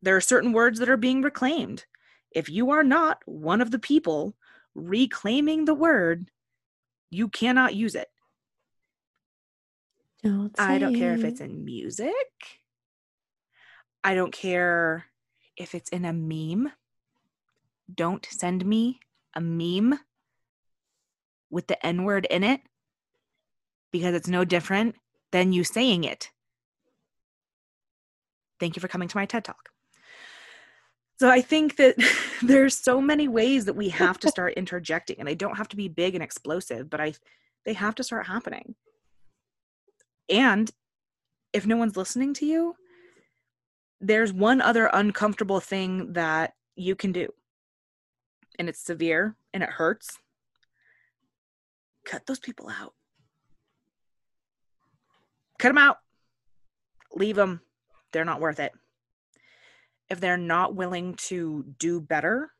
There 0.00 0.16
are 0.16 0.20
certain 0.20 0.52
words 0.52 0.78
that 0.80 0.88
are 0.88 0.96
being 0.96 1.22
reclaimed. 1.22 1.84
If 2.30 2.48
you 2.48 2.70
are 2.70 2.82
not 2.82 3.18
one 3.26 3.60
of 3.60 3.70
the 3.70 3.78
people 3.78 4.34
reclaiming 4.74 5.64
the 5.64 5.74
word 5.74 6.30
you 7.10 7.28
cannot 7.28 7.74
use 7.74 7.94
it. 7.94 8.08
Don't 10.22 10.58
I 10.58 10.78
don't 10.78 10.94
care 10.94 11.12
if 11.12 11.24
it's 11.24 11.42
in 11.42 11.62
music. 11.62 12.61
I 14.04 14.14
don't 14.14 14.32
care 14.32 15.06
if 15.56 15.74
it's 15.74 15.90
in 15.90 16.04
a 16.04 16.12
meme. 16.12 16.72
Don't 17.92 18.26
send 18.30 18.64
me 18.64 19.00
a 19.34 19.40
meme 19.40 19.98
with 21.50 21.66
the 21.66 21.84
N 21.84 22.04
word 22.04 22.26
in 22.30 22.42
it 22.42 22.60
because 23.92 24.14
it's 24.14 24.28
no 24.28 24.44
different 24.44 24.96
than 25.30 25.52
you 25.52 25.64
saying 25.64 26.04
it. 26.04 26.30
Thank 28.58 28.76
you 28.76 28.80
for 28.80 28.88
coming 28.88 29.08
to 29.08 29.16
my 29.16 29.26
TED 29.26 29.44
Talk. 29.44 29.68
So 31.18 31.30
I 31.30 31.40
think 31.40 31.76
that 31.76 31.96
there's 32.42 32.76
so 32.76 33.00
many 33.00 33.28
ways 33.28 33.66
that 33.66 33.74
we 33.74 33.90
have 33.90 34.18
to 34.20 34.28
start 34.28 34.54
interjecting 34.54 35.16
and 35.18 35.28
they 35.28 35.34
don't 35.34 35.56
have 35.56 35.68
to 35.68 35.76
be 35.76 35.88
big 35.88 36.14
and 36.14 36.22
explosive, 36.22 36.90
but 36.90 37.00
I 37.00 37.14
they 37.64 37.74
have 37.74 37.94
to 37.96 38.04
start 38.04 38.26
happening. 38.26 38.74
And 40.28 40.70
if 41.52 41.66
no 41.66 41.76
one's 41.76 41.96
listening 41.96 42.34
to 42.34 42.46
you, 42.46 42.74
there's 44.02 44.32
one 44.32 44.60
other 44.60 44.90
uncomfortable 44.92 45.60
thing 45.60 46.12
that 46.14 46.54
you 46.74 46.96
can 46.96 47.12
do. 47.12 47.28
And 48.58 48.68
it's 48.68 48.80
severe 48.80 49.36
and 49.54 49.62
it 49.62 49.70
hurts. 49.70 50.18
Cut 52.04 52.26
those 52.26 52.40
people 52.40 52.68
out. 52.68 52.94
Cut 55.58 55.68
them 55.68 55.78
out. 55.78 55.98
Leave 57.14 57.36
them. 57.36 57.60
They're 58.12 58.24
not 58.24 58.40
worth 58.40 58.58
it. 58.58 58.72
If 60.10 60.18
they're 60.20 60.36
not 60.36 60.74
willing 60.74 61.14
to 61.28 61.64
do 61.78 62.00
better, 62.00 62.50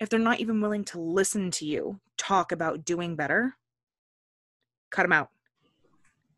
if 0.00 0.08
they're 0.08 0.18
not 0.18 0.40
even 0.40 0.60
willing 0.60 0.84
to 0.86 1.00
listen 1.00 1.52
to 1.52 1.64
you 1.64 2.00
talk 2.18 2.50
about 2.50 2.84
doing 2.84 3.14
better, 3.14 3.56
cut 4.90 5.02
them 5.02 5.12
out. 5.12 5.30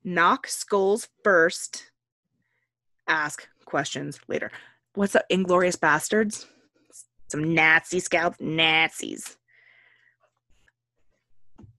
Knock 0.05 0.47
skulls 0.47 1.09
first, 1.23 1.91
ask 3.09 3.49
questions 3.65 4.21
later. 4.29 4.51
What's 4.95 5.17
up, 5.17 5.25
Inglorious 5.31 5.77
Bastards? 5.77 6.47
Some 7.29 7.55
Nazi 7.55 8.01
scouts, 8.01 8.37
Nazis. 8.41 9.37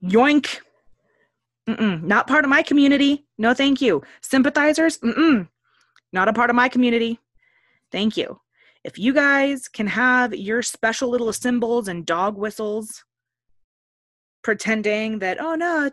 Yoink. 0.04 0.60
Mm-mm, 1.70 2.04
not 2.04 2.28
part 2.28 2.44
of 2.44 2.50
my 2.50 2.62
community. 2.62 3.26
No, 3.38 3.54
thank 3.54 3.82
you. 3.82 4.04
Sympathizers? 4.22 5.00
Mm-mm, 5.00 5.48
not 6.14 6.28
a 6.28 6.34
part 6.34 6.50
of 6.50 6.56
my 6.56 6.70
community. 6.70 7.20
Thank 7.92 8.18
you. 8.18 8.40
If 8.84 9.00
you 9.00 9.14
guys 9.14 9.68
can 9.68 9.88
have 9.88 10.36
your 10.36 10.62
special 10.62 11.10
little 11.10 11.34
symbols 11.34 11.88
and 11.88 12.06
dog 12.06 12.38
whistles 12.38 13.04
pretending 14.44 15.20
that, 15.20 15.42
oh 15.42 15.56
no, 15.56 15.90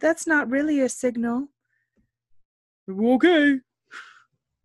that's 0.00 0.28
not 0.28 0.48
really 0.48 0.80
a 0.80 0.88
signal. 0.88 1.48
Okay. 2.88 3.58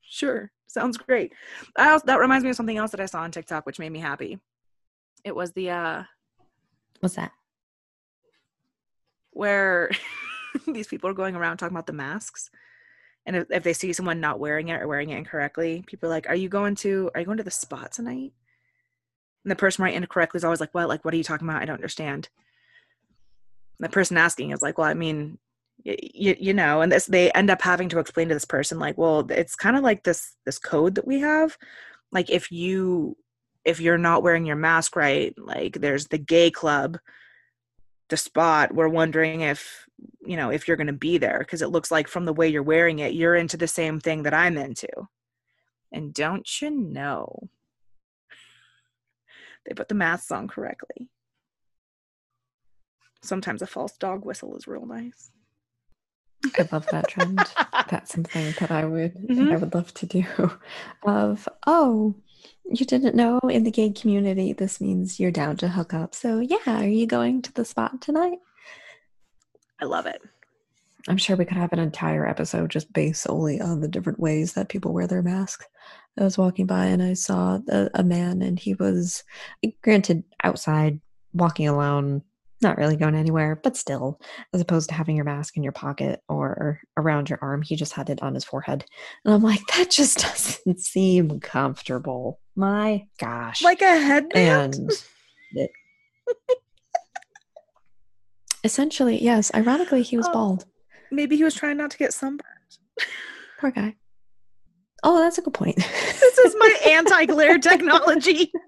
Sure. 0.04 0.52
Sounds 0.72 0.98
great. 0.98 1.34
I 1.76 1.92
also, 1.92 2.06
that 2.06 2.20
reminds 2.20 2.44
me 2.44 2.50
of 2.50 2.56
something 2.56 2.78
else 2.78 2.92
that 2.92 3.02
I 3.02 3.06
saw 3.06 3.22
on 3.22 3.32
TikTok, 3.32 3.66
which 3.66 3.80
made 3.80 3.92
me 3.92 4.00
happy. 4.00 4.40
It 5.26 5.36
was 5.36 5.52
the, 5.52 5.70
uh, 5.70 6.04
what's 7.02 7.16
that? 7.16 7.32
Where 9.32 9.92
these 10.68 10.88
people 10.88 11.10
are 11.10 11.14
going 11.14 11.36
around 11.36 11.58
talking 11.58 11.76
about 11.76 11.88
the 11.88 11.94
masks 11.94 12.50
and 13.26 13.36
if, 13.36 13.52
if 13.52 13.64
they 13.64 13.74
see 13.74 13.94
someone 13.94 14.20
not 14.20 14.40
wearing 14.40 14.70
it 14.70 14.82
or 14.82 14.88
wearing 14.88 15.10
it 15.10 15.18
incorrectly 15.18 15.84
people 15.86 16.08
are 16.08 16.12
like 16.12 16.28
are 16.28 16.36
you 16.36 16.50
going 16.50 16.76
to 16.76 17.12
are 17.14 17.22
you 17.22 17.26
going 17.26 17.38
to 17.38 17.44
the 17.44 17.52
spot 17.52 17.92
tonight 17.92 18.34
and 19.44 19.52
the 19.52 19.56
person 19.56 19.84
writing 19.84 20.02
incorrectly 20.02 20.38
is 20.38 20.44
always 20.44 20.60
like 20.60 20.74
what 20.74 20.88
like 20.88 21.06
what 21.06 21.14
are 21.14 21.18
you 21.18 21.24
talking 21.24 21.48
about 21.48 21.62
i 21.62 21.66
don't 21.66 21.76
understand 21.76 22.30
and 23.80 23.86
the 23.86 23.94
person 23.94 24.18
asking 24.18 24.52
is 24.52 24.62
like 24.62 24.78
well 24.78 24.88
i 24.88 24.94
mean 24.94 25.38
you, 25.84 26.36
you 26.40 26.54
know 26.54 26.82
and 26.82 26.92
this 26.92 27.06
they 27.06 27.32
end 27.32 27.50
up 27.50 27.62
having 27.62 27.90
to 27.90 28.00
explain 28.00 28.28
to 28.28 28.36
this 28.36 28.46
person 28.46 28.80
like 28.80 28.98
well 28.98 29.26
it's 29.32 29.56
kind 29.56 29.76
of 29.76 29.84
like 29.84 30.04
this 30.04 30.36
this 30.46 30.60
code 30.60 30.96
that 30.96 31.08
we 31.08 31.20
have. 31.20 31.58
Like 32.12 32.30
if 32.30 32.52
you 32.52 33.18
if 33.66 33.80
you're 33.80 33.98
not 33.98 34.24
wearing 34.24 34.46
your 34.46 34.56
mask 34.56 34.96
right 34.96 35.34
like 35.38 35.74
there's 35.80 36.08
the 36.08 36.18
gay 36.18 36.52
club 36.52 36.98
the 38.10 38.18
spot. 38.18 38.76
We're 38.76 38.90
wondering 38.90 39.42
if 39.42 39.88
you 40.26 40.36
know 40.36 40.52
if 40.52 40.68
you're 40.68 40.78
going 40.78 40.88
to 40.88 40.94
be 40.94 41.18
there 41.18 41.40
because 41.40 41.62
it 41.62 41.70
looks 41.70 41.92
like 41.92 42.08
from 42.08 42.26
the 42.26 42.34
way 42.34 42.48
you're 42.48 42.64
wearing 42.64 43.00
it 43.00 43.14
you're 43.14 43.36
into 43.36 43.58
the 43.58 43.68
same 43.68 44.00
thing 44.00 44.24
that 44.24 44.34
i'm 44.34 44.58
into. 44.58 44.90
And 45.92 46.14
don't 46.14 46.62
you 46.62 46.70
know? 46.70 47.50
They 49.64 49.76
put 49.76 49.90
the 49.90 49.96
masks 49.96 50.32
on 50.32 50.48
correctly. 50.48 51.08
Sometimes 53.22 53.62
a 53.62 53.68
false 53.68 53.96
dog 53.96 54.26
whistle 54.26 54.58
is 54.58 54.66
real 54.66 54.88
nice 54.88 55.30
i 56.58 56.68
love 56.72 56.86
that 56.88 57.08
trend 57.08 57.40
that's 57.90 58.14
something 58.14 58.54
that 58.60 58.72
i 58.72 58.86
would 58.86 59.14
mm-hmm. 59.28 59.52
i 59.52 59.56
would 59.56 59.74
love 59.74 59.94
to 59.94 60.06
do 60.06 60.26
of 61.04 61.48
oh 61.68 62.16
you 62.70 62.86
didn't 62.86 63.16
know 63.16 63.40
in 63.50 63.64
the 63.64 63.72
gay 63.72 63.90
community 63.90 64.54
this 64.54 64.80
means 64.80 65.20
you're 65.20 65.32
down 65.32 65.58
to 65.58 65.68
hook 65.68 65.94
up. 65.94 66.16
So 66.16 66.40
yeah, 66.40 66.82
are 66.82 66.88
you 66.88 67.06
going 67.06 67.42
to 67.44 67.54
the 67.54 67.66
spot 67.66 68.02
tonight? 68.02 68.40
I 69.82 69.86
love 69.86 70.06
it. 70.06 70.22
I'm 71.08 71.18
sure 71.18 71.36
we 71.36 71.46
could 71.46 71.58
have 71.58 71.74
an 71.74 71.80
entire 71.80 72.28
episode 72.28 72.70
just 72.70 72.94
based 72.94 73.24
solely 73.24 73.60
on 73.60 73.82
the 73.82 73.88
different 73.88 74.20
ways 74.20 74.54
that 74.54 74.70
people 74.70 74.94
wear 74.94 75.08
their 75.08 75.24
masks. 75.24 75.66
I 76.20 76.24
was 76.24 76.38
walking 76.38 76.68
by 76.68 76.86
and 76.86 77.02
I 77.02 77.14
saw 77.14 77.60
a, 77.70 77.90
a 77.96 78.04
man, 78.04 78.44
and 78.44 78.60
he 78.60 78.76
was, 78.76 79.24
granted, 79.82 80.24
outside 80.44 81.00
walking 81.34 81.68
alone, 81.68 82.22
not 82.62 82.78
really 82.78 82.96
going 82.96 83.16
anywhere, 83.16 83.60
but 83.62 83.78
still, 83.78 84.20
as 84.54 84.62
opposed 84.62 84.90
to 84.90 84.96
having 84.96 85.16
your 85.16 85.26
mask 85.26 85.58
in 85.58 85.64
your 85.64 85.72
pocket 85.72 86.22
or 86.28 86.82
around 86.98 87.30
your 87.30 87.40
arm, 87.42 87.62
he 87.62 87.76
just 87.76 87.94
had 87.94 88.10
it 88.10 88.22
on 88.22 88.34
his 88.34 88.44
forehead. 88.44 88.86
And 89.26 89.34
I'm 89.34 89.42
like, 89.42 89.62
that 89.76 89.90
just 89.90 90.20
doesn't 90.22 90.80
seem 90.80 91.40
comfortable. 91.40 92.40
My 92.56 93.06
gosh. 93.20 93.62
Like 93.62 93.82
a 93.82 94.00
headband? 94.00 94.76
And 94.76 94.92
it, 95.52 95.72
essentially, 98.64 99.22
yes. 99.22 99.52
Ironically, 99.54 100.04
he 100.04 100.18
was 100.18 100.28
oh, 100.28 100.34
bald. 100.34 100.66
Maybe 101.12 101.38
he 101.38 101.44
was 101.44 101.56
trying 101.56 101.78
not 101.78 101.92
to 101.92 101.98
get 101.98 102.14
sunburned. 102.14 102.48
Poor 103.60 103.72
guy. 103.72 103.96
Oh, 105.04 105.20
that's 105.20 105.38
a 105.38 105.42
good 105.42 105.54
point. 105.54 105.76
this 105.76 106.38
is 106.38 106.56
my 106.58 106.76
anti 106.88 107.26
glare 107.26 107.58
technology. 107.58 108.52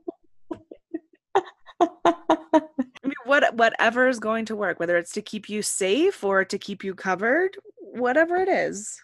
What 3.25 3.55
whatever 3.55 4.07
is 4.07 4.19
going 4.19 4.45
to 4.45 4.55
work, 4.55 4.79
whether 4.79 4.97
it's 4.97 5.13
to 5.13 5.21
keep 5.21 5.49
you 5.49 5.61
safe 5.61 6.23
or 6.23 6.43
to 6.45 6.57
keep 6.57 6.83
you 6.83 6.93
covered, 6.93 7.57
whatever 7.77 8.37
it 8.37 8.49
is. 8.49 9.01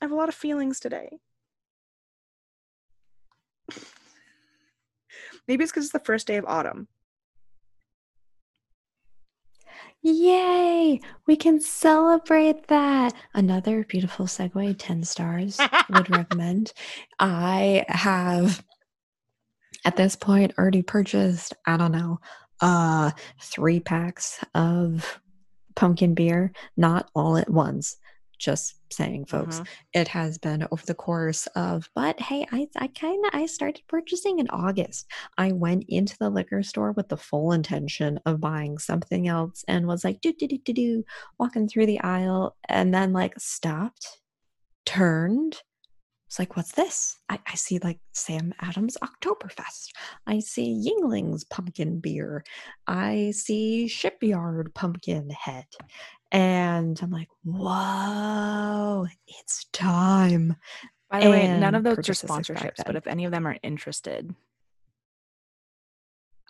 I 0.00 0.04
have 0.04 0.12
a 0.12 0.16
lot 0.16 0.28
of 0.28 0.34
feelings 0.34 0.78
today. 0.78 1.18
Maybe 5.46 5.64
it's 5.64 5.72
because 5.72 5.84
it's 5.86 5.92
the 5.92 5.98
first 6.00 6.26
day 6.26 6.36
of 6.36 6.44
autumn. 6.46 6.88
Yay! 10.02 11.00
We 11.26 11.36
can 11.36 11.60
celebrate 11.60 12.68
that. 12.68 13.14
Another 13.34 13.84
beautiful 13.84 14.26
segue, 14.26 14.76
10 14.78 15.04
stars 15.04 15.58
would 15.90 16.08
recommend. 16.10 16.72
I 17.18 17.84
have 17.88 18.62
at 19.84 19.96
this 19.96 20.14
point 20.14 20.52
already 20.56 20.82
purchased, 20.82 21.54
I 21.66 21.76
don't 21.76 21.92
know, 21.92 22.20
uh 22.60 23.10
three 23.40 23.80
packs 23.80 24.44
of 24.54 25.20
pumpkin 25.76 26.14
beer, 26.14 26.52
not 26.76 27.08
all 27.14 27.36
at 27.36 27.48
once. 27.48 27.96
Just 28.38 28.76
saying, 28.92 29.24
folks, 29.24 29.56
mm-hmm. 29.56 29.64
it 29.94 30.08
has 30.08 30.38
been 30.38 30.66
over 30.70 30.86
the 30.86 30.94
course 30.94 31.48
of, 31.56 31.90
but 31.94 32.20
hey, 32.20 32.46
I, 32.52 32.68
I 32.76 32.86
kind 32.86 33.24
of 33.26 33.32
I 33.34 33.46
started 33.46 33.82
purchasing 33.88 34.38
in 34.38 34.48
August. 34.50 35.10
I 35.36 35.50
went 35.50 35.86
into 35.88 36.16
the 36.18 36.30
liquor 36.30 36.62
store 36.62 36.92
with 36.92 37.08
the 37.08 37.16
full 37.16 37.50
intention 37.50 38.20
of 38.26 38.40
buying 38.40 38.78
something 38.78 39.26
else 39.26 39.64
and 39.66 39.88
was 39.88 40.04
like, 40.04 40.20
do 40.20 40.32
do 40.32 40.46
do 40.46 40.58
do 40.58 40.72
do, 40.72 41.04
walking 41.38 41.68
through 41.68 41.86
the 41.86 42.00
aisle, 42.00 42.56
and 42.68 42.94
then 42.94 43.12
like 43.12 43.34
stopped, 43.38 44.20
turned, 44.86 45.60
it's 46.28 46.38
like, 46.38 46.56
what's 46.56 46.72
this? 46.72 47.18
I, 47.30 47.38
I, 47.46 47.54
see 47.54 47.78
like 47.78 48.00
Sam 48.12 48.52
Adams 48.60 48.98
Oktoberfest. 49.02 49.92
I 50.26 50.40
see 50.40 50.74
Yuengling's 50.86 51.44
pumpkin 51.44 52.00
beer. 52.00 52.44
I 52.86 53.32
see 53.34 53.88
Shipyard 53.88 54.74
pumpkin 54.74 55.30
head. 55.30 55.64
And 56.30 57.00
I'm 57.02 57.10
like, 57.10 57.28
whoa, 57.44 59.06
it's 59.26 59.64
time. 59.72 60.56
By 61.10 61.20
the 61.20 61.24
and 61.24 61.32
way, 61.32 61.58
none 61.58 61.74
of 61.74 61.82
those 61.82 61.96
are 61.96 62.12
sponsorships, 62.12 62.84
but 62.84 62.96
if 62.96 63.06
any 63.06 63.24
of 63.24 63.32
them 63.32 63.46
are 63.46 63.56
interested, 63.62 64.34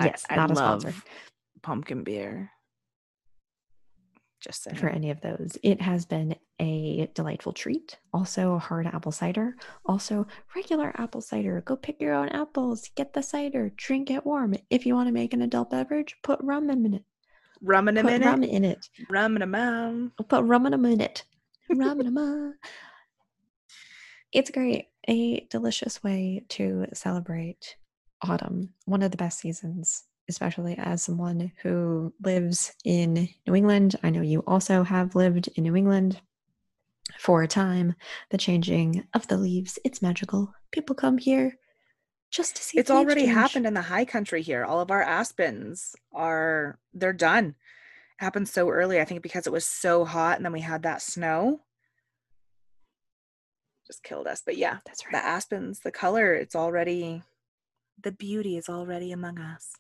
yes, 0.03 0.27
I, 0.29 0.35
I 0.35 0.45
a 0.45 0.49
love 0.49 0.81
sponsor. 0.81 0.95
pumpkin 1.63 2.03
beer 2.03 2.51
just 4.41 4.63
saying. 4.63 4.77
for 4.77 4.89
any 4.89 5.11
of 5.11 5.21
those. 5.21 5.59
It 5.63 5.81
has 5.81 6.05
been 6.05 6.37
a 6.61 7.11
delightful 7.15 7.53
treat. 7.53 7.99
Also, 8.13 8.59
hard 8.59 8.87
apple 8.87 9.13
cider. 9.13 9.57
Also, 9.87 10.27
regular 10.55 10.93
apple 10.97 11.21
cider. 11.21 11.61
Go 11.63 11.77
pick 11.77 12.01
your 12.01 12.15
own 12.15 12.29
apples, 12.29 12.91
get 12.95 13.13
the 13.13 13.23
cider, 13.23 13.71
drink 13.77 14.11
it 14.11 14.25
warm. 14.25 14.55
If 14.71 14.87
you 14.87 14.95
want 14.95 15.09
to 15.09 15.13
make 15.13 15.33
an 15.33 15.43
adult 15.43 15.71
beverage, 15.71 16.17
put 16.23 16.41
rum 16.43 16.71
in 16.71 16.95
it. 16.95 17.05
Rum 17.61 17.89
in 17.89 17.99
a 17.99 18.05
minute. 18.05 18.27
Rum 18.27 18.45
in 18.45 18.65
it. 18.65 18.89
Rum 19.11 19.37
in 19.37 19.43
a 19.43 19.47
mom. 19.47 20.13
Put 20.29 20.45
rum 20.45 20.67
in 20.67 20.75
a 20.75 20.79
minute. 20.79 21.25
rum 21.71 22.01
in 22.01 22.07
a 22.07 22.11
mom. 22.11 22.55
It's 24.33 24.51
great. 24.51 24.87
A 25.09 25.47
delicious 25.51 26.03
way 26.03 26.45
to 26.51 26.87
celebrate 26.93 27.77
autumn, 28.23 28.75
one 28.85 29.03
of 29.03 29.11
the 29.11 29.17
best 29.17 29.39
seasons 29.39 30.05
especially 30.29 30.77
as 30.79 31.03
someone 31.03 31.53
who 31.63 32.13
lives 32.23 32.75
in 32.85 33.29
New 33.47 33.55
England. 33.55 33.97
I 34.03 34.11
know 34.11 34.23
you 34.23 34.41
also 34.47 34.83
have 34.83 35.15
lived 35.15 35.49
in 35.57 35.65
New 35.65 35.77
England 35.77 36.21
for 37.19 37.43
a 37.43 37.49
time. 37.49 37.95
The 38.31 38.39
changing 38.39 39.07
of 39.15 39.27
the 39.29 39.37
leaves, 39.37 39.79
it's 39.85 40.03
magical. 40.03 40.53
People 40.71 40.95
come 40.95 41.19
here 41.19 41.57
just 42.31 42.57
to 42.57 42.63
see 42.63 42.79
it's 42.79 42.91
already 42.91 43.23
change. 43.23 43.35
happened 43.35 43.67
in 43.67 43.75
the 43.75 43.83
high 43.83 44.05
country 44.05 44.43
here. 44.43 44.65
All 44.65 44.81
of 44.81 44.91
our 44.91 45.03
aspens 45.03 45.97
are 46.13 46.79
they're 46.93 47.13
done. 47.13 47.47
It 47.47 48.25
happened 48.25 48.49
so 48.49 48.69
early, 48.69 49.01
I 49.01 49.05
think 49.05 49.23
because 49.23 49.47
it 49.47 49.53
was 49.53 49.65
so 49.65 50.05
hot 50.05 50.37
and 50.37 50.45
then 50.45 50.53
we 50.53 50.61
had 50.61 50.83
that 50.83 51.03
snow. 51.03 51.61
Just 53.87 54.03
killed 54.03 54.27
us. 54.27 54.43
But 54.45 54.59
yeah, 54.59 54.79
that's 54.85 55.07
right. 55.07 55.13
The 55.13 55.25
aspens, 55.25 55.81
the 55.81 55.91
color, 55.91 56.35
it's 56.35 56.55
already 56.55 57.23
the 58.03 58.13
beauty 58.13 58.57
is 58.57 58.69
already 58.69 59.13
among 59.13 59.39
us. 59.39 59.73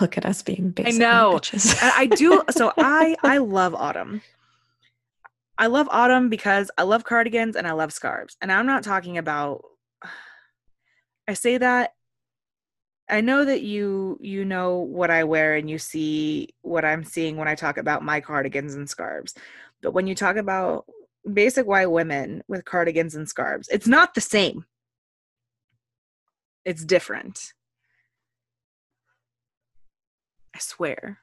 Look 0.00 0.18
at 0.18 0.26
us 0.26 0.42
being 0.42 0.70
basic. 0.70 0.94
I 0.94 0.98
know. 0.98 1.40
I 1.80 2.06
do. 2.06 2.42
So 2.50 2.72
I 2.78 3.16
I 3.22 3.38
love 3.38 3.74
autumn. 3.74 4.22
I 5.56 5.66
love 5.66 5.88
autumn 5.90 6.28
because 6.28 6.70
I 6.76 6.82
love 6.82 7.04
cardigans 7.04 7.56
and 7.56 7.66
I 7.66 7.72
love 7.72 7.92
scarves. 7.92 8.36
And 8.40 8.52
I'm 8.52 8.66
not 8.66 8.84
talking 8.84 9.18
about. 9.18 9.62
I 11.26 11.34
say 11.34 11.58
that. 11.58 11.94
I 13.10 13.22
know 13.22 13.46
that 13.46 13.62
you 13.62 14.18
you 14.20 14.44
know 14.44 14.76
what 14.76 15.10
I 15.10 15.24
wear 15.24 15.54
and 15.56 15.70
you 15.70 15.78
see 15.78 16.50
what 16.60 16.84
I'm 16.84 17.04
seeing 17.04 17.36
when 17.36 17.48
I 17.48 17.54
talk 17.54 17.78
about 17.78 18.04
my 18.04 18.20
cardigans 18.20 18.74
and 18.74 18.88
scarves. 18.88 19.34
But 19.80 19.92
when 19.92 20.06
you 20.06 20.14
talk 20.14 20.36
about 20.36 20.84
basic 21.32 21.66
white 21.66 21.90
women 21.90 22.42
with 22.46 22.66
cardigans 22.66 23.14
and 23.14 23.26
scarves, 23.26 23.68
it's 23.68 23.86
not 23.86 24.14
the 24.14 24.20
same. 24.20 24.66
It's 26.66 26.84
different. 26.84 27.54
I 30.58 30.60
swear. 30.60 31.18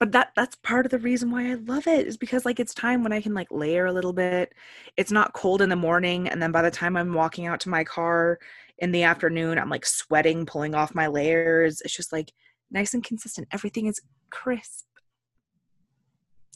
But 0.00 0.10
that 0.12 0.32
that's 0.34 0.56
part 0.56 0.86
of 0.86 0.90
the 0.90 0.98
reason 0.98 1.30
why 1.30 1.52
I 1.52 1.54
love 1.54 1.86
it 1.86 2.06
is 2.08 2.16
because 2.16 2.44
like 2.44 2.58
it's 2.58 2.74
time 2.74 3.04
when 3.04 3.12
I 3.12 3.20
can 3.20 3.32
like 3.32 3.46
layer 3.52 3.86
a 3.86 3.92
little 3.92 4.12
bit. 4.12 4.54
It's 4.96 5.12
not 5.12 5.34
cold 5.34 5.62
in 5.62 5.68
the 5.68 5.76
morning 5.76 6.26
and 6.28 6.42
then 6.42 6.50
by 6.50 6.62
the 6.62 6.70
time 6.70 6.96
I'm 6.96 7.14
walking 7.14 7.46
out 7.46 7.60
to 7.60 7.68
my 7.68 7.84
car 7.84 8.40
in 8.78 8.90
the 8.90 9.04
afternoon, 9.04 9.56
I'm 9.56 9.68
like 9.68 9.86
sweating, 9.86 10.46
pulling 10.46 10.74
off 10.74 10.96
my 10.96 11.06
layers. 11.06 11.80
It's 11.82 11.94
just 11.94 12.12
like 12.12 12.32
nice 12.72 12.92
and 12.92 13.04
consistent. 13.04 13.46
Everything 13.52 13.86
is 13.86 14.00
crisp. 14.30 14.86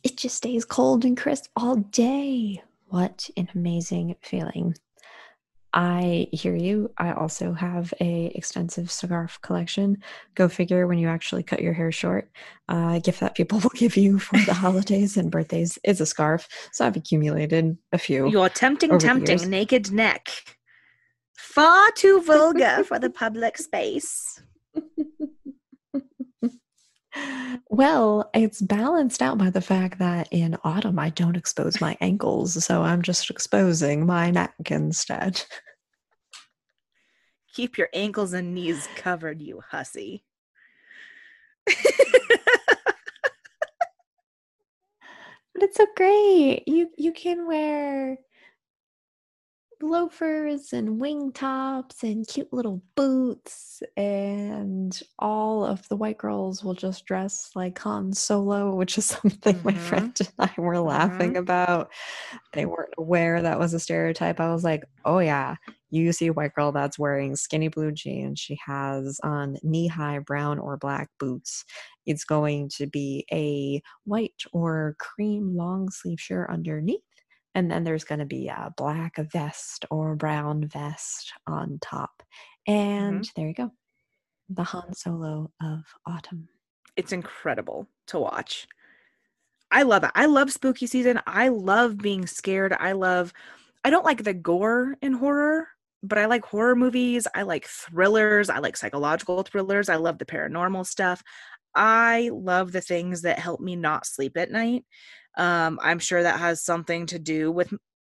It 0.03 0.16
just 0.16 0.36
stays 0.36 0.64
cold 0.64 1.05
and 1.05 1.16
crisp 1.16 1.47
all 1.55 1.76
day. 1.76 2.61
What 2.86 3.30
an 3.36 3.51
amazing 3.55 4.16
feeling. 4.20 4.74
I 5.77 6.29
hear 6.31 6.55
you. 6.55 6.93
I 6.99 7.12
also 7.12 7.53
have 7.53 7.93
a 8.01 8.27
extensive 8.27 8.93
scarf 8.93 9.41
collection. 9.43 9.99
Go 10.37 10.49
figure 10.49 10.87
when 10.87 10.99
you 10.99 11.09
actually 11.09 11.43
cut 11.43 11.62
your 11.62 11.72
hair 11.72 11.91
short. 11.91 12.31
Uh, 12.68 13.01
gift 13.01 13.18
that 13.18 13.35
people 13.35 13.59
will 13.62 13.70
give 13.75 13.97
you 13.97 14.20
for 14.20 14.39
the 14.39 14.55
holidays 14.64 15.16
and 15.16 15.33
birthdays 15.33 15.77
is 15.83 16.01
a 16.01 16.07
scarf. 16.07 16.49
So 16.70 16.87
I've 16.87 16.97
accumulated 16.97 17.77
a 17.93 17.99
few. 17.99 18.31
You're 18.31 18.51
tempting, 18.51 18.97
tempting, 19.01 19.51
naked 19.51 19.91
neck. 19.91 20.29
Far 21.37 21.91
too 21.97 22.22
vulgar 22.22 22.85
for 22.85 23.01
the 23.01 23.11
public 23.11 23.59
space. 23.59 24.41
Well, 27.69 28.31
it's 28.35 28.61
balanced 28.61 29.23
out 29.23 29.39
by 29.39 29.51
the 29.51 29.61
fact 29.61 29.99
that 29.99 30.29
in 30.31 30.57
autumn 30.65 30.99
I 30.99 31.11
don't 31.11 31.37
expose 31.37 31.81
my 31.81 31.97
ankles, 32.01 32.65
so 32.65 32.83
I'm 32.83 33.03
just 33.03 33.31
exposing 33.31 34.07
my 34.07 34.31
neck 34.31 34.55
instead. 34.71 35.43
Keep 37.53 37.79
your 37.79 37.89
ankles 37.95 38.33
and 38.33 38.55
knees 38.55 38.89
covered, 38.97 39.41
you 39.41 39.61
hussy. 39.61 40.25
but 41.67 41.77
it's 45.57 45.77
so 45.77 45.87
great. 45.97 46.65
You 46.67 46.91
you 46.97 47.12
can 47.12 47.47
wear 47.47 48.19
loafers 49.91 50.72
and 50.72 51.01
wing 51.01 51.32
tops 51.32 52.03
and 52.03 52.26
cute 52.26 52.53
little 52.53 52.82
boots 52.95 53.82
and 53.97 55.01
all 55.18 55.64
of 55.64 55.89
the 55.89 55.97
white 55.97 56.18
girls 56.18 56.64
will 56.64 56.74
just 56.74 57.07
dress 57.07 57.51
like 57.55 57.78
Han 57.80 58.12
Solo, 58.12 58.74
which 58.74 58.99
is 58.99 59.05
something 59.22 59.57
mm-hmm. 59.57 59.68
my 59.68 59.74
friend 59.74 60.16
and 60.18 60.51
I 60.51 60.61
were 60.61 60.80
laughing 60.80 61.30
mm-hmm. 61.30 61.39
about. 61.39 61.91
They 62.53 62.66
weren't 62.66 62.95
aware 62.99 63.43
that 63.43 63.59
was 63.59 63.74
a 63.74 63.80
stereotype. 63.80 64.41
I 64.41 64.53
was 64.53 64.64
like, 64.64 64.85
"Oh 65.05 65.18
yeah, 65.18 65.57
you 65.91 66.12
see 66.12 66.26
a 66.26 66.32
white 66.32 66.55
girl 66.55 66.72
that's 66.72 66.99
wearing 66.99 67.37
skinny 67.37 67.68
blue 67.68 67.93
jeans. 67.93 68.41
She 68.41 68.59
has 68.66 69.20
on 69.22 69.59
knee-high 69.62 70.20
brown 70.20 70.59
or 70.59 70.76
black 70.76 71.09
boots. 71.18 71.64
It's 72.07 72.24
going 72.24 72.70
to 72.76 72.87
be 72.87 73.26
a 73.32 73.80
white 74.05 74.43
or 74.53 74.97
cream 74.99 75.57
long 75.57 75.91
sleeve 75.91 76.20
shirt 76.20 76.51
underneath 76.51 77.01
and 77.55 77.71
then 77.71 77.85
there's 77.85 78.05
going 78.05 78.19
to 78.19 78.27
be 78.27 78.49
a 78.49 78.73
black 78.77 79.17
vest 79.31 79.85
or 79.91 80.17
brown 80.17 80.67
vest 80.67 81.33
on 81.47 81.79
top. 81.81 82.23
And 82.67 83.21
mm-hmm. 83.21 83.31
there 83.37 83.49
you 83.49 83.55
go. 83.55 83.71
The 84.49 84.65
Han 84.65 84.95
Solo 84.95 85.51
of 85.63 85.85
autumn. 86.07 86.49
It's 86.97 87.13
incredible 87.13 87.89
to 88.09 88.19
watch. 88.19 88.67
I 89.71 89.83
love 89.83 90.05
it. 90.05 90.11
I 90.15 90.27
love 90.27 90.53
spooky 90.53 90.87
season. 90.87 91.21
I 91.27 91.49
love 91.49 91.99
being 91.99 92.27
scared. 92.27 92.73
I 92.79 92.93
love 92.93 93.33
I 93.85 93.91
don't 93.91 94.05
like 94.05 94.25
the 94.25 94.33
gore 94.33 94.97
in 95.03 95.13
horror, 95.13 95.69
but 96.03 96.17
I 96.17 96.25
like 96.25 96.45
horror 96.45 96.75
movies. 96.75 97.27
I 97.35 97.43
like 97.43 97.67
thrillers. 97.67 98.49
I 98.49 98.59
like 98.59 98.77
psychological 98.79 99.43
thrillers. 99.43 99.91
I 99.91 99.97
love 99.97 100.19
the 100.19 100.25
paranormal 100.25 100.87
stuff. 100.87 101.23
I 101.75 102.31
love 102.33 102.73
the 102.73 102.81
things 102.81 103.23
that 103.23 103.39
help 103.39 103.61
me 103.61 103.77
not 103.77 104.07
sleep 104.07 104.37
at 104.37 104.51
night. 104.51 104.85
Um, 105.37 105.78
I'm 105.82 105.99
sure 105.99 106.22
that 106.22 106.39
has 106.39 106.62
something 106.62 107.07
to 107.07 107.18
do 107.18 107.51
with 107.51 107.72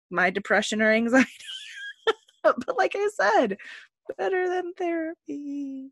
my 0.09 0.30
depression 0.30 0.82
or 0.82 0.91
anxiety. 0.91 1.30
but 2.43 2.78
like 2.78 2.95
I 2.95 3.09
said, 3.13 3.57
better 4.17 4.49
than 4.49 4.74
therapy. 4.74 5.91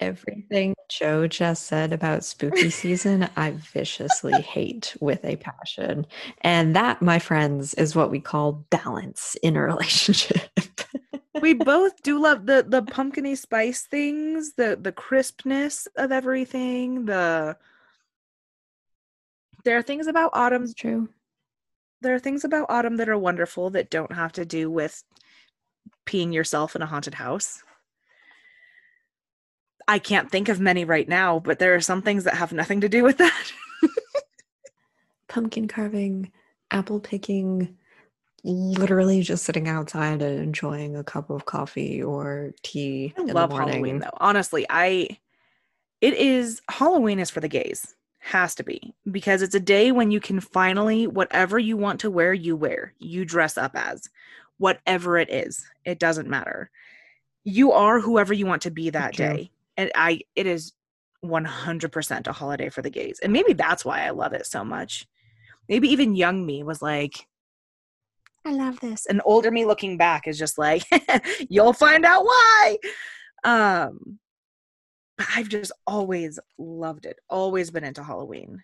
Everything 0.00 0.74
Jo 0.88 1.26
just 1.26 1.66
said 1.66 1.92
about 1.92 2.24
spooky 2.24 2.70
season, 2.70 3.28
I 3.36 3.50
viciously 3.50 4.40
hate 4.40 4.96
with 4.98 5.22
a 5.24 5.36
passion. 5.36 6.06
And 6.40 6.74
that, 6.74 7.02
my 7.02 7.18
friends, 7.18 7.74
is 7.74 7.94
what 7.94 8.10
we 8.10 8.18
call 8.18 8.64
balance 8.70 9.36
in 9.42 9.56
a 9.56 9.62
relationship. 9.64 10.48
we 11.42 11.52
both 11.52 12.02
do 12.02 12.18
love 12.18 12.46
the 12.46 12.64
the 12.66 12.82
pumpkiny 12.82 13.34
spice 13.34 13.82
things, 13.82 14.54
the 14.54 14.78
the 14.80 14.92
crispness 14.92 15.86
of 15.96 16.12
everything, 16.12 17.04
the 17.04 17.58
there 19.64 19.78
are 19.78 19.82
things 19.82 20.06
about 20.06 20.30
autumn. 20.32 20.64
It's 20.64 20.74
true. 20.74 21.08
There 22.02 22.14
are 22.14 22.18
things 22.18 22.44
about 22.44 22.70
autumn 22.70 22.96
that 22.96 23.08
are 23.08 23.18
wonderful 23.18 23.70
that 23.70 23.90
don't 23.90 24.12
have 24.12 24.32
to 24.32 24.44
do 24.44 24.70
with 24.70 25.02
peeing 26.06 26.32
yourself 26.32 26.74
in 26.74 26.82
a 26.82 26.86
haunted 26.86 27.14
house. 27.14 27.62
I 29.86 29.98
can't 29.98 30.30
think 30.30 30.48
of 30.48 30.60
many 30.60 30.84
right 30.84 31.08
now, 31.08 31.40
but 31.40 31.58
there 31.58 31.74
are 31.74 31.80
some 31.80 32.00
things 32.00 32.24
that 32.24 32.34
have 32.34 32.52
nothing 32.52 32.80
to 32.82 32.88
do 32.88 33.02
with 33.02 33.18
that. 33.18 33.52
Pumpkin 35.28 35.68
carving, 35.68 36.30
apple 36.70 37.00
picking, 37.00 37.76
literally 38.44 39.22
just 39.22 39.44
sitting 39.44 39.68
outside 39.68 40.22
and 40.22 40.40
enjoying 40.40 40.96
a 40.96 41.04
cup 41.04 41.30
of 41.30 41.44
coffee 41.44 42.02
or 42.02 42.52
tea. 42.62 43.12
I 43.18 43.22
love 43.22 43.52
Halloween 43.52 43.98
though. 43.98 44.10
Honestly, 44.18 44.64
I 44.70 45.18
it 46.00 46.14
is 46.14 46.62
Halloween 46.68 47.18
is 47.18 47.30
for 47.30 47.40
the 47.40 47.48
gays. 47.48 47.94
Has 48.20 48.54
to 48.56 48.62
be 48.62 48.94
because 49.10 49.42
it's 49.42 49.54
a 49.54 49.60
day 49.60 49.92
when 49.92 50.10
you 50.10 50.20
can 50.20 50.40
finally, 50.40 51.06
whatever 51.06 51.58
you 51.58 51.76
want 51.76 52.00
to 52.00 52.10
wear, 52.10 52.32
you 52.32 52.54
wear. 52.54 52.94
You 52.98 53.24
dress 53.24 53.56
up 53.56 53.72
as 53.74 54.08
whatever 54.58 55.16
it 55.16 55.30
is. 55.30 55.66
It 55.84 55.98
doesn't 55.98 56.28
matter. 56.28 56.70
You 57.44 57.72
are 57.72 57.98
whoever 57.98 58.34
you 58.34 58.44
want 58.44 58.62
to 58.62 58.70
be 58.70 58.90
that 58.90 59.14
day. 59.14 59.50
And 59.76 59.90
I, 59.94 60.20
it 60.36 60.46
is 60.46 60.74
100% 61.24 62.26
a 62.26 62.32
holiday 62.32 62.68
for 62.68 62.82
the 62.82 62.90
gays. 62.90 63.20
And 63.22 63.32
maybe 63.32 63.54
that's 63.54 63.84
why 63.84 64.04
I 64.04 64.10
love 64.10 64.34
it 64.34 64.46
so 64.46 64.64
much. 64.64 65.06
Maybe 65.68 65.88
even 65.88 66.14
young 66.14 66.44
me 66.44 66.62
was 66.62 66.82
like, 66.82 67.26
I 68.44 68.52
love 68.52 68.80
this. 68.80 69.06
And 69.06 69.20
older 69.24 69.50
me 69.50 69.64
looking 69.64 69.96
back 69.96 70.26
is 70.26 70.38
just 70.38 70.58
like, 70.58 70.82
you'll 71.48 71.72
find 71.72 72.04
out 72.04 72.24
why. 72.24 72.76
Um, 73.44 74.18
I've 75.36 75.48
just 75.48 75.72
always 75.86 76.38
loved 76.58 77.06
it. 77.06 77.18
Always 77.28 77.70
been 77.70 77.84
into 77.84 78.02
Halloween. 78.02 78.62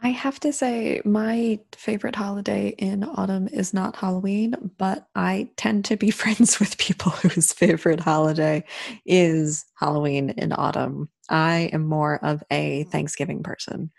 I 0.00 0.10
have 0.10 0.38
to 0.40 0.52
say, 0.52 1.02
my 1.04 1.58
favorite 1.74 2.14
holiday 2.14 2.68
in 2.78 3.02
autumn 3.02 3.48
is 3.48 3.74
not 3.74 3.96
Halloween, 3.96 4.54
but 4.78 5.08
I 5.16 5.50
tend 5.56 5.86
to 5.86 5.96
be 5.96 6.10
friends 6.12 6.60
with 6.60 6.78
people 6.78 7.12
whose 7.12 7.52
favorite 7.52 8.00
holiday 8.00 8.64
is 9.04 9.64
Halloween 9.74 10.30
in 10.30 10.52
autumn. 10.52 11.08
I 11.28 11.70
am 11.72 11.84
more 11.84 12.24
of 12.24 12.44
a 12.50 12.84
Thanksgiving 12.84 13.42
person. 13.42 13.90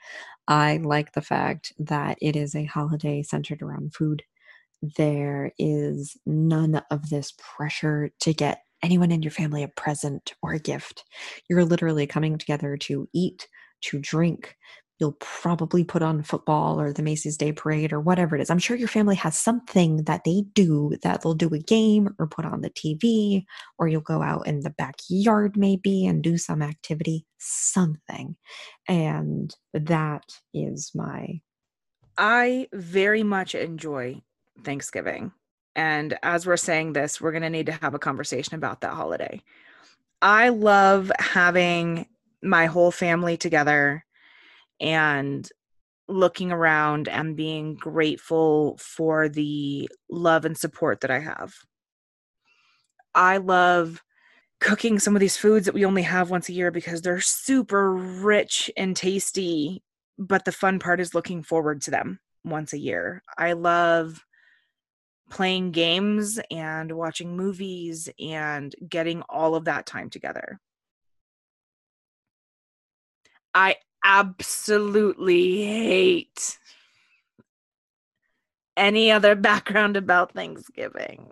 I 0.47 0.77
like 0.77 1.11
the 1.11 1.21
fact 1.21 1.73
that 1.79 2.17
it 2.21 2.35
is 2.35 2.55
a 2.55 2.63
holiday 2.65 3.21
centered 3.21 3.61
around 3.61 3.93
food. 3.93 4.23
there 4.97 5.51
is 5.59 6.17
none 6.25 6.81
of 6.89 7.09
this 7.09 7.33
pressure 7.37 8.11
to 8.21 8.33
get 8.33 8.63
anyone 8.83 9.11
in 9.11 9.21
your 9.21 9.31
family 9.31 9.63
a 9.63 9.67
present 9.67 10.33
or 10.41 10.53
a 10.53 10.59
gift. 10.59 11.03
You're 11.49 11.65
literally 11.65 12.07
coming 12.07 12.37
together 12.37 12.77
to 12.77 13.07
eat, 13.13 13.47
to 13.81 13.99
drink. 13.99 14.55
You'll 14.99 15.17
probably 15.19 15.85
put 15.85 16.01
on 16.01 16.23
football 16.23 16.79
or 16.79 16.91
the 16.91 17.01
Macy's 17.01 17.37
Day 17.37 17.53
Parade 17.53 17.93
or 17.93 18.01
whatever 18.01 18.35
it 18.35 18.41
is. 18.41 18.49
I'm 18.49 18.59
sure 18.59 18.75
your 18.75 18.89
family 18.89 19.15
has 19.15 19.39
something 19.39 20.03
that 20.03 20.25
they 20.25 20.43
do 20.53 20.93
that 21.03 21.21
they'll 21.21 21.33
do 21.33 21.53
a 21.53 21.59
game 21.59 22.09
or 22.19 22.27
put 22.27 22.43
on 22.45 22.61
the 22.61 22.69
TV, 22.69 23.45
or 23.77 23.87
you'll 23.87 24.01
go 24.01 24.21
out 24.21 24.45
in 24.45 24.59
the 24.59 24.71
backyard 24.71 25.55
maybe 25.55 26.05
and 26.05 26.21
do 26.21 26.37
some 26.37 26.61
activity, 26.61 27.25
something. 27.37 28.35
And 28.89 29.55
that 29.73 30.25
is 30.53 30.91
my. 30.93 31.39
I 32.17 32.67
very 32.73 33.23
much 33.23 33.55
enjoy 33.55 34.21
Thanksgiving. 34.65 35.31
And 35.79 36.19
as 36.23 36.45
we're 36.45 36.57
saying 36.57 36.91
this, 36.91 37.21
we're 37.21 37.31
going 37.31 37.43
to 37.43 37.49
need 37.49 37.67
to 37.67 37.71
have 37.71 37.93
a 37.93 37.99
conversation 37.99 38.55
about 38.55 38.81
that 38.81 38.91
holiday. 38.91 39.41
I 40.21 40.49
love 40.49 41.09
having 41.17 42.05
my 42.43 42.65
whole 42.65 42.91
family 42.91 43.37
together 43.37 44.03
and 44.81 45.49
looking 46.09 46.51
around 46.51 47.07
and 47.07 47.37
being 47.37 47.75
grateful 47.75 48.77
for 48.77 49.29
the 49.29 49.87
love 50.09 50.43
and 50.43 50.57
support 50.57 50.99
that 50.99 51.11
I 51.11 51.19
have. 51.19 51.55
I 53.15 53.37
love 53.37 54.03
cooking 54.59 54.99
some 54.99 55.15
of 55.15 55.21
these 55.21 55.37
foods 55.37 55.65
that 55.65 55.73
we 55.73 55.85
only 55.85 56.01
have 56.01 56.29
once 56.29 56.49
a 56.49 56.53
year 56.53 56.71
because 56.71 57.01
they're 57.01 57.21
super 57.21 57.93
rich 57.93 58.69
and 58.75 58.97
tasty, 58.97 59.81
but 60.17 60.43
the 60.43 60.51
fun 60.51 60.77
part 60.79 60.99
is 60.99 61.15
looking 61.15 61.41
forward 61.41 61.81
to 61.83 61.91
them 61.91 62.19
once 62.43 62.73
a 62.73 62.77
year. 62.77 63.23
I 63.37 63.53
love 63.53 64.25
playing 65.29 65.71
games 65.71 66.39
and 66.51 66.91
watching 66.91 67.35
movies 67.37 68.09
and 68.19 68.75
getting 68.87 69.21
all 69.23 69.55
of 69.55 69.65
that 69.65 69.85
time 69.85 70.09
together. 70.09 70.59
I 73.53 73.75
absolutely 74.03 75.63
hate 75.65 76.57
any 78.77 79.11
other 79.11 79.35
background 79.49 79.97
about 79.97 80.33
Thanksgiving. 80.33 81.31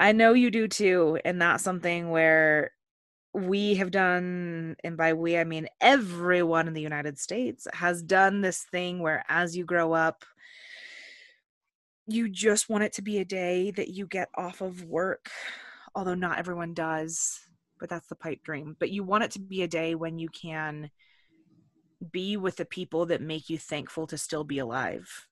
I 0.00 0.12
know 0.12 0.32
you 0.32 0.50
do 0.50 0.66
too, 0.66 1.18
and 1.24 1.40
that's 1.40 1.62
something 1.62 2.10
where 2.10 2.72
we 3.34 3.76
have 3.76 3.90
done, 3.90 4.76
and 4.82 4.96
by 4.96 5.12
we 5.12 5.38
I 5.38 5.44
mean 5.44 5.68
everyone 5.80 6.68
in 6.68 6.74
the 6.74 6.82
United 6.82 7.18
States 7.18 7.66
has 7.72 8.02
done 8.02 8.40
this 8.40 8.64
thing 8.70 8.98
where 8.98 9.24
as 9.28 9.56
you 9.56 9.64
grow 9.64 9.92
up, 9.92 10.24
you 12.06 12.28
just 12.28 12.68
want 12.68 12.84
it 12.84 12.92
to 12.94 13.02
be 13.02 13.18
a 13.18 13.24
day 13.24 13.70
that 13.72 13.88
you 13.88 14.06
get 14.06 14.28
off 14.34 14.60
of 14.60 14.84
work, 14.84 15.30
although 15.94 16.14
not 16.14 16.38
everyone 16.38 16.74
does, 16.74 17.40
but 17.78 17.88
that's 17.88 18.08
the 18.08 18.14
pipe 18.14 18.42
dream. 18.42 18.76
But 18.78 18.90
you 18.90 19.04
want 19.04 19.24
it 19.24 19.30
to 19.32 19.40
be 19.40 19.62
a 19.62 19.68
day 19.68 19.94
when 19.94 20.18
you 20.18 20.28
can 20.28 20.90
be 22.10 22.36
with 22.36 22.56
the 22.56 22.64
people 22.64 23.06
that 23.06 23.20
make 23.20 23.48
you 23.48 23.58
thankful 23.58 24.06
to 24.08 24.18
still 24.18 24.44
be 24.44 24.58
alive. 24.58 25.28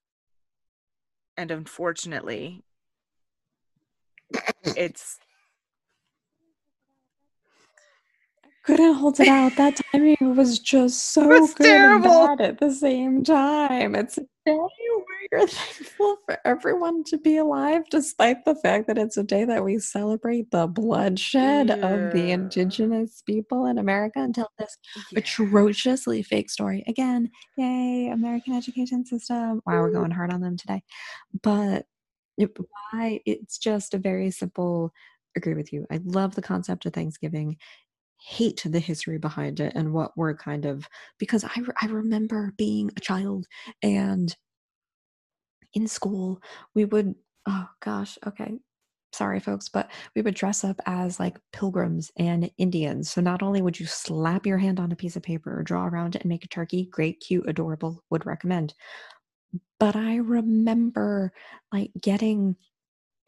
And 1.36 1.50
unfortunately, 1.50 2.62
it's 4.64 5.18
couldn't 8.62 8.94
hold 8.94 9.18
it 9.18 9.28
out. 9.28 9.56
That 9.56 9.80
timing 9.92 10.36
was 10.36 10.58
just 10.58 11.12
so 11.12 11.46
good 11.46 11.56
terrible. 11.56 12.26
and 12.26 12.38
bad 12.38 12.46
at 12.48 12.60
the 12.60 12.70
same 12.70 13.24
time. 13.24 13.94
It's 13.94 14.18
day 14.46 14.52
where 14.52 15.28
you're 15.32 15.46
thankful 15.46 16.16
for 16.26 16.38
everyone 16.44 17.04
to 17.04 17.18
be 17.18 17.36
alive, 17.36 17.82
despite 17.90 18.44
the 18.44 18.54
fact 18.54 18.86
that 18.86 18.98
it's 18.98 19.16
a 19.16 19.22
day 19.22 19.44
that 19.44 19.64
we 19.64 19.78
celebrate 19.78 20.50
the 20.50 20.66
bloodshed 20.66 21.68
yeah. 21.68 21.74
of 21.74 22.12
the 22.12 22.30
indigenous 22.30 23.22
people 23.26 23.66
in 23.66 23.78
America 23.78 24.20
until 24.20 24.50
this 24.58 24.76
yeah. 25.12 25.18
atrociously 25.18 26.22
fake 26.22 26.50
story. 26.50 26.84
Again, 26.86 27.30
yay, 27.56 28.08
American 28.12 28.54
education 28.54 29.04
system. 29.04 29.60
Wow, 29.66 29.80
we're 29.80 29.92
going 29.92 30.10
hard 30.10 30.32
on 30.32 30.40
them 30.40 30.56
today. 30.56 30.82
But 31.42 31.86
why 32.36 33.20
it's 33.26 33.58
just 33.58 33.94
a 33.94 33.98
very 33.98 34.30
simple 34.30 34.92
agree 35.36 35.54
with 35.54 35.72
you. 35.72 35.86
I 35.90 36.00
love 36.04 36.34
the 36.34 36.42
concept 36.42 36.86
of 36.86 36.92
Thanksgiving 36.92 37.56
hate 38.22 38.62
the 38.64 38.80
history 38.80 39.18
behind 39.18 39.60
it 39.60 39.72
and 39.74 39.92
what 39.92 40.12
we're 40.16 40.34
kind 40.34 40.66
of 40.66 40.88
because 41.18 41.44
I, 41.44 41.62
I 41.80 41.86
remember 41.86 42.52
being 42.56 42.90
a 42.96 43.00
child 43.00 43.46
and 43.82 44.34
in 45.74 45.86
school 45.86 46.40
we 46.74 46.84
would 46.84 47.14
oh 47.46 47.66
gosh 47.80 48.18
okay 48.26 48.58
sorry 49.12 49.40
folks 49.40 49.68
but 49.68 49.90
we 50.14 50.22
would 50.22 50.34
dress 50.34 50.62
up 50.64 50.80
as 50.86 51.18
like 51.18 51.38
pilgrims 51.52 52.12
and 52.16 52.50
indians. 52.58 53.10
So 53.10 53.20
not 53.20 53.42
only 53.42 53.62
would 53.62 53.78
you 53.78 53.86
slap 53.86 54.46
your 54.46 54.58
hand 54.58 54.78
on 54.78 54.92
a 54.92 54.96
piece 54.96 55.16
of 55.16 55.22
paper 55.22 55.58
or 55.58 55.62
draw 55.62 55.86
around 55.86 56.14
it 56.14 56.22
and 56.22 56.28
make 56.28 56.44
a 56.44 56.48
turkey 56.48 56.86
great 56.90 57.20
cute 57.20 57.48
adorable 57.48 58.04
would 58.10 58.26
recommend. 58.26 58.74
But 59.80 59.96
i 59.96 60.16
remember 60.16 61.32
like 61.72 61.90
getting 62.00 62.56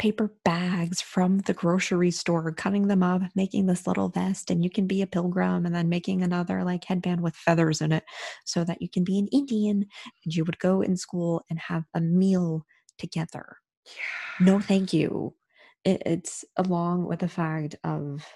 paper 0.03 0.35
bags 0.45 1.01
from 1.01 1.39
the 1.39 1.55
grocery 1.55 2.11
store, 2.11 2.51
cutting 2.51 2.89
them 2.89 3.05
up, 3.05 3.23
making 3.37 3.67
this 3.67 3.87
little 3.87 4.09
vest, 4.09 4.51
and 4.51 4.65
you 4.65 4.69
can 4.69 4.89
be 4.89 5.01
a 5.01 5.07
pilgrim, 5.07 5.65
and 5.65 5.73
then 5.73 5.89
making 5.89 6.23
another 6.23 6.65
like 6.65 6.83
headband 6.83 7.21
with 7.21 7.37
feathers 7.37 7.81
in 7.81 7.93
it 7.93 8.03
so 8.45 8.65
that 8.65 8.83
you 8.83 8.89
can 8.89 9.05
be 9.05 9.17
an 9.21 9.29
Indian. 9.29 9.87
And 10.25 10.35
you 10.35 10.45
would 10.45 10.59
go 10.59 10.83
in 10.83 10.97
school 10.97 11.45
and 11.49 11.57
have 11.61 11.85
a 11.95 12.01
meal 12.01 12.67
together. 12.99 13.59
Yeah. 13.87 14.45
No, 14.45 14.59
thank 14.59 14.93
you. 14.93 15.37
It, 15.85 16.03
it's 16.05 16.45
along 16.57 17.07
with 17.07 17.21
the 17.21 17.29
fact 17.29 17.77
of 17.85 18.27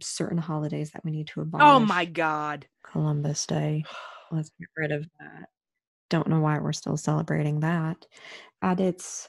certain 0.00 0.38
holidays 0.38 0.92
that 0.92 1.04
we 1.04 1.10
need 1.10 1.26
to 1.26 1.40
abolish. 1.40 1.64
Oh 1.64 1.80
my 1.80 2.04
God. 2.04 2.68
Columbus 2.84 3.46
Day. 3.46 3.82
Let's 4.30 4.52
get 4.60 4.68
rid 4.76 4.92
of 4.92 5.08
that. 5.18 5.48
Don't 6.08 6.28
know 6.28 6.38
why 6.38 6.60
we're 6.60 6.72
still 6.72 6.96
celebrating 6.96 7.58
that. 7.60 8.06
At 8.62 8.78
its 8.78 9.28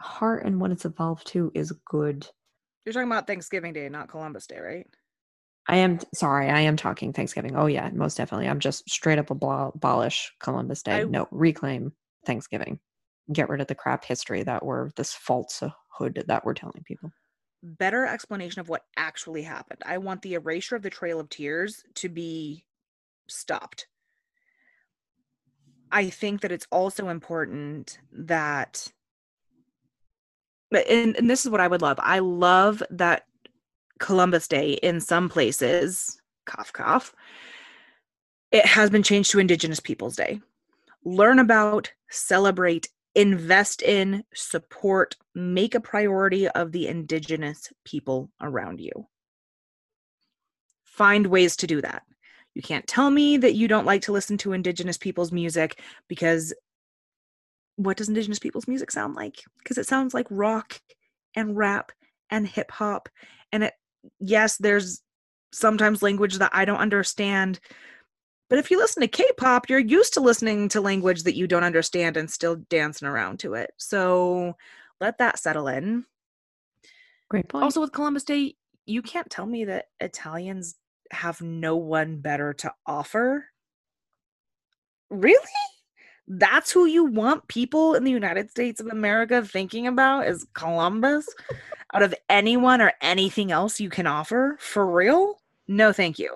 heart 0.00 0.44
and 0.44 0.60
what 0.60 0.70
it's 0.70 0.84
evolved 0.84 1.26
to 1.28 1.50
is 1.54 1.72
good. 1.86 2.26
You're 2.84 2.92
talking 2.92 3.08
about 3.08 3.26
Thanksgiving 3.26 3.72
Day, 3.72 3.88
not 3.88 4.08
Columbus 4.08 4.46
Day, 4.46 4.58
right? 4.58 4.86
I 5.66 5.76
am 5.76 5.98
sorry, 6.12 6.50
I 6.50 6.60
am 6.60 6.76
talking 6.76 7.12
Thanksgiving. 7.12 7.56
Oh 7.56 7.66
yeah, 7.66 7.88
most 7.92 8.16
definitely. 8.16 8.48
I'm 8.48 8.60
just 8.60 8.88
straight 8.88 9.18
up 9.18 9.30
abolish 9.30 10.32
Columbus 10.38 10.82
Day. 10.82 11.00
I, 11.00 11.04
no, 11.04 11.26
reclaim 11.30 11.92
Thanksgiving. 12.26 12.80
Get 13.32 13.48
rid 13.48 13.62
of 13.62 13.66
the 13.68 13.74
crap 13.74 14.04
history 14.04 14.42
that 14.42 14.64
we're 14.64 14.90
this 14.96 15.14
falsehood 15.14 16.24
that 16.26 16.44
we're 16.44 16.52
telling 16.52 16.82
people. 16.84 17.10
Better 17.62 18.04
explanation 18.04 18.60
of 18.60 18.68
what 18.68 18.84
actually 18.98 19.42
happened. 19.42 19.80
I 19.86 19.96
want 19.96 20.20
the 20.20 20.34
erasure 20.34 20.76
of 20.76 20.82
the 20.82 20.90
Trail 20.90 21.18
of 21.18 21.30
Tears 21.30 21.82
to 21.94 22.10
be 22.10 22.66
stopped. 23.26 23.86
I 25.90 26.10
think 26.10 26.42
that 26.42 26.52
it's 26.52 26.66
also 26.70 27.08
important 27.08 28.00
that 28.12 28.92
but 30.74 30.88
and, 30.88 31.16
and 31.16 31.30
this 31.30 31.44
is 31.44 31.52
what 31.52 31.60
I 31.60 31.68
would 31.68 31.82
love. 31.82 32.00
I 32.02 32.18
love 32.18 32.82
that 32.90 33.26
Columbus 34.00 34.48
Day 34.48 34.72
in 34.72 35.00
some 35.00 35.28
places, 35.28 36.20
cough 36.46 36.72
cough, 36.72 37.14
it 38.50 38.66
has 38.66 38.90
been 38.90 39.04
changed 39.04 39.30
to 39.30 39.38
Indigenous 39.38 39.78
Peoples 39.78 40.16
Day. 40.16 40.40
Learn 41.04 41.38
about, 41.38 41.92
celebrate, 42.10 42.88
invest 43.14 43.82
in, 43.82 44.24
support, 44.34 45.16
make 45.36 45.76
a 45.76 45.80
priority 45.80 46.48
of 46.48 46.72
the 46.72 46.88
Indigenous 46.88 47.72
people 47.84 48.32
around 48.40 48.80
you. 48.80 49.06
Find 50.82 51.28
ways 51.28 51.54
to 51.58 51.68
do 51.68 51.80
that. 51.82 52.02
You 52.54 52.62
can't 52.62 52.86
tell 52.88 53.10
me 53.10 53.36
that 53.36 53.54
you 53.54 53.68
don't 53.68 53.86
like 53.86 54.02
to 54.02 54.12
listen 54.12 54.38
to 54.38 54.54
Indigenous 54.54 54.98
people's 54.98 55.30
music 55.30 55.80
because 56.08 56.52
what 57.76 57.96
does 57.96 58.08
indigenous 58.08 58.38
people's 58.38 58.68
music 58.68 58.90
sound 58.90 59.14
like? 59.14 59.42
Because 59.58 59.78
it 59.78 59.86
sounds 59.86 60.14
like 60.14 60.26
rock 60.30 60.80
and 61.34 61.56
rap 61.56 61.92
and 62.30 62.46
hip 62.46 62.70
hop. 62.70 63.08
And 63.52 63.64
it 63.64 63.74
yes 64.18 64.56
there's 64.56 65.02
sometimes 65.52 66.02
language 66.02 66.38
that 66.38 66.50
i 66.52 66.64
don't 66.64 66.78
understand 66.78 67.60
but 68.50 68.58
if 68.58 68.70
you 68.70 68.78
listen 68.78 69.00
to 69.00 69.08
k-pop 69.08 69.68
you're 69.68 69.78
used 69.78 70.14
to 70.14 70.20
listening 70.20 70.68
to 70.68 70.80
language 70.80 71.22
that 71.22 71.36
you 71.36 71.46
don't 71.46 71.64
understand 71.64 72.16
and 72.16 72.30
still 72.30 72.56
dancing 72.68 73.08
around 73.08 73.38
to 73.40 73.54
it. 73.54 73.72
So 73.76 74.56
let 75.00 75.18
that 75.18 75.38
settle 75.38 75.68
in. 75.68 76.04
Great 77.28 77.48
point. 77.48 77.64
Also 77.64 77.80
with 77.80 77.92
columbus 77.92 78.24
day 78.24 78.56
you 78.86 79.00
can't 79.00 79.30
tell 79.30 79.46
me 79.46 79.64
that 79.64 79.86
italians 80.00 80.76
have 81.10 81.40
no 81.40 81.76
one 81.76 82.18
better 82.18 82.52
to 82.54 82.72
offer. 82.86 83.46
Really 85.10 85.38
that's 86.26 86.72
who 86.72 86.86
you 86.86 87.04
want 87.04 87.48
people 87.48 87.94
in 87.94 88.04
the 88.04 88.10
United 88.10 88.50
States 88.50 88.80
of 88.80 88.86
America 88.86 89.44
thinking 89.44 89.86
about 89.86 90.26
is 90.26 90.46
Columbus 90.54 91.26
out 91.92 92.02
of 92.02 92.14
anyone 92.28 92.80
or 92.80 92.92
anything 93.00 93.52
else 93.52 93.80
you 93.80 93.90
can 93.90 94.06
offer? 94.06 94.56
For 94.58 94.86
real? 94.86 95.40
No, 95.68 95.92
thank 95.92 96.18
you. 96.18 96.30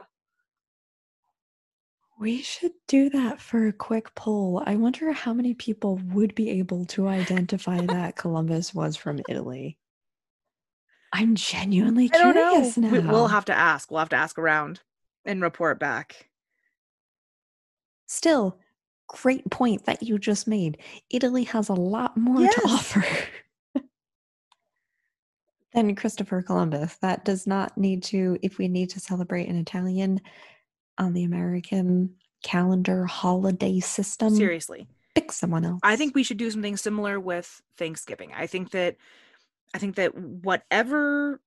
We 2.18 2.42
should 2.42 2.72
do 2.88 3.10
that 3.10 3.40
for 3.40 3.68
a 3.68 3.72
quick 3.72 4.12
poll. 4.14 4.62
I 4.66 4.74
wonder 4.74 5.12
how 5.12 5.32
many 5.32 5.54
people 5.54 6.00
would 6.12 6.34
be 6.34 6.50
able 6.50 6.84
to 6.86 7.06
identify 7.06 7.80
that 7.80 8.16
Columbus 8.16 8.74
was 8.74 8.96
from 8.96 9.20
Italy. 9.28 9.78
I'm 11.12 11.36
genuinely 11.36 12.08
curious 12.08 12.76
know. 12.76 12.88
We, 12.88 12.98
now. 13.00 13.12
we'll 13.12 13.28
have 13.28 13.44
to 13.46 13.56
ask. 13.56 13.90
We'll 13.90 14.00
have 14.00 14.08
to 14.10 14.16
ask 14.16 14.36
around 14.36 14.80
and 15.24 15.40
report 15.40 15.78
back. 15.78 16.28
Still, 18.06 18.58
great 19.08 19.48
point 19.50 19.86
that 19.86 20.02
you 20.02 20.18
just 20.18 20.46
made. 20.46 20.78
Italy 21.10 21.44
has 21.44 21.68
a 21.68 21.74
lot 21.74 22.16
more 22.16 22.40
Yes. 22.42 22.54
to 22.54 22.60
offer 22.68 23.04
than 25.74 25.94
Christopher 25.94 26.42
Columbus. 26.42 26.96
That 26.96 27.24
does 27.24 27.46
not 27.46 27.76
need 27.76 28.02
to, 28.04 28.38
if 28.42 28.58
we 28.58 28.68
need 28.68 28.90
to 28.90 29.00
celebrate 29.00 29.48
an 29.48 29.56
Italian 29.56 30.20
on 30.98 31.12
the 31.12 31.24
American 31.24 32.14
calendar 32.42 33.04
holiday 33.04 33.80
system, 33.80 34.34
Seriously. 34.34 34.86
pick 35.14 35.32
someone 35.32 35.64
else. 35.64 35.80
I 35.82 35.96
think 35.96 36.14
we 36.14 36.22
should 36.22 36.36
do 36.38 36.50
something 36.50 36.76
similar 36.76 37.18
with 37.20 37.60
Thanksgiving. 37.76 38.32
I 38.34 38.46
think 38.46 38.70
that 38.70 38.96
I 39.74 39.78
think 39.78 39.96
that 39.96 40.14
whatever 40.16 41.40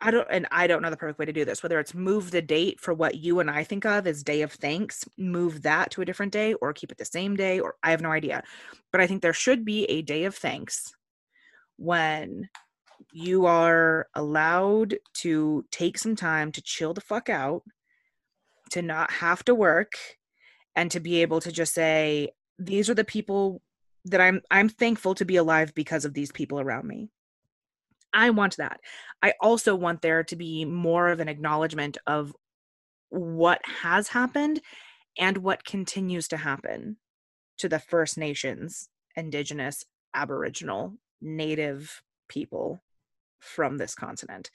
I 0.00 0.10
don't 0.10 0.28
and 0.30 0.46
I 0.50 0.66
don't 0.66 0.82
know 0.82 0.90
the 0.90 0.96
perfect 0.96 1.18
way 1.18 1.24
to 1.24 1.32
do 1.32 1.44
this, 1.44 1.62
whether 1.62 1.80
it's 1.80 1.94
move 1.94 2.30
the 2.30 2.42
date 2.42 2.80
for 2.80 2.92
what 2.92 3.14
you 3.14 3.40
and 3.40 3.50
I 3.50 3.64
think 3.64 3.86
of 3.86 4.06
as 4.06 4.22
day 4.22 4.42
of 4.42 4.52
thanks, 4.52 5.04
move 5.16 5.62
that 5.62 5.90
to 5.92 6.02
a 6.02 6.04
different 6.04 6.32
day 6.32 6.52
or 6.54 6.72
keep 6.72 6.92
it 6.92 6.98
the 6.98 7.04
same 7.04 7.34
day 7.34 7.60
or 7.60 7.76
I 7.82 7.92
have 7.92 8.02
no 8.02 8.10
idea. 8.10 8.42
But 8.92 9.00
I 9.00 9.06
think 9.06 9.22
there 9.22 9.32
should 9.32 9.64
be 9.64 9.84
a 9.84 10.02
day 10.02 10.24
of 10.24 10.34
thanks 10.34 10.92
when 11.76 12.48
you 13.12 13.46
are 13.46 14.08
allowed 14.14 14.96
to 15.14 15.64
take 15.70 15.98
some 15.98 16.16
time 16.16 16.52
to 16.52 16.62
chill 16.62 16.92
the 16.92 17.00
fuck 17.00 17.28
out, 17.28 17.62
to 18.70 18.82
not 18.82 19.10
have 19.10 19.44
to 19.44 19.54
work 19.54 19.92
and 20.74 20.90
to 20.90 21.00
be 21.00 21.22
able 21.22 21.40
to 21.40 21.52
just 21.52 21.72
say 21.72 22.30
these 22.58 22.90
are 22.90 22.94
the 22.94 23.04
people 23.04 23.62
that 24.04 24.20
I'm 24.20 24.40
I'm 24.50 24.68
thankful 24.68 25.14
to 25.16 25.24
be 25.24 25.36
alive 25.36 25.74
because 25.74 26.04
of 26.04 26.14
these 26.14 26.32
people 26.32 26.60
around 26.60 26.86
me. 26.86 27.08
I 28.16 28.30
want 28.30 28.56
that. 28.56 28.80
I 29.22 29.34
also 29.40 29.76
want 29.76 30.00
there 30.00 30.24
to 30.24 30.36
be 30.36 30.64
more 30.64 31.08
of 31.08 31.20
an 31.20 31.28
acknowledgement 31.28 31.98
of 32.06 32.34
what 33.10 33.60
has 33.82 34.08
happened 34.08 34.60
and 35.18 35.38
what 35.38 35.64
continues 35.64 36.26
to 36.28 36.38
happen 36.38 36.96
to 37.58 37.68
the 37.68 37.78
First 37.78 38.16
Nations, 38.16 38.88
Indigenous, 39.16 39.84
Aboriginal, 40.14 40.94
Native 41.20 42.02
people 42.28 42.82
from 43.38 43.76
this 43.76 43.94
continent. 43.94 44.50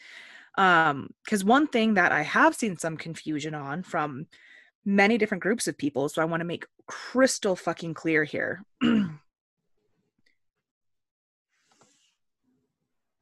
Um, 0.57 1.11
because 1.23 1.45
one 1.45 1.67
thing 1.67 1.93
that 1.93 2.11
I 2.11 2.23
have 2.23 2.55
seen 2.55 2.77
some 2.77 2.97
confusion 2.97 3.53
on 3.53 3.83
from 3.83 4.25
many 4.83 5.19
different 5.19 5.43
groups 5.43 5.67
of 5.67 5.77
people, 5.77 6.09
so 6.09 6.21
I 6.21 6.25
want 6.25 6.41
to 6.41 6.45
make 6.45 6.65
crystal 6.87 7.55
fucking 7.55 7.93
clear 7.93 8.23
here. 8.23 8.63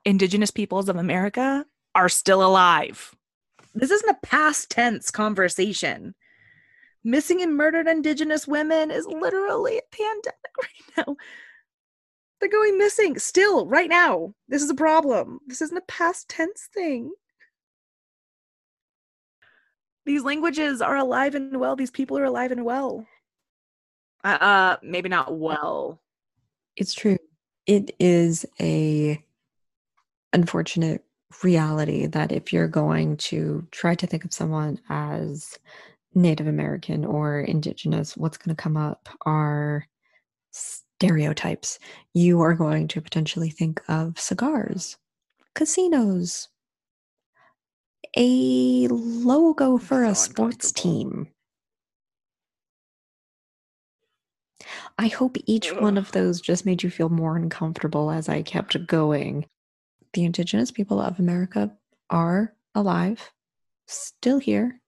Indigenous 0.09 0.49
peoples 0.49 0.89
of 0.89 0.95
America 0.95 1.63
are 1.93 2.09
still 2.09 2.43
alive. 2.43 3.15
This 3.75 3.91
isn't 3.91 4.09
a 4.09 4.17
past 4.25 4.71
tense 4.71 5.11
conversation. 5.11 6.15
Missing 7.03 7.43
and 7.43 7.55
murdered 7.55 7.87
Indigenous 7.87 8.47
women 8.47 8.89
is 8.89 9.05
literally 9.05 9.77
a 9.77 9.95
pandemic 9.95 10.35
right 10.97 11.05
now. 11.07 11.15
They're 12.39 12.49
going 12.49 12.79
missing 12.79 13.19
still, 13.19 13.67
right 13.67 13.87
now. 13.87 14.33
This 14.47 14.63
is 14.63 14.71
a 14.71 14.75
problem. 14.75 15.41
This 15.45 15.61
isn't 15.61 15.77
a 15.77 15.81
past 15.81 16.27
tense 16.27 16.67
thing. 16.73 17.11
These 20.07 20.23
languages 20.23 20.81
are 20.81 20.97
alive 20.97 21.35
and 21.35 21.59
well. 21.59 21.75
These 21.75 21.91
people 21.91 22.17
are 22.17 22.23
alive 22.23 22.51
and 22.51 22.65
well. 22.65 23.05
Uh, 24.23 24.27
uh 24.27 24.77
maybe 24.81 25.07
not 25.07 25.37
well. 25.37 26.01
It's 26.75 26.95
true. 26.95 27.19
It 27.67 27.95
is 27.99 28.47
a 28.59 29.23
unfortunate 30.33 31.03
reality 31.43 32.05
that 32.07 32.31
if 32.31 32.51
you're 32.51 32.67
going 32.67 33.17
to 33.17 33.67
try 33.71 33.95
to 33.95 34.07
think 34.07 34.25
of 34.25 34.33
someone 34.33 34.79
as 34.89 35.57
Native 36.15 36.47
American 36.47 37.05
or 37.05 37.41
Indigenous, 37.41 38.17
what's 38.17 38.37
going 38.37 38.55
to 38.55 38.61
come 38.61 38.77
up 38.77 39.09
are 39.25 39.85
stereotypes. 40.51 41.79
You 42.13 42.41
are 42.41 42.53
going 42.53 42.87
to 42.89 43.01
potentially 43.01 43.49
think 43.49 43.81
of 43.87 44.19
cigars, 44.19 44.97
casinos, 45.55 46.49
a 48.17 48.87
logo 48.89 49.77
for 49.77 50.03
a 50.03 50.15
sports 50.15 50.71
team. 50.71 51.27
I 54.97 55.07
hope 55.07 55.37
each 55.45 55.73
one 55.73 55.97
of 55.97 56.11
those 56.11 56.41
just 56.41 56.65
made 56.65 56.83
you 56.83 56.89
feel 56.89 57.09
more 57.09 57.37
uncomfortable 57.37 58.11
as 58.11 58.27
I 58.27 58.41
kept 58.41 58.85
going. 58.87 59.45
The 60.13 60.25
indigenous 60.25 60.71
people 60.71 60.99
of 60.99 61.19
America 61.19 61.71
are 62.09 62.53
alive, 62.73 63.31
still 63.87 64.39
here 64.39 64.81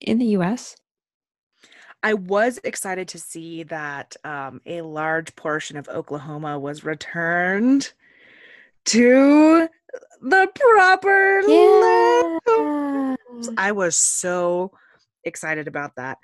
in 0.00 0.18
the 0.18 0.26
US. 0.38 0.76
I 2.02 2.14
was 2.14 2.60
excited 2.62 3.08
to 3.08 3.18
see 3.18 3.64
that 3.64 4.16
um, 4.24 4.60
a 4.66 4.82
large 4.82 5.34
portion 5.34 5.76
of 5.76 5.88
Oklahoma 5.88 6.58
was 6.58 6.84
returned 6.84 7.92
to 8.86 9.68
the 10.20 10.48
proper 10.54 11.42
land. 11.42 12.40
Yeah. 12.46 13.50
I 13.58 13.72
was 13.72 13.96
so 13.96 14.72
excited 15.24 15.68
about 15.68 15.96
that. 15.96 16.18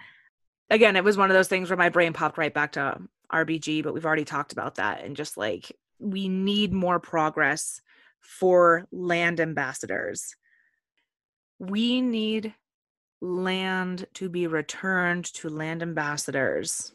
Again, 0.70 0.96
it 0.96 1.04
was 1.04 1.16
one 1.16 1.30
of 1.30 1.34
those 1.34 1.48
things 1.48 1.68
where 1.68 1.76
my 1.76 1.88
brain 1.88 2.12
popped 2.12 2.38
right 2.38 2.54
back 2.54 2.72
to 2.72 3.00
RBG, 3.32 3.82
but 3.82 3.92
we've 3.92 4.06
already 4.06 4.24
talked 4.24 4.52
about 4.52 4.76
that. 4.76 5.04
And 5.04 5.16
just 5.16 5.36
like, 5.36 5.72
we 5.98 6.28
need 6.28 6.72
more 6.72 6.98
progress 7.00 7.80
for 8.22 8.86
land 8.90 9.40
ambassadors. 9.40 10.34
We 11.58 12.00
need 12.00 12.54
land 13.20 14.06
to 14.14 14.28
be 14.28 14.46
returned 14.46 15.26
to 15.34 15.48
land 15.48 15.82
ambassadors. 15.82 16.92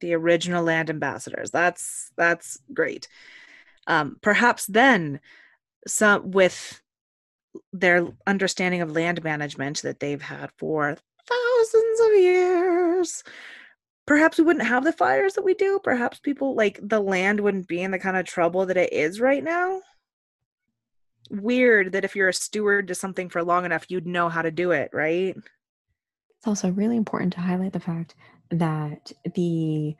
The 0.00 0.14
original 0.14 0.64
land 0.64 0.90
ambassadors. 0.90 1.50
That's 1.50 2.10
that's 2.16 2.58
great. 2.72 3.08
Um, 3.86 4.16
perhaps 4.20 4.66
then 4.66 5.20
some 5.86 6.32
with 6.32 6.82
their 7.72 8.08
understanding 8.26 8.80
of 8.80 8.90
land 8.90 9.22
management 9.22 9.82
that 9.82 10.00
they've 10.00 10.22
had 10.22 10.50
for 10.58 10.96
thousands 11.28 12.00
of 12.00 12.20
years 12.20 13.24
perhaps 14.06 14.38
we 14.38 14.44
wouldn't 14.44 14.66
have 14.66 14.84
the 14.84 14.92
fires 14.92 15.34
that 15.34 15.44
we 15.44 15.54
do 15.54 15.80
perhaps 15.82 16.18
people 16.18 16.54
like 16.54 16.78
the 16.82 17.00
land 17.00 17.40
wouldn't 17.40 17.66
be 17.66 17.82
in 17.82 17.90
the 17.90 17.98
kind 17.98 18.16
of 18.16 18.24
trouble 18.24 18.66
that 18.66 18.76
it 18.76 18.92
is 18.92 19.20
right 19.20 19.42
now 19.42 19.80
weird 21.30 21.92
that 21.92 22.04
if 22.04 22.16
you're 22.16 22.28
a 22.28 22.34
steward 22.34 22.88
to 22.88 22.94
something 22.94 23.28
for 23.28 23.42
long 23.42 23.64
enough 23.64 23.86
you'd 23.88 24.06
know 24.06 24.28
how 24.28 24.42
to 24.42 24.50
do 24.50 24.70
it 24.70 24.90
right? 24.92 25.36
It's 25.36 26.46
also 26.46 26.70
really 26.70 26.96
important 26.96 27.32
to 27.34 27.40
highlight 27.40 27.72
the 27.72 27.80
fact 27.80 28.14
that 28.50 29.12
the 29.34 29.96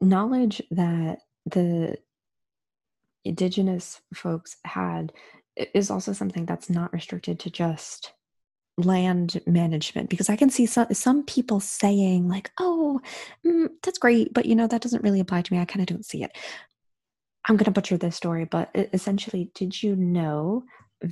knowledge 0.00 0.62
that 0.70 1.20
the 1.46 1.96
indigenous 3.24 4.00
folks 4.14 4.56
had 4.64 5.12
is 5.56 5.90
also 5.90 6.12
something 6.12 6.46
that's 6.46 6.70
not 6.70 6.92
restricted 6.92 7.40
to 7.40 7.50
just 7.50 8.12
land 8.78 9.40
management 9.46 10.10
because 10.10 10.28
i 10.28 10.36
can 10.36 10.50
see 10.50 10.66
some 10.66 10.86
some 10.92 11.24
people 11.24 11.60
saying 11.60 12.28
like 12.28 12.50
oh 12.60 13.00
mm, 13.44 13.68
that's 13.82 13.98
great 13.98 14.34
but 14.34 14.44
you 14.44 14.54
know 14.54 14.66
that 14.66 14.82
doesn't 14.82 15.02
really 15.02 15.18
apply 15.18 15.40
to 15.40 15.52
me 15.52 15.58
i 15.58 15.64
kind 15.64 15.80
of 15.80 15.86
don't 15.86 16.04
see 16.04 16.22
it 16.22 16.36
i'm 17.46 17.56
going 17.56 17.64
to 17.64 17.70
butcher 17.70 17.96
this 17.96 18.16
story 18.16 18.44
but 18.44 18.70
essentially 18.92 19.50
did 19.54 19.82
you 19.82 19.96
know 19.96 20.64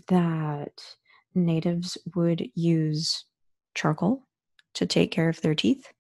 that 0.08 0.80
natives 1.34 1.98
would 2.14 2.46
use 2.54 3.24
charcoal 3.74 4.22
to 4.74 4.86
take 4.86 5.10
care 5.10 5.28
of 5.28 5.40
their 5.40 5.54
teeth? 5.54 5.92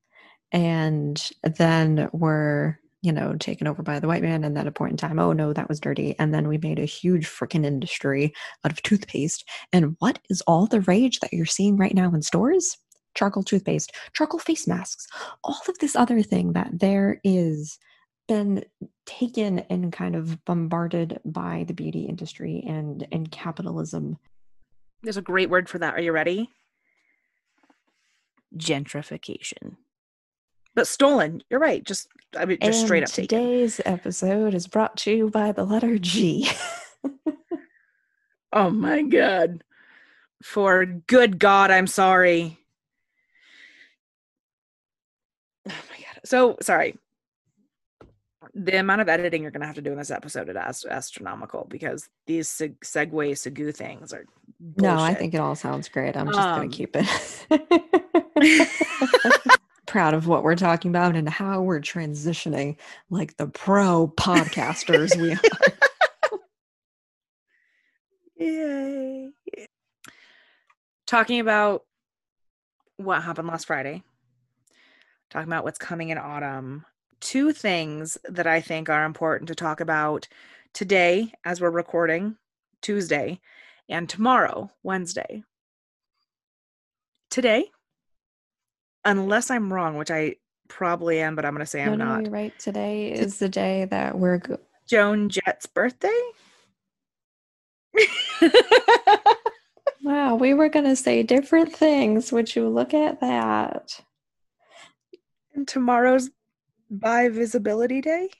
And 0.52 1.30
then 1.42 2.08
were 2.12 2.78
you 3.02 3.12
know 3.12 3.34
taken 3.38 3.66
over 3.66 3.82
by 3.82 4.00
the 4.00 4.08
white 4.08 4.22
man 4.22 4.44
and 4.44 4.56
at 4.56 4.66
a 4.66 4.72
point 4.72 4.92
in 4.92 4.96
time 4.96 5.18
oh 5.18 5.32
no 5.32 5.52
that 5.52 5.68
was 5.68 5.80
dirty. 5.80 6.14
And 6.18 6.32
then 6.32 6.48
we 6.48 6.58
made 6.58 6.78
a 6.78 6.84
huge 6.84 7.26
freaking 7.26 7.64
industry 7.64 8.32
out 8.64 8.72
of 8.72 8.82
toothpaste. 8.82 9.48
And 9.72 9.96
what 9.98 10.18
is 10.30 10.42
all 10.42 10.66
the 10.66 10.80
rage 10.82 11.20
that 11.20 11.32
you're 11.32 11.46
seeing 11.46 11.76
right 11.76 11.94
now 11.94 12.12
in 12.14 12.22
stores? 12.22 12.76
Charcoal 13.14 13.42
toothpaste 13.42 13.92
charcoal 14.12 14.40
face 14.40 14.66
masks 14.66 15.06
all 15.44 15.60
of 15.68 15.78
this 15.78 15.94
other 15.94 16.20
thing 16.22 16.52
that 16.54 16.80
there 16.80 17.20
is 17.22 17.78
been 18.26 18.64
taken 19.06 19.60
and 19.70 19.92
kind 19.92 20.16
of 20.16 20.44
bombarded 20.44 21.20
by 21.24 21.64
the 21.66 21.74
beauty 21.74 22.04
industry 22.04 22.62
and 22.66 23.06
and 23.12 23.30
capitalism. 23.30 24.18
There's 25.02 25.16
a 25.18 25.22
great 25.22 25.50
word 25.50 25.68
for 25.68 25.78
that. 25.78 25.94
Are 25.94 26.00
you 26.00 26.12
ready? 26.12 26.48
Gentrification. 28.56 29.76
But 30.74 30.86
stolen. 30.86 31.42
You're 31.50 31.60
right. 31.60 31.84
Just 31.84 32.08
i 32.36 32.44
mean 32.44 32.58
just 32.62 32.80
straight 32.84 33.02
And 33.02 33.10
up 33.10 33.14
taken. 33.14 33.38
today's 33.38 33.80
episode 33.84 34.54
is 34.54 34.66
brought 34.66 34.96
to 34.98 35.12
you 35.12 35.30
by 35.30 35.52
the 35.52 35.64
letter 35.64 35.98
G. 35.98 36.48
oh 38.52 38.70
my 38.70 39.02
god. 39.02 39.62
For 40.42 40.84
good 40.84 41.38
god 41.38 41.70
i'm 41.70 41.86
sorry. 41.86 42.58
Oh 45.68 45.72
my 45.90 45.96
god. 45.96 46.20
So 46.24 46.56
sorry. 46.62 46.96
The 48.56 48.78
amount 48.78 49.00
of 49.00 49.08
editing 49.08 49.42
you're 49.42 49.50
going 49.50 49.62
to 49.62 49.66
have 49.66 49.74
to 49.76 49.82
do 49.82 49.90
in 49.92 49.98
this 49.98 50.10
episode 50.12 50.48
is 50.48 50.54
ast- 50.56 50.86
astronomical 50.86 51.66
because 51.68 52.08
these 52.26 52.48
seg- 52.48 52.78
segue 52.84 53.36
Segu 53.36 53.72
things 53.72 54.12
are. 54.12 54.24
No, 54.76 54.96
I 54.98 55.12
think 55.14 55.34
it 55.34 55.38
all 55.38 55.56
sounds 55.56 55.88
great. 55.88 56.16
I'm 56.16 56.26
just 56.28 56.38
Um, 56.38 56.58
going 56.60 56.70
to 56.70 56.76
keep 56.76 56.94
it. 56.94 57.46
Proud 59.86 60.14
of 60.14 60.26
what 60.28 60.42
we're 60.44 60.54
talking 60.56 60.90
about 60.90 61.16
and 61.16 61.28
how 61.28 61.62
we're 61.62 61.80
transitioning 61.80 62.76
like 63.10 63.36
the 63.36 63.46
pro 63.48 64.08
podcasters 64.16 65.20
we 65.20 65.32
are. 65.32 65.40
Yay. 68.36 69.30
Talking 71.06 71.40
about 71.40 71.82
what 72.96 73.22
happened 73.22 73.48
last 73.48 73.66
Friday, 73.66 74.02
talking 75.30 75.48
about 75.48 75.64
what's 75.64 75.78
coming 75.78 76.08
in 76.10 76.18
autumn. 76.18 76.84
Two 77.24 77.52
things 77.52 78.18
that 78.28 78.46
I 78.46 78.60
think 78.60 78.90
are 78.90 79.06
important 79.06 79.48
to 79.48 79.54
talk 79.54 79.80
about 79.80 80.28
today, 80.74 81.32
as 81.42 81.58
we're 81.58 81.70
recording 81.70 82.36
Tuesday, 82.82 83.40
and 83.88 84.06
tomorrow, 84.06 84.70
Wednesday. 84.82 85.42
Today, 87.30 87.70
unless 89.06 89.50
I'm 89.50 89.72
wrong, 89.72 89.96
which 89.96 90.10
I 90.10 90.36
probably 90.68 91.18
am, 91.18 91.34
but 91.34 91.46
I'm 91.46 91.54
going 91.54 91.64
to 91.64 91.66
say 91.66 91.82
No, 91.86 91.92
I'm 91.92 91.98
no, 91.98 92.04
not. 92.04 92.22
you're 92.24 92.30
right. 92.30 92.58
Today 92.58 93.12
is 93.12 93.38
the 93.38 93.48
day 93.48 93.86
that 93.86 94.18
we're 94.18 94.36
go- 94.36 94.60
Joan 94.86 95.30
Jett's 95.30 95.64
birthday. 95.64 96.20
Wow, 100.02 100.34
we 100.34 100.52
were 100.52 100.68
going 100.68 100.84
to 100.84 100.96
say 100.96 101.22
different 101.22 101.74
things. 101.74 102.30
Would 102.30 102.54
you 102.54 102.68
look 102.68 102.92
at 102.92 103.20
that? 103.20 103.98
and 105.54 105.66
tomorrow's 105.66 106.28
bi 106.98 107.28
visibility 107.28 108.00
day. 108.00 108.30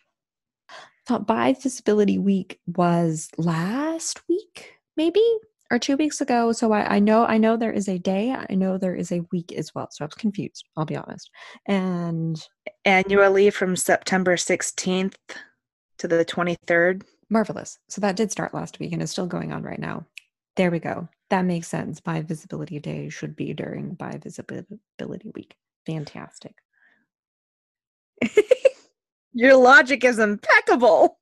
Thought 1.07 1.27
bi 1.27 1.53
visibility 1.53 2.19
week 2.19 2.61
was 2.67 3.29
last 3.37 4.23
week, 4.29 4.75
maybe 4.97 5.23
or 5.71 5.79
two 5.79 5.97
weeks 5.97 6.21
ago. 6.21 6.53
So 6.53 6.73
I, 6.73 6.97
I 6.97 6.99
know 6.99 7.27
I 7.27 7.39
know 7.39 7.57
there 7.57 7.73
is 7.73 7.89
a 7.89 7.99
day. 7.99 8.33
I 8.33 8.55
know 8.55 8.79
there 8.79 8.95
is 8.95 9.11
a 9.13 9.23
week 9.33 9.53
as 9.53 9.75
well. 9.75 9.89
So 9.91 10.05
I 10.05 10.07
was 10.07 10.15
confused. 10.15 10.65
I'll 10.77 10.85
be 10.85 10.97
honest. 10.97 11.31
And 11.67 12.41
Annually 12.85 13.51
from 13.51 13.77
September 13.77 14.37
16th 14.37 15.15
to 15.99 16.09
the 16.09 16.25
23rd. 16.25 17.03
marvelous. 17.31 17.79
So 17.89 18.01
that 18.01 18.17
did 18.17 18.31
start 18.31 18.55
last 18.55 18.79
week 18.79 18.93
and 18.93 19.03
is 19.03 19.11
still 19.11 19.27
going 19.27 19.53
on 19.53 19.63
right 19.63 19.79
now. 19.79 20.07
There 20.57 20.71
we 20.71 20.79
go. 20.79 21.09
That 21.31 21.45
makes 21.45 21.69
sense. 21.69 22.01
Bi 22.01 22.23
visibility 22.23 22.79
day 22.79 23.09
should 23.09 23.35
be 23.35 23.55
during 23.55 23.95
bi 23.95 24.19
visibility 24.23 25.33
week. 25.35 25.57
Fantastic. 25.87 26.55
Your 29.33 29.57
logic 29.57 30.05
is 30.05 30.19
impeccable. 30.19 31.19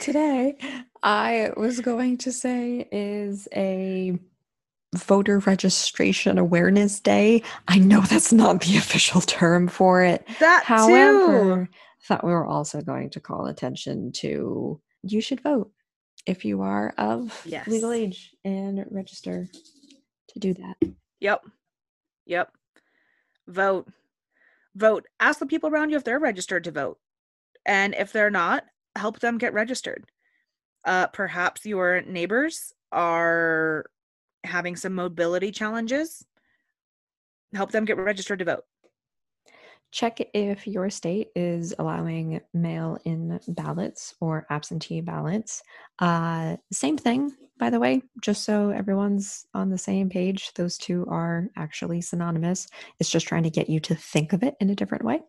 Today, 0.00 0.56
I 1.02 1.50
was 1.56 1.80
going 1.80 2.18
to 2.18 2.32
say 2.32 2.88
is 2.90 3.48
a 3.54 4.18
voter 4.94 5.38
registration 5.40 6.38
awareness 6.38 7.00
day. 7.00 7.42
I 7.68 7.78
know 7.78 8.00
that's 8.00 8.32
not 8.32 8.60
the 8.62 8.76
official 8.78 9.20
term 9.20 9.68
for 9.68 10.02
it. 10.02 10.26
That 10.40 10.64
However, 10.64 11.66
too. 11.66 11.76
thought 12.06 12.24
we 12.24 12.32
were 12.32 12.46
also 12.46 12.80
going 12.82 13.10
to 13.10 13.20
call 13.20 13.46
attention 13.46 14.12
to 14.12 14.80
you 15.02 15.20
should 15.20 15.40
vote 15.40 15.70
if 16.26 16.44
you 16.44 16.62
are 16.62 16.94
of 16.98 17.46
legal 17.66 17.92
age 17.92 18.34
and 18.44 18.84
register 18.90 19.48
to 20.28 20.38
do 20.38 20.54
that. 20.54 20.76
Yep. 21.22 21.46
Yep. 22.26 22.52
Vote. 23.46 23.88
Vote. 24.74 25.06
Ask 25.20 25.38
the 25.38 25.46
people 25.46 25.70
around 25.70 25.90
you 25.90 25.96
if 25.96 26.02
they're 26.02 26.18
registered 26.18 26.64
to 26.64 26.72
vote. 26.72 26.98
And 27.64 27.94
if 27.94 28.10
they're 28.12 28.28
not, 28.28 28.64
help 28.96 29.20
them 29.20 29.38
get 29.38 29.54
registered. 29.54 30.04
Uh, 30.84 31.06
perhaps 31.06 31.64
your 31.64 32.02
neighbors 32.02 32.72
are 32.90 33.86
having 34.42 34.74
some 34.74 34.96
mobility 34.96 35.52
challenges. 35.52 36.26
Help 37.54 37.70
them 37.70 37.84
get 37.84 37.98
registered 37.98 38.40
to 38.40 38.44
vote. 38.44 38.64
Check 39.92 40.20
if 40.32 40.66
your 40.66 40.88
state 40.88 41.28
is 41.36 41.74
allowing 41.78 42.40
mail 42.54 42.98
in 43.04 43.38
ballots 43.46 44.14
or 44.20 44.46
absentee 44.48 45.02
ballots. 45.02 45.62
Uh, 45.98 46.56
same 46.72 46.96
thing, 46.96 47.30
by 47.58 47.68
the 47.68 47.78
way, 47.78 48.02
just 48.22 48.44
so 48.44 48.70
everyone's 48.70 49.46
on 49.52 49.68
the 49.68 49.76
same 49.78 50.08
page. 50.08 50.50
Those 50.54 50.78
two 50.78 51.06
are 51.08 51.48
actually 51.56 52.00
synonymous. 52.00 52.68
It's 52.98 53.10
just 53.10 53.28
trying 53.28 53.42
to 53.42 53.50
get 53.50 53.68
you 53.68 53.80
to 53.80 53.94
think 53.94 54.32
of 54.32 54.42
it 54.42 54.54
in 54.60 54.70
a 54.70 54.74
different 54.74 55.04
way. 55.04 55.20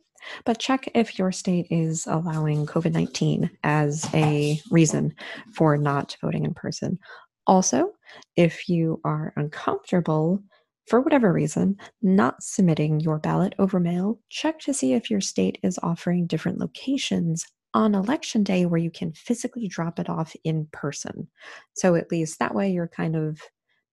But 0.45 0.59
check 0.59 0.89
if 0.95 1.19
your 1.19 1.33
state 1.33 1.67
is 1.69 2.07
allowing 2.07 2.65
COVID 2.65 2.93
19 2.93 3.51
as 3.63 4.07
a 4.13 4.61
reason 4.71 5.13
for 5.53 5.77
not 5.77 6.15
voting 6.21 6.45
in 6.45 6.53
person. 6.53 6.99
Also, 7.45 7.91
if 8.37 8.69
you 8.69 9.01
are 9.03 9.33
uncomfortable 9.35 10.41
for 10.87 11.01
whatever 11.01 11.31
reason, 11.31 11.77
not 12.01 12.43
submitting 12.43 12.99
your 12.99 13.19
ballot 13.19 13.53
over 13.59 13.79
mail, 13.79 14.19
check 14.29 14.59
to 14.61 14.73
see 14.73 14.93
if 14.93 15.09
your 15.09 15.21
state 15.21 15.57
is 15.63 15.79
offering 15.81 16.27
different 16.27 16.59
locations 16.59 17.45
on 17.73 17.95
election 17.95 18.43
day 18.43 18.65
where 18.65 18.79
you 18.79 18.91
can 18.91 19.11
physically 19.13 19.67
drop 19.67 19.99
it 19.99 20.09
off 20.09 20.35
in 20.43 20.67
person. 20.71 21.27
So 21.73 21.95
at 21.95 22.11
least 22.11 22.39
that 22.39 22.53
way 22.53 22.71
you're 22.71 22.87
kind 22.87 23.15
of 23.15 23.41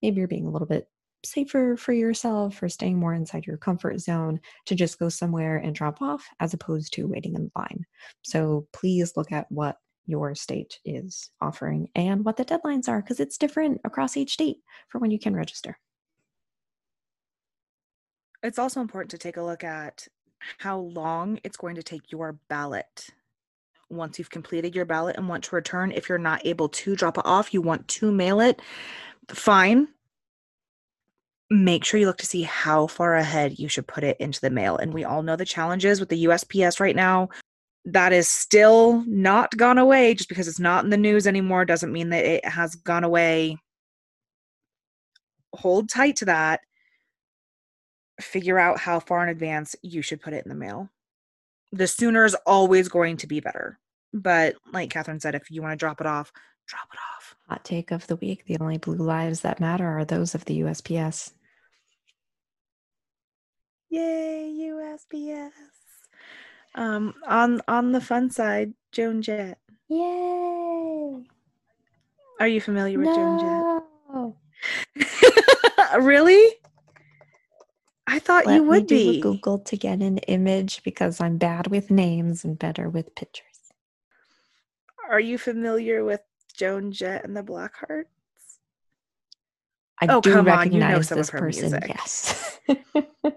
maybe 0.01 0.19
you're 0.19 0.27
being 0.27 0.45
a 0.45 0.51
little 0.51 0.67
bit 0.67 0.87
safer 1.23 1.77
for 1.77 1.93
yourself 1.93 2.61
or 2.61 2.69
staying 2.69 2.97
more 2.97 3.13
inside 3.13 3.45
your 3.45 3.57
comfort 3.57 3.99
zone 3.99 4.39
to 4.65 4.75
just 4.75 4.99
go 4.99 5.09
somewhere 5.09 5.57
and 5.57 5.75
drop 5.75 6.01
off 6.01 6.27
as 6.39 6.53
opposed 6.53 6.93
to 6.93 7.07
waiting 7.07 7.35
in 7.35 7.51
line. 7.55 7.85
So 8.23 8.67
please 8.73 9.13
look 9.15 9.31
at 9.31 9.51
what 9.51 9.77
your 10.07 10.33
state 10.35 10.79
is 10.83 11.29
offering 11.39 11.89
and 11.95 12.25
what 12.25 12.37
the 12.37 12.45
deadlines 12.45 12.89
are 12.89 13.01
because 13.01 13.19
it's 13.19 13.37
different 13.37 13.79
across 13.85 14.17
each 14.17 14.33
state 14.33 14.57
for 14.89 14.99
when 14.99 15.11
you 15.11 15.19
can 15.19 15.35
register. 15.35 15.77
It's 18.43 18.59
also 18.59 18.81
important 18.81 19.11
to 19.11 19.17
take 19.17 19.37
a 19.37 19.43
look 19.43 19.63
at 19.63 20.07
how 20.57 20.79
long 20.79 21.39
it's 21.43 21.57
going 21.57 21.75
to 21.75 21.83
take 21.83 22.11
your 22.11 22.33
ballot. 22.49 23.09
Once 23.89 24.17
you've 24.17 24.31
completed 24.31 24.73
your 24.73 24.85
ballot 24.85 25.17
and 25.17 25.29
want 25.29 25.43
to 25.43 25.55
return, 25.55 25.91
if 25.91 26.09
you're 26.09 26.17
not 26.17 26.45
able 26.45 26.69
to 26.69 26.95
drop 26.95 27.17
it 27.17 27.25
off, 27.25 27.53
you 27.53 27.61
want 27.61 27.87
to 27.87 28.11
mail 28.11 28.39
it, 28.39 28.61
fine. 29.29 29.87
Make 31.51 31.83
sure 31.83 31.99
you 31.99 32.07
look 32.07 32.17
to 32.19 32.25
see 32.25 32.43
how 32.43 32.87
far 32.87 33.15
ahead 33.15 33.59
you 33.59 33.67
should 33.67 33.85
put 33.85 34.03
it 34.03 34.17
into 34.19 34.41
the 34.41 34.49
mail. 34.49 34.77
And 34.77 34.93
we 34.93 35.03
all 35.03 35.21
know 35.21 35.35
the 35.35 35.45
challenges 35.45 35.99
with 35.99 36.09
the 36.09 36.23
USPS 36.25 36.79
right 36.79 36.95
now. 36.95 37.29
That 37.83 38.13
is 38.13 38.29
still 38.29 39.03
not 39.05 39.55
gone 39.57 39.77
away. 39.77 40.13
Just 40.13 40.29
because 40.29 40.47
it's 40.47 40.59
not 40.59 40.83
in 40.85 40.89
the 40.89 40.97
news 40.97 41.27
anymore 41.27 41.65
doesn't 41.65 41.91
mean 41.91 42.09
that 42.09 42.23
it 42.23 42.45
has 42.45 42.75
gone 42.75 43.03
away. 43.03 43.57
Hold 45.53 45.89
tight 45.89 46.15
to 46.17 46.25
that 46.25 46.61
figure 48.21 48.59
out 48.59 48.79
how 48.79 48.99
far 48.99 49.23
in 49.23 49.29
advance 49.29 49.75
you 49.81 50.01
should 50.01 50.21
put 50.21 50.33
it 50.33 50.45
in 50.45 50.49
the 50.49 50.55
mail. 50.55 50.89
The 51.71 51.87
sooner 51.87 52.25
is 52.25 52.35
always 52.45 52.87
going 52.89 53.17
to 53.17 53.27
be 53.27 53.39
better. 53.39 53.79
But 54.13 54.55
like 54.73 54.89
Katharine 54.89 55.19
said, 55.19 55.35
if 55.35 55.49
you 55.49 55.61
want 55.61 55.71
to 55.73 55.77
drop 55.77 56.01
it 56.01 56.07
off, 56.07 56.31
drop 56.67 56.87
it 56.93 56.99
off. 57.15 57.35
Hot 57.47 57.63
take 57.63 57.91
of 57.91 58.07
the 58.07 58.17
week 58.17 58.45
the 58.45 58.57
only 58.59 58.77
blue 58.77 58.95
lives 58.95 59.41
that 59.41 59.59
matter 59.59 59.87
are 59.87 60.05
those 60.05 60.35
of 60.35 60.45
the 60.45 60.61
USPS. 60.61 61.31
Yay, 63.89 64.69
USPS. 64.69 65.51
Um, 66.75 67.13
on 67.27 67.61
on 67.67 67.91
the 67.91 67.99
fun 67.99 68.29
side, 68.29 68.73
Joan 68.93 69.21
Jett. 69.21 69.57
Yay! 69.89 71.25
Are 72.39 72.47
you 72.47 72.61
familiar 72.61 72.97
with 72.97 73.07
Joan 73.07 73.37
No! 73.37 74.35
Jett? 74.95 76.01
really? 76.01 76.60
I 78.11 78.19
thought 78.19 78.45
Let 78.45 78.55
you 78.55 78.63
would 78.65 78.87
be. 78.87 79.21
Google 79.21 79.59
to 79.59 79.77
get 79.77 80.01
an 80.01 80.17
image 80.19 80.83
because 80.83 81.21
I'm 81.21 81.37
bad 81.37 81.67
with 81.67 81.89
names 81.89 82.43
and 82.43 82.59
better 82.59 82.89
with 82.89 83.15
pictures. 83.15 83.45
Are 85.09 85.19
you 85.19 85.37
familiar 85.37 86.03
with 86.03 86.21
Joan 86.55 86.91
Jett 86.91 87.23
and 87.23 87.35
the 87.35 87.41
Blackhearts? 87.43 88.05
I 90.01 90.07
Oh, 90.09 90.19
do 90.19 90.33
come 90.33 90.49
on, 90.49 90.71
you 90.73 90.79
know 90.79 90.87
recognize 90.87 91.09
this 91.09 91.29
person. 91.29 91.71
music. 91.71 91.85
Yes. 91.87 92.59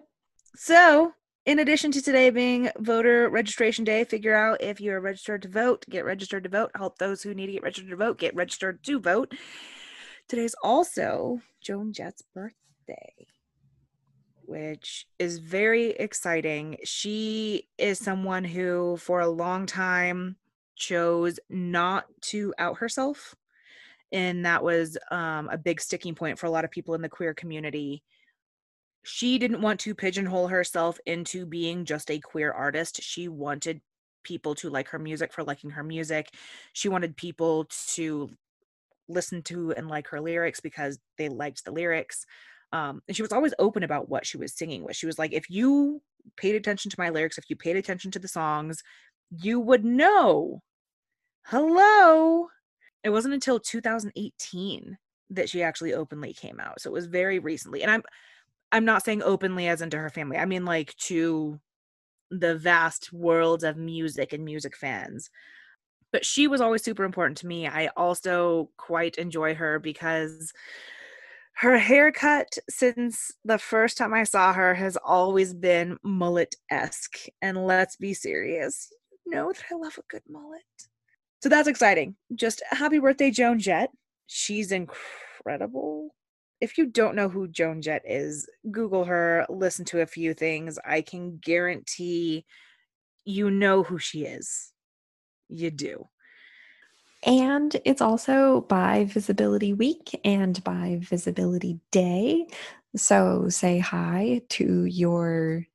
So, 0.57 1.13
in 1.45 1.59
addition 1.59 1.93
to 1.93 2.01
today 2.01 2.31
being 2.31 2.71
voter 2.79 3.29
registration 3.29 3.85
day, 3.85 4.05
figure 4.05 4.35
out 4.35 4.63
if 4.63 4.81
you're 4.81 5.01
registered 5.01 5.43
to 5.43 5.49
vote, 5.49 5.85
get 5.91 6.05
registered 6.07 6.45
to 6.45 6.49
vote, 6.49 6.71
help 6.75 6.97
those 6.99 7.23
who 7.23 7.35
need 7.35 7.47
to 7.47 7.53
get 7.53 7.63
registered 7.63 7.91
to 7.91 7.97
vote, 7.97 8.19
get 8.19 8.35
registered 8.35 8.83
to 8.85 8.99
vote. 8.99 9.35
Today's 10.27 10.55
also 10.63 11.41
Joan 11.61 11.93
Jett's 11.93 12.23
birthday, 12.35 13.27
which 14.47 15.07
is 15.19 15.39
very 15.39 15.91
exciting. 15.91 16.79
She 16.85 17.69
is 17.79 17.99
someone 17.99 18.45
who, 18.45 18.97
for 18.99 19.21
a 19.21 19.29
long 19.29 19.67
time, 19.67 20.37
chose 20.77 21.39
not 21.49 22.07
to 22.23 22.55
out 22.59 22.79
herself. 22.79 23.35
And 24.13 24.47
that 24.47 24.63
was 24.63 24.97
um, 25.11 25.49
a 25.51 25.59
big 25.59 25.81
sticking 25.81 26.15
point 26.15 26.39
for 26.39 26.47
a 26.47 26.51
lot 26.51 26.65
of 26.65 26.71
people 26.71 26.95
in 26.95 27.03
the 27.03 27.09
queer 27.09 27.35
community 27.35 28.03
she 29.05 29.39
didn't 29.39 29.61
want 29.61 29.81
to 29.81 29.95
pigeonhole 29.95 30.49
herself 30.49 30.99
into 31.07 31.47
being 31.47 31.85
just 31.85 32.11
a 32.11 32.19
queer 32.19 32.51
artist. 32.51 33.03
She 33.03 33.29
wanted 33.29 33.81
people 34.23 34.55
to 34.57 34.71
like 34.71 34.89
her 34.89 34.99
music 34.99 35.33
for 35.33 35.45
liking 35.45 35.71
her 35.71 35.85
music. 35.85 36.31
She 36.73 36.89
wanted 36.89 37.17
people 37.17 37.67
to 37.89 38.31
listen 39.07 39.43
to 39.43 39.73
and 39.73 39.89
like 39.89 40.09
her 40.09 40.21
lyrics 40.21 40.61
because 40.61 40.99
they 41.19 41.29
liked 41.29 41.65
the 41.65 41.73
lyrics. 41.73 42.25
Um, 42.75 43.03
and 43.07 43.17
she 43.17 43.23
was 43.23 43.33
always 43.33 43.55
open 43.61 43.85
about 43.85 44.09
what 44.09 44.27
she 44.27 44.37
was 44.37 44.53
singing 44.53 44.83
with. 44.83 44.97
She 44.97 45.07
was 45.07 45.17
like, 45.17 45.33
if 45.33 45.49
you 45.49 46.03
paid 46.37 46.57
attention 46.57 46.91
to 46.91 46.99
my 46.99 47.09
lyrics, 47.09 47.39
if 47.39 47.49
you 47.49 47.55
paid 47.55 47.77
attention 47.77 48.11
to 48.11 48.19
the 48.19 48.27
songs, 48.27 48.83
you 49.31 49.61
would 49.61 49.85
know. 49.85 50.61
Hello. 51.47 52.49
It 53.05 53.11
wasn't 53.11 53.35
until 53.35 53.61
2018 53.61 54.99
that 55.31 55.49
she 55.49 55.63
actually 55.63 55.95
openly 55.95 56.35
came 56.35 56.59
out. 56.59 56.81
So 56.81 56.91
it 56.91 56.93
was 56.93 57.07
very 57.07 57.39
recently. 57.39 57.83
And 57.83 57.93
I'm 57.93 58.03
I'm 58.73 58.85
not 58.85 59.05
saying 59.05 59.23
openly 59.23 59.69
as 59.69 59.81
into 59.81 59.99
her 59.99 60.11
family. 60.11 60.37
I 60.37 60.45
mean 60.45 60.65
like 60.65 60.97
to 60.97 61.61
the 62.33 62.57
vast 62.57 63.13
world 63.13 63.63
of 63.63 63.77
music 63.77 64.33
and 64.33 64.45
music 64.45 64.77
fans. 64.77 65.31
But 66.13 66.27
she 66.27 66.49
was 66.49 66.61
always 66.61 66.83
super 66.83 67.05
important 67.05 67.39
to 67.39 67.47
me. 67.47 67.69
I 67.69 67.91
also 67.97 68.71
quite 68.77 69.17
enjoy 69.17 69.55
her 69.55 69.79
because 69.79 70.53
her 71.57 71.79
haircut 71.79 72.59
since 72.69 73.33
the 73.45 73.59
first 73.59 73.97
time 73.97 74.13
I 74.13 74.25
saw 74.25 74.53
her 74.53 74.75
has 74.75 74.97
always 74.97 75.55
been 75.55 75.99
mullet 76.03 76.57
esque. 76.71 77.19
And 77.43 77.67
let's 77.67 77.97
be 77.97 78.13
serious, 78.13 78.93
you 79.25 79.33
know 79.33 79.53
that 79.53 79.63
I 79.71 79.77
love 79.77 79.99
a 79.99 80.03
good 80.11 80.23
mullet. 80.29 80.63
So 81.43 81.49
that's 81.49 81.69
exciting. 81.69 82.17
Just 82.35 82.63
happy 82.71 82.99
birthday, 82.99 83.31
Joan 83.31 83.59
Jett. 83.59 83.91
She's 84.27 84.73
incredible. 84.73 86.15
If 86.61 86.79
you 86.79 86.87
don't 86.87 87.15
know 87.15 87.29
who 87.29 87.49
Joan 87.49 87.83
Jett 87.83 88.03
is, 88.07 88.49
Google 88.71 89.05
her, 89.05 89.47
listen 89.49 89.85
to 89.87 90.01
a 90.01 90.07
few 90.07 90.35
things. 90.35 90.79
I 90.85 91.03
can 91.03 91.39
guarantee 91.39 92.47
you 93.25 93.51
know 93.51 93.83
who 93.83 93.99
she 93.99 94.25
is. 94.25 94.73
You 95.49 95.71
do. 95.71 96.09
And 97.25 97.75
it's 97.85 98.03
also 98.03 98.63
bi 98.69 99.05
Visibility 99.05 99.73
Week 99.73 100.21
and 100.25 100.63
bi 100.63 100.99
Visibility 101.01 101.81
Day. 101.91 102.47
So 102.97 103.49
say 103.49 103.79
hi 103.79 104.43
to 104.51 104.85
your 104.85 105.67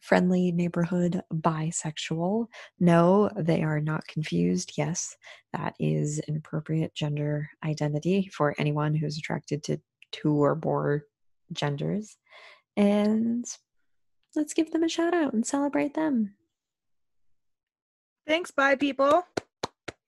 friendly 0.00 0.52
neighborhood 0.52 1.22
bisexual. 1.32 2.46
No, 2.78 3.30
they 3.36 3.62
are 3.62 3.80
not 3.80 4.06
confused. 4.06 4.72
Yes, 4.76 5.16
that 5.52 5.74
is 5.78 6.20
an 6.28 6.36
appropriate 6.36 6.94
gender 6.94 7.50
identity 7.64 8.30
for 8.32 8.54
anyone 8.58 8.94
who's 8.94 9.18
attracted 9.18 9.62
to 9.64 9.80
two 10.12 10.34
or 10.34 10.58
more 10.64 11.04
genders. 11.52 12.16
And 12.76 13.44
let's 14.34 14.54
give 14.54 14.70
them 14.70 14.82
a 14.82 14.88
shout 14.88 15.14
out 15.14 15.32
and 15.32 15.46
celebrate 15.46 15.94
them. 15.94 16.34
Thanks, 18.26 18.50
bi 18.50 18.74
people. 18.74 19.24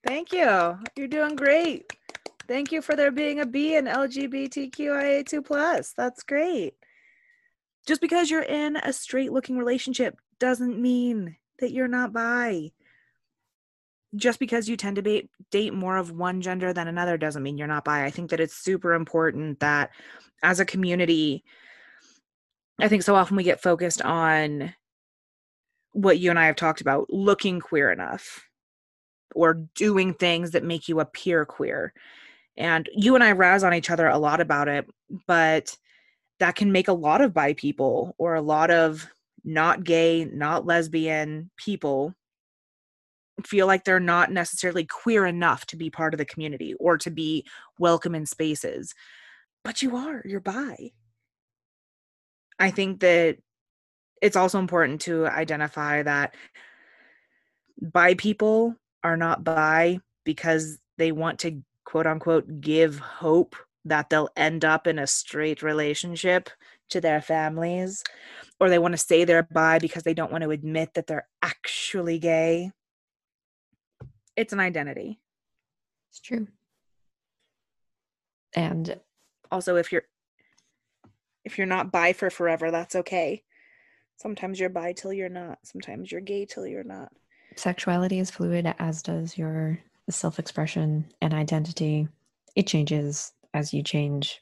Thank 0.08 0.32
you. 0.32 0.78
You're 0.96 1.06
doing 1.06 1.36
great. 1.36 1.92
Thank 2.46 2.72
you 2.72 2.80
for 2.80 2.96
there 2.96 3.10
being 3.10 3.40
a 3.40 3.46
B 3.46 3.76
in 3.76 3.84
LGBTQIA2 3.84 5.44
plus. 5.44 5.92
That's 5.94 6.22
great. 6.22 6.76
Just 7.86 8.00
because 8.00 8.30
you're 8.30 8.40
in 8.40 8.76
a 8.76 8.90
straight 8.94 9.32
looking 9.32 9.58
relationship 9.58 10.16
doesn't 10.40 10.80
mean 10.80 11.36
that 11.58 11.72
you're 11.72 11.88
not 11.88 12.14
bi. 12.14 12.70
Just 14.16 14.38
because 14.38 14.66
you 14.66 14.78
tend 14.78 14.96
to 14.96 15.02
be, 15.02 15.28
date 15.50 15.74
more 15.74 15.98
of 15.98 16.10
one 16.10 16.40
gender 16.40 16.72
than 16.72 16.88
another 16.88 17.18
doesn't 17.18 17.42
mean 17.42 17.58
you're 17.58 17.66
not 17.66 17.84
bi. 17.84 18.06
I 18.06 18.10
think 18.10 18.30
that 18.30 18.40
it's 18.40 18.56
super 18.56 18.94
important 18.94 19.60
that 19.60 19.90
as 20.42 20.58
a 20.58 20.64
community, 20.64 21.44
I 22.78 22.88
think 22.88 23.02
so 23.02 23.14
often 23.14 23.36
we 23.36 23.42
get 23.42 23.60
focused 23.60 24.00
on 24.00 24.72
what 25.92 26.18
you 26.18 26.30
and 26.30 26.38
I 26.38 26.46
have 26.46 26.56
talked 26.56 26.80
about 26.80 27.10
looking 27.10 27.60
queer 27.60 27.92
enough 27.92 28.47
or 29.34 29.54
doing 29.74 30.14
things 30.14 30.52
that 30.52 30.64
make 30.64 30.88
you 30.88 31.00
appear 31.00 31.44
queer. 31.44 31.92
And 32.56 32.88
you 32.92 33.14
and 33.14 33.22
I 33.22 33.32
razz 33.32 33.62
on 33.62 33.74
each 33.74 33.90
other 33.90 34.08
a 34.08 34.18
lot 34.18 34.40
about 34.40 34.68
it, 34.68 34.88
but 35.26 35.76
that 36.40 36.56
can 36.56 36.72
make 36.72 36.88
a 36.88 36.92
lot 36.92 37.20
of 37.20 37.34
bi 37.34 37.52
people 37.52 38.14
or 38.18 38.34
a 38.34 38.42
lot 38.42 38.70
of 38.70 39.08
not 39.44 39.84
gay, 39.84 40.24
not 40.24 40.66
lesbian 40.66 41.50
people 41.56 42.14
feel 43.46 43.66
like 43.66 43.84
they're 43.84 44.00
not 44.00 44.32
necessarily 44.32 44.84
queer 44.84 45.24
enough 45.24 45.64
to 45.66 45.76
be 45.76 45.90
part 45.90 46.12
of 46.14 46.18
the 46.18 46.24
community 46.24 46.74
or 46.80 46.98
to 46.98 47.10
be 47.10 47.44
welcome 47.78 48.14
in 48.14 48.26
spaces. 48.26 48.94
But 49.64 49.82
you 49.82 49.96
are, 49.96 50.22
you're 50.24 50.40
bi. 50.40 50.90
I 52.58 52.70
think 52.70 53.00
that 53.00 53.38
it's 54.20 54.36
also 54.36 54.58
important 54.58 55.00
to 55.02 55.26
identify 55.26 56.02
that 56.02 56.34
bi 57.80 58.14
people 58.14 58.74
are 59.02 59.16
not 59.16 59.44
bi 59.44 59.98
because 60.24 60.78
they 60.96 61.12
want 61.12 61.38
to 61.40 61.62
quote 61.84 62.06
unquote 62.06 62.60
give 62.60 62.98
hope 62.98 63.56
that 63.84 64.10
they'll 64.10 64.28
end 64.36 64.64
up 64.64 64.86
in 64.86 64.98
a 64.98 65.06
straight 65.06 65.62
relationship 65.62 66.50
to 66.90 67.00
their 67.00 67.20
families 67.20 68.02
or 68.60 68.68
they 68.68 68.78
want 68.78 68.92
to 68.92 68.98
say 68.98 69.24
they're 69.24 69.48
bi 69.50 69.78
because 69.78 70.02
they 70.02 70.14
don't 70.14 70.32
want 70.32 70.44
to 70.44 70.50
admit 70.50 70.94
that 70.94 71.06
they're 71.06 71.28
actually 71.42 72.18
gay. 72.18 72.70
It's 74.36 74.52
an 74.52 74.60
identity. 74.60 75.20
It's 76.10 76.20
true. 76.20 76.48
And 78.54 78.98
also 79.50 79.76
if 79.76 79.92
you're 79.92 80.04
if 81.44 81.56
you're 81.56 81.66
not 81.66 81.92
bi 81.92 82.12
for 82.12 82.30
forever 82.30 82.70
that's 82.70 82.96
okay. 82.96 83.42
Sometimes 84.16 84.58
you're 84.58 84.68
bi 84.68 84.92
till 84.92 85.12
you're 85.12 85.28
not. 85.28 85.58
Sometimes 85.64 86.10
you're 86.10 86.20
gay 86.20 86.44
till 86.44 86.66
you're 86.66 86.84
not 86.84 87.12
sexuality 87.56 88.18
is 88.18 88.30
fluid, 88.30 88.74
as 88.78 89.02
does 89.02 89.36
your 89.36 89.78
self 90.10 90.38
expression 90.38 91.04
and 91.20 91.34
identity. 91.34 92.08
It 92.54 92.66
changes 92.66 93.32
as 93.54 93.72
you 93.72 93.82
change. 93.82 94.40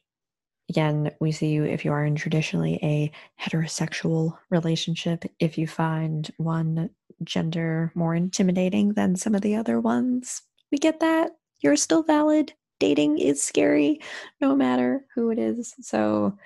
Again, 0.69 1.13
we 1.21 1.31
see 1.33 1.49
you 1.49 1.65
if 1.65 1.85
you 1.85 1.93
are 1.93 2.05
in 2.05 2.17
traditionally 2.17 2.79
a 2.83 3.13
heterosexual 3.41 4.37
relationship, 4.51 5.25
if 5.39 5.57
you 5.59 5.67
find 5.67 6.31
one 6.39 6.91
gender 7.23 7.93
more 7.95 8.15
intimidating 8.15 8.93
than 8.95 9.17
some 9.17 9.35
of 9.35 9.43
the 9.43 9.55
other 9.55 9.81
ones, 9.81 10.43
we 10.73 10.79
get 10.79 11.01
that. 11.01 11.33
You're 11.61 11.77
still 11.77 12.03
valid. 12.03 12.53
Dating 12.79 13.19
is 13.19 13.43
scary 13.43 14.01
no 14.41 14.55
matter 14.57 15.07
who 15.15 15.31
it 15.31 15.39
is. 15.39 15.75
So 15.81 16.37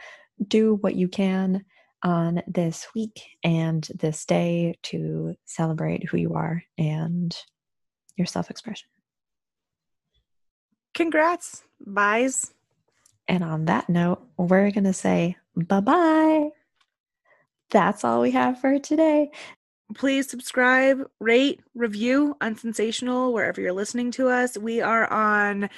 do 0.46 0.76
what 0.76 0.96
you 0.96 1.08
can 1.08 1.64
on 2.02 2.42
this 2.46 2.86
week 2.94 3.22
and 3.44 3.86
this 3.94 4.24
day 4.24 4.76
to 4.84 5.34
celebrate 5.44 6.08
who 6.08 6.16
you 6.16 6.34
are 6.34 6.62
and 6.78 7.36
your 8.16 8.26
self 8.26 8.50
expression. 8.50 8.88
Congrats. 10.94 11.64
Buys. 11.84 12.52
And 13.28 13.44
on 13.44 13.66
that 13.66 13.88
note, 13.88 14.22
we're 14.36 14.70
going 14.70 14.84
to 14.84 14.92
say 14.92 15.36
bye 15.56 15.80
bye. 15.80 16.50
That's 17.70 18.04
all 18.04 18.20
we 18.20 18.32
have 18.32 18.60
for 18.60 18.78
today. 18.78 19.30
Please 19.94 20.28
subscribe, 20.28 21.02
rate, 21.18 21.60
review 21.74 22.36
Unsensational 22.40 23.32
wherever 23.32 23.60
you're 23.60 23.72
listening 23.72 24.12
to 24.12 24.28
us. 24.28 24.56
We 24.56 24.80
are 24.80 25.10
on 25.12 25.68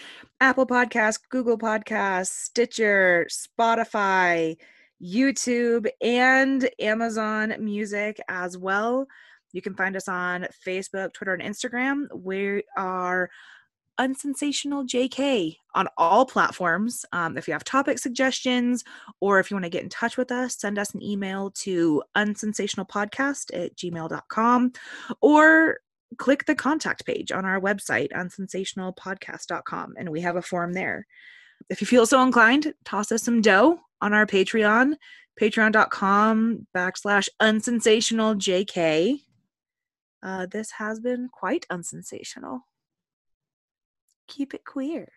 Apple 0.41 0.67
Podcasts, 0.67 1.19
Google 1.31 1.57
Podcasts, 1.57 2.29
Stitcher, 2.29 3.27
Spotify, 3.31 4.57
YouTube, 5.03 5.89
and 6.01 6.69
Amazon 6.79 7.55
Music 7.59 8.21
as 8.29 8.57
well. 8.57 9.07
You 9.53 9.61
can 9.61 9.75
find 9.75 9.97
us 9.97 10.09
on 10.09 10.47
Facebook, 10.67 11.13
Twitter, 11.13 11.35
and 11.35 11.43
Instagram. 11.43 12.07
We 12.15 12.63
are 12.77 13.31
Unsensational 13.99 14.85
JK 14.85 15.57
on 15.75 15.87
all 15.99 16.25
platforms. 16.25 17.05
Um, 17.13 17.37
if 17.37 17.47
you 17.47 17.53
have 17.53 17.63
topic 17.63 17.99
suggestions 17.99 18.85
or 19.21 19.39
if 19.39 19.51
you 19.51 19.55
want 19.55 19.65
to 19.65 19.71
get 19.71 19.83
in 19.83 19.91
touch 19.91 20.17
with 20.17 20.33
us, 20.33 20.59
send 20.59 20.79
us 20.79 20.95
an 20.95 21.03
email 21.03 21.51
to 21.57 22.03
unsensationalpodcast 22.17 23.51
at 23.55 23.77
gmail.com 23.77 24.73
or 25.21 25.79
click 26.17 26.47
the 26.47 26.55
contact 26.55 27.05
page 27.05 27.31
on 27.33 27.45
our 27.45 27.61
website, 27.61 28.11
unsensationalpodcast.com, 28.13 29.95
and 29.99 30.09
we 30.09 30.21
have 30.23 30.37
a 30.37 30.43
form 30.43 30.73
there. 30.73 31.07
If 31.69 31.81
you 31.81 31.87
feel 31.87 32.07
so 32.07 32.23
inclined, 32.23 32.75
toss 32.85 33.13
us 33.13 33.23
some 33.23 33.41
dough 33.41 33.79
on 34.03 34.13
our 34.13 34.27
Patreon, 34.27 34.97
patreon.com 35.41 36.67
backslash 36.77 37.29
unsensationaljk. 37.41 39.21
Uh, 40.23 40.47
this 40.47 40.73
has 40.73 41.01
been 41.01 41.29
quite 41.33 41.67
unsensational. 41.71 42.61
Keep 44.29 44.55
it 44.55 44.65
queer. 44.65 45.09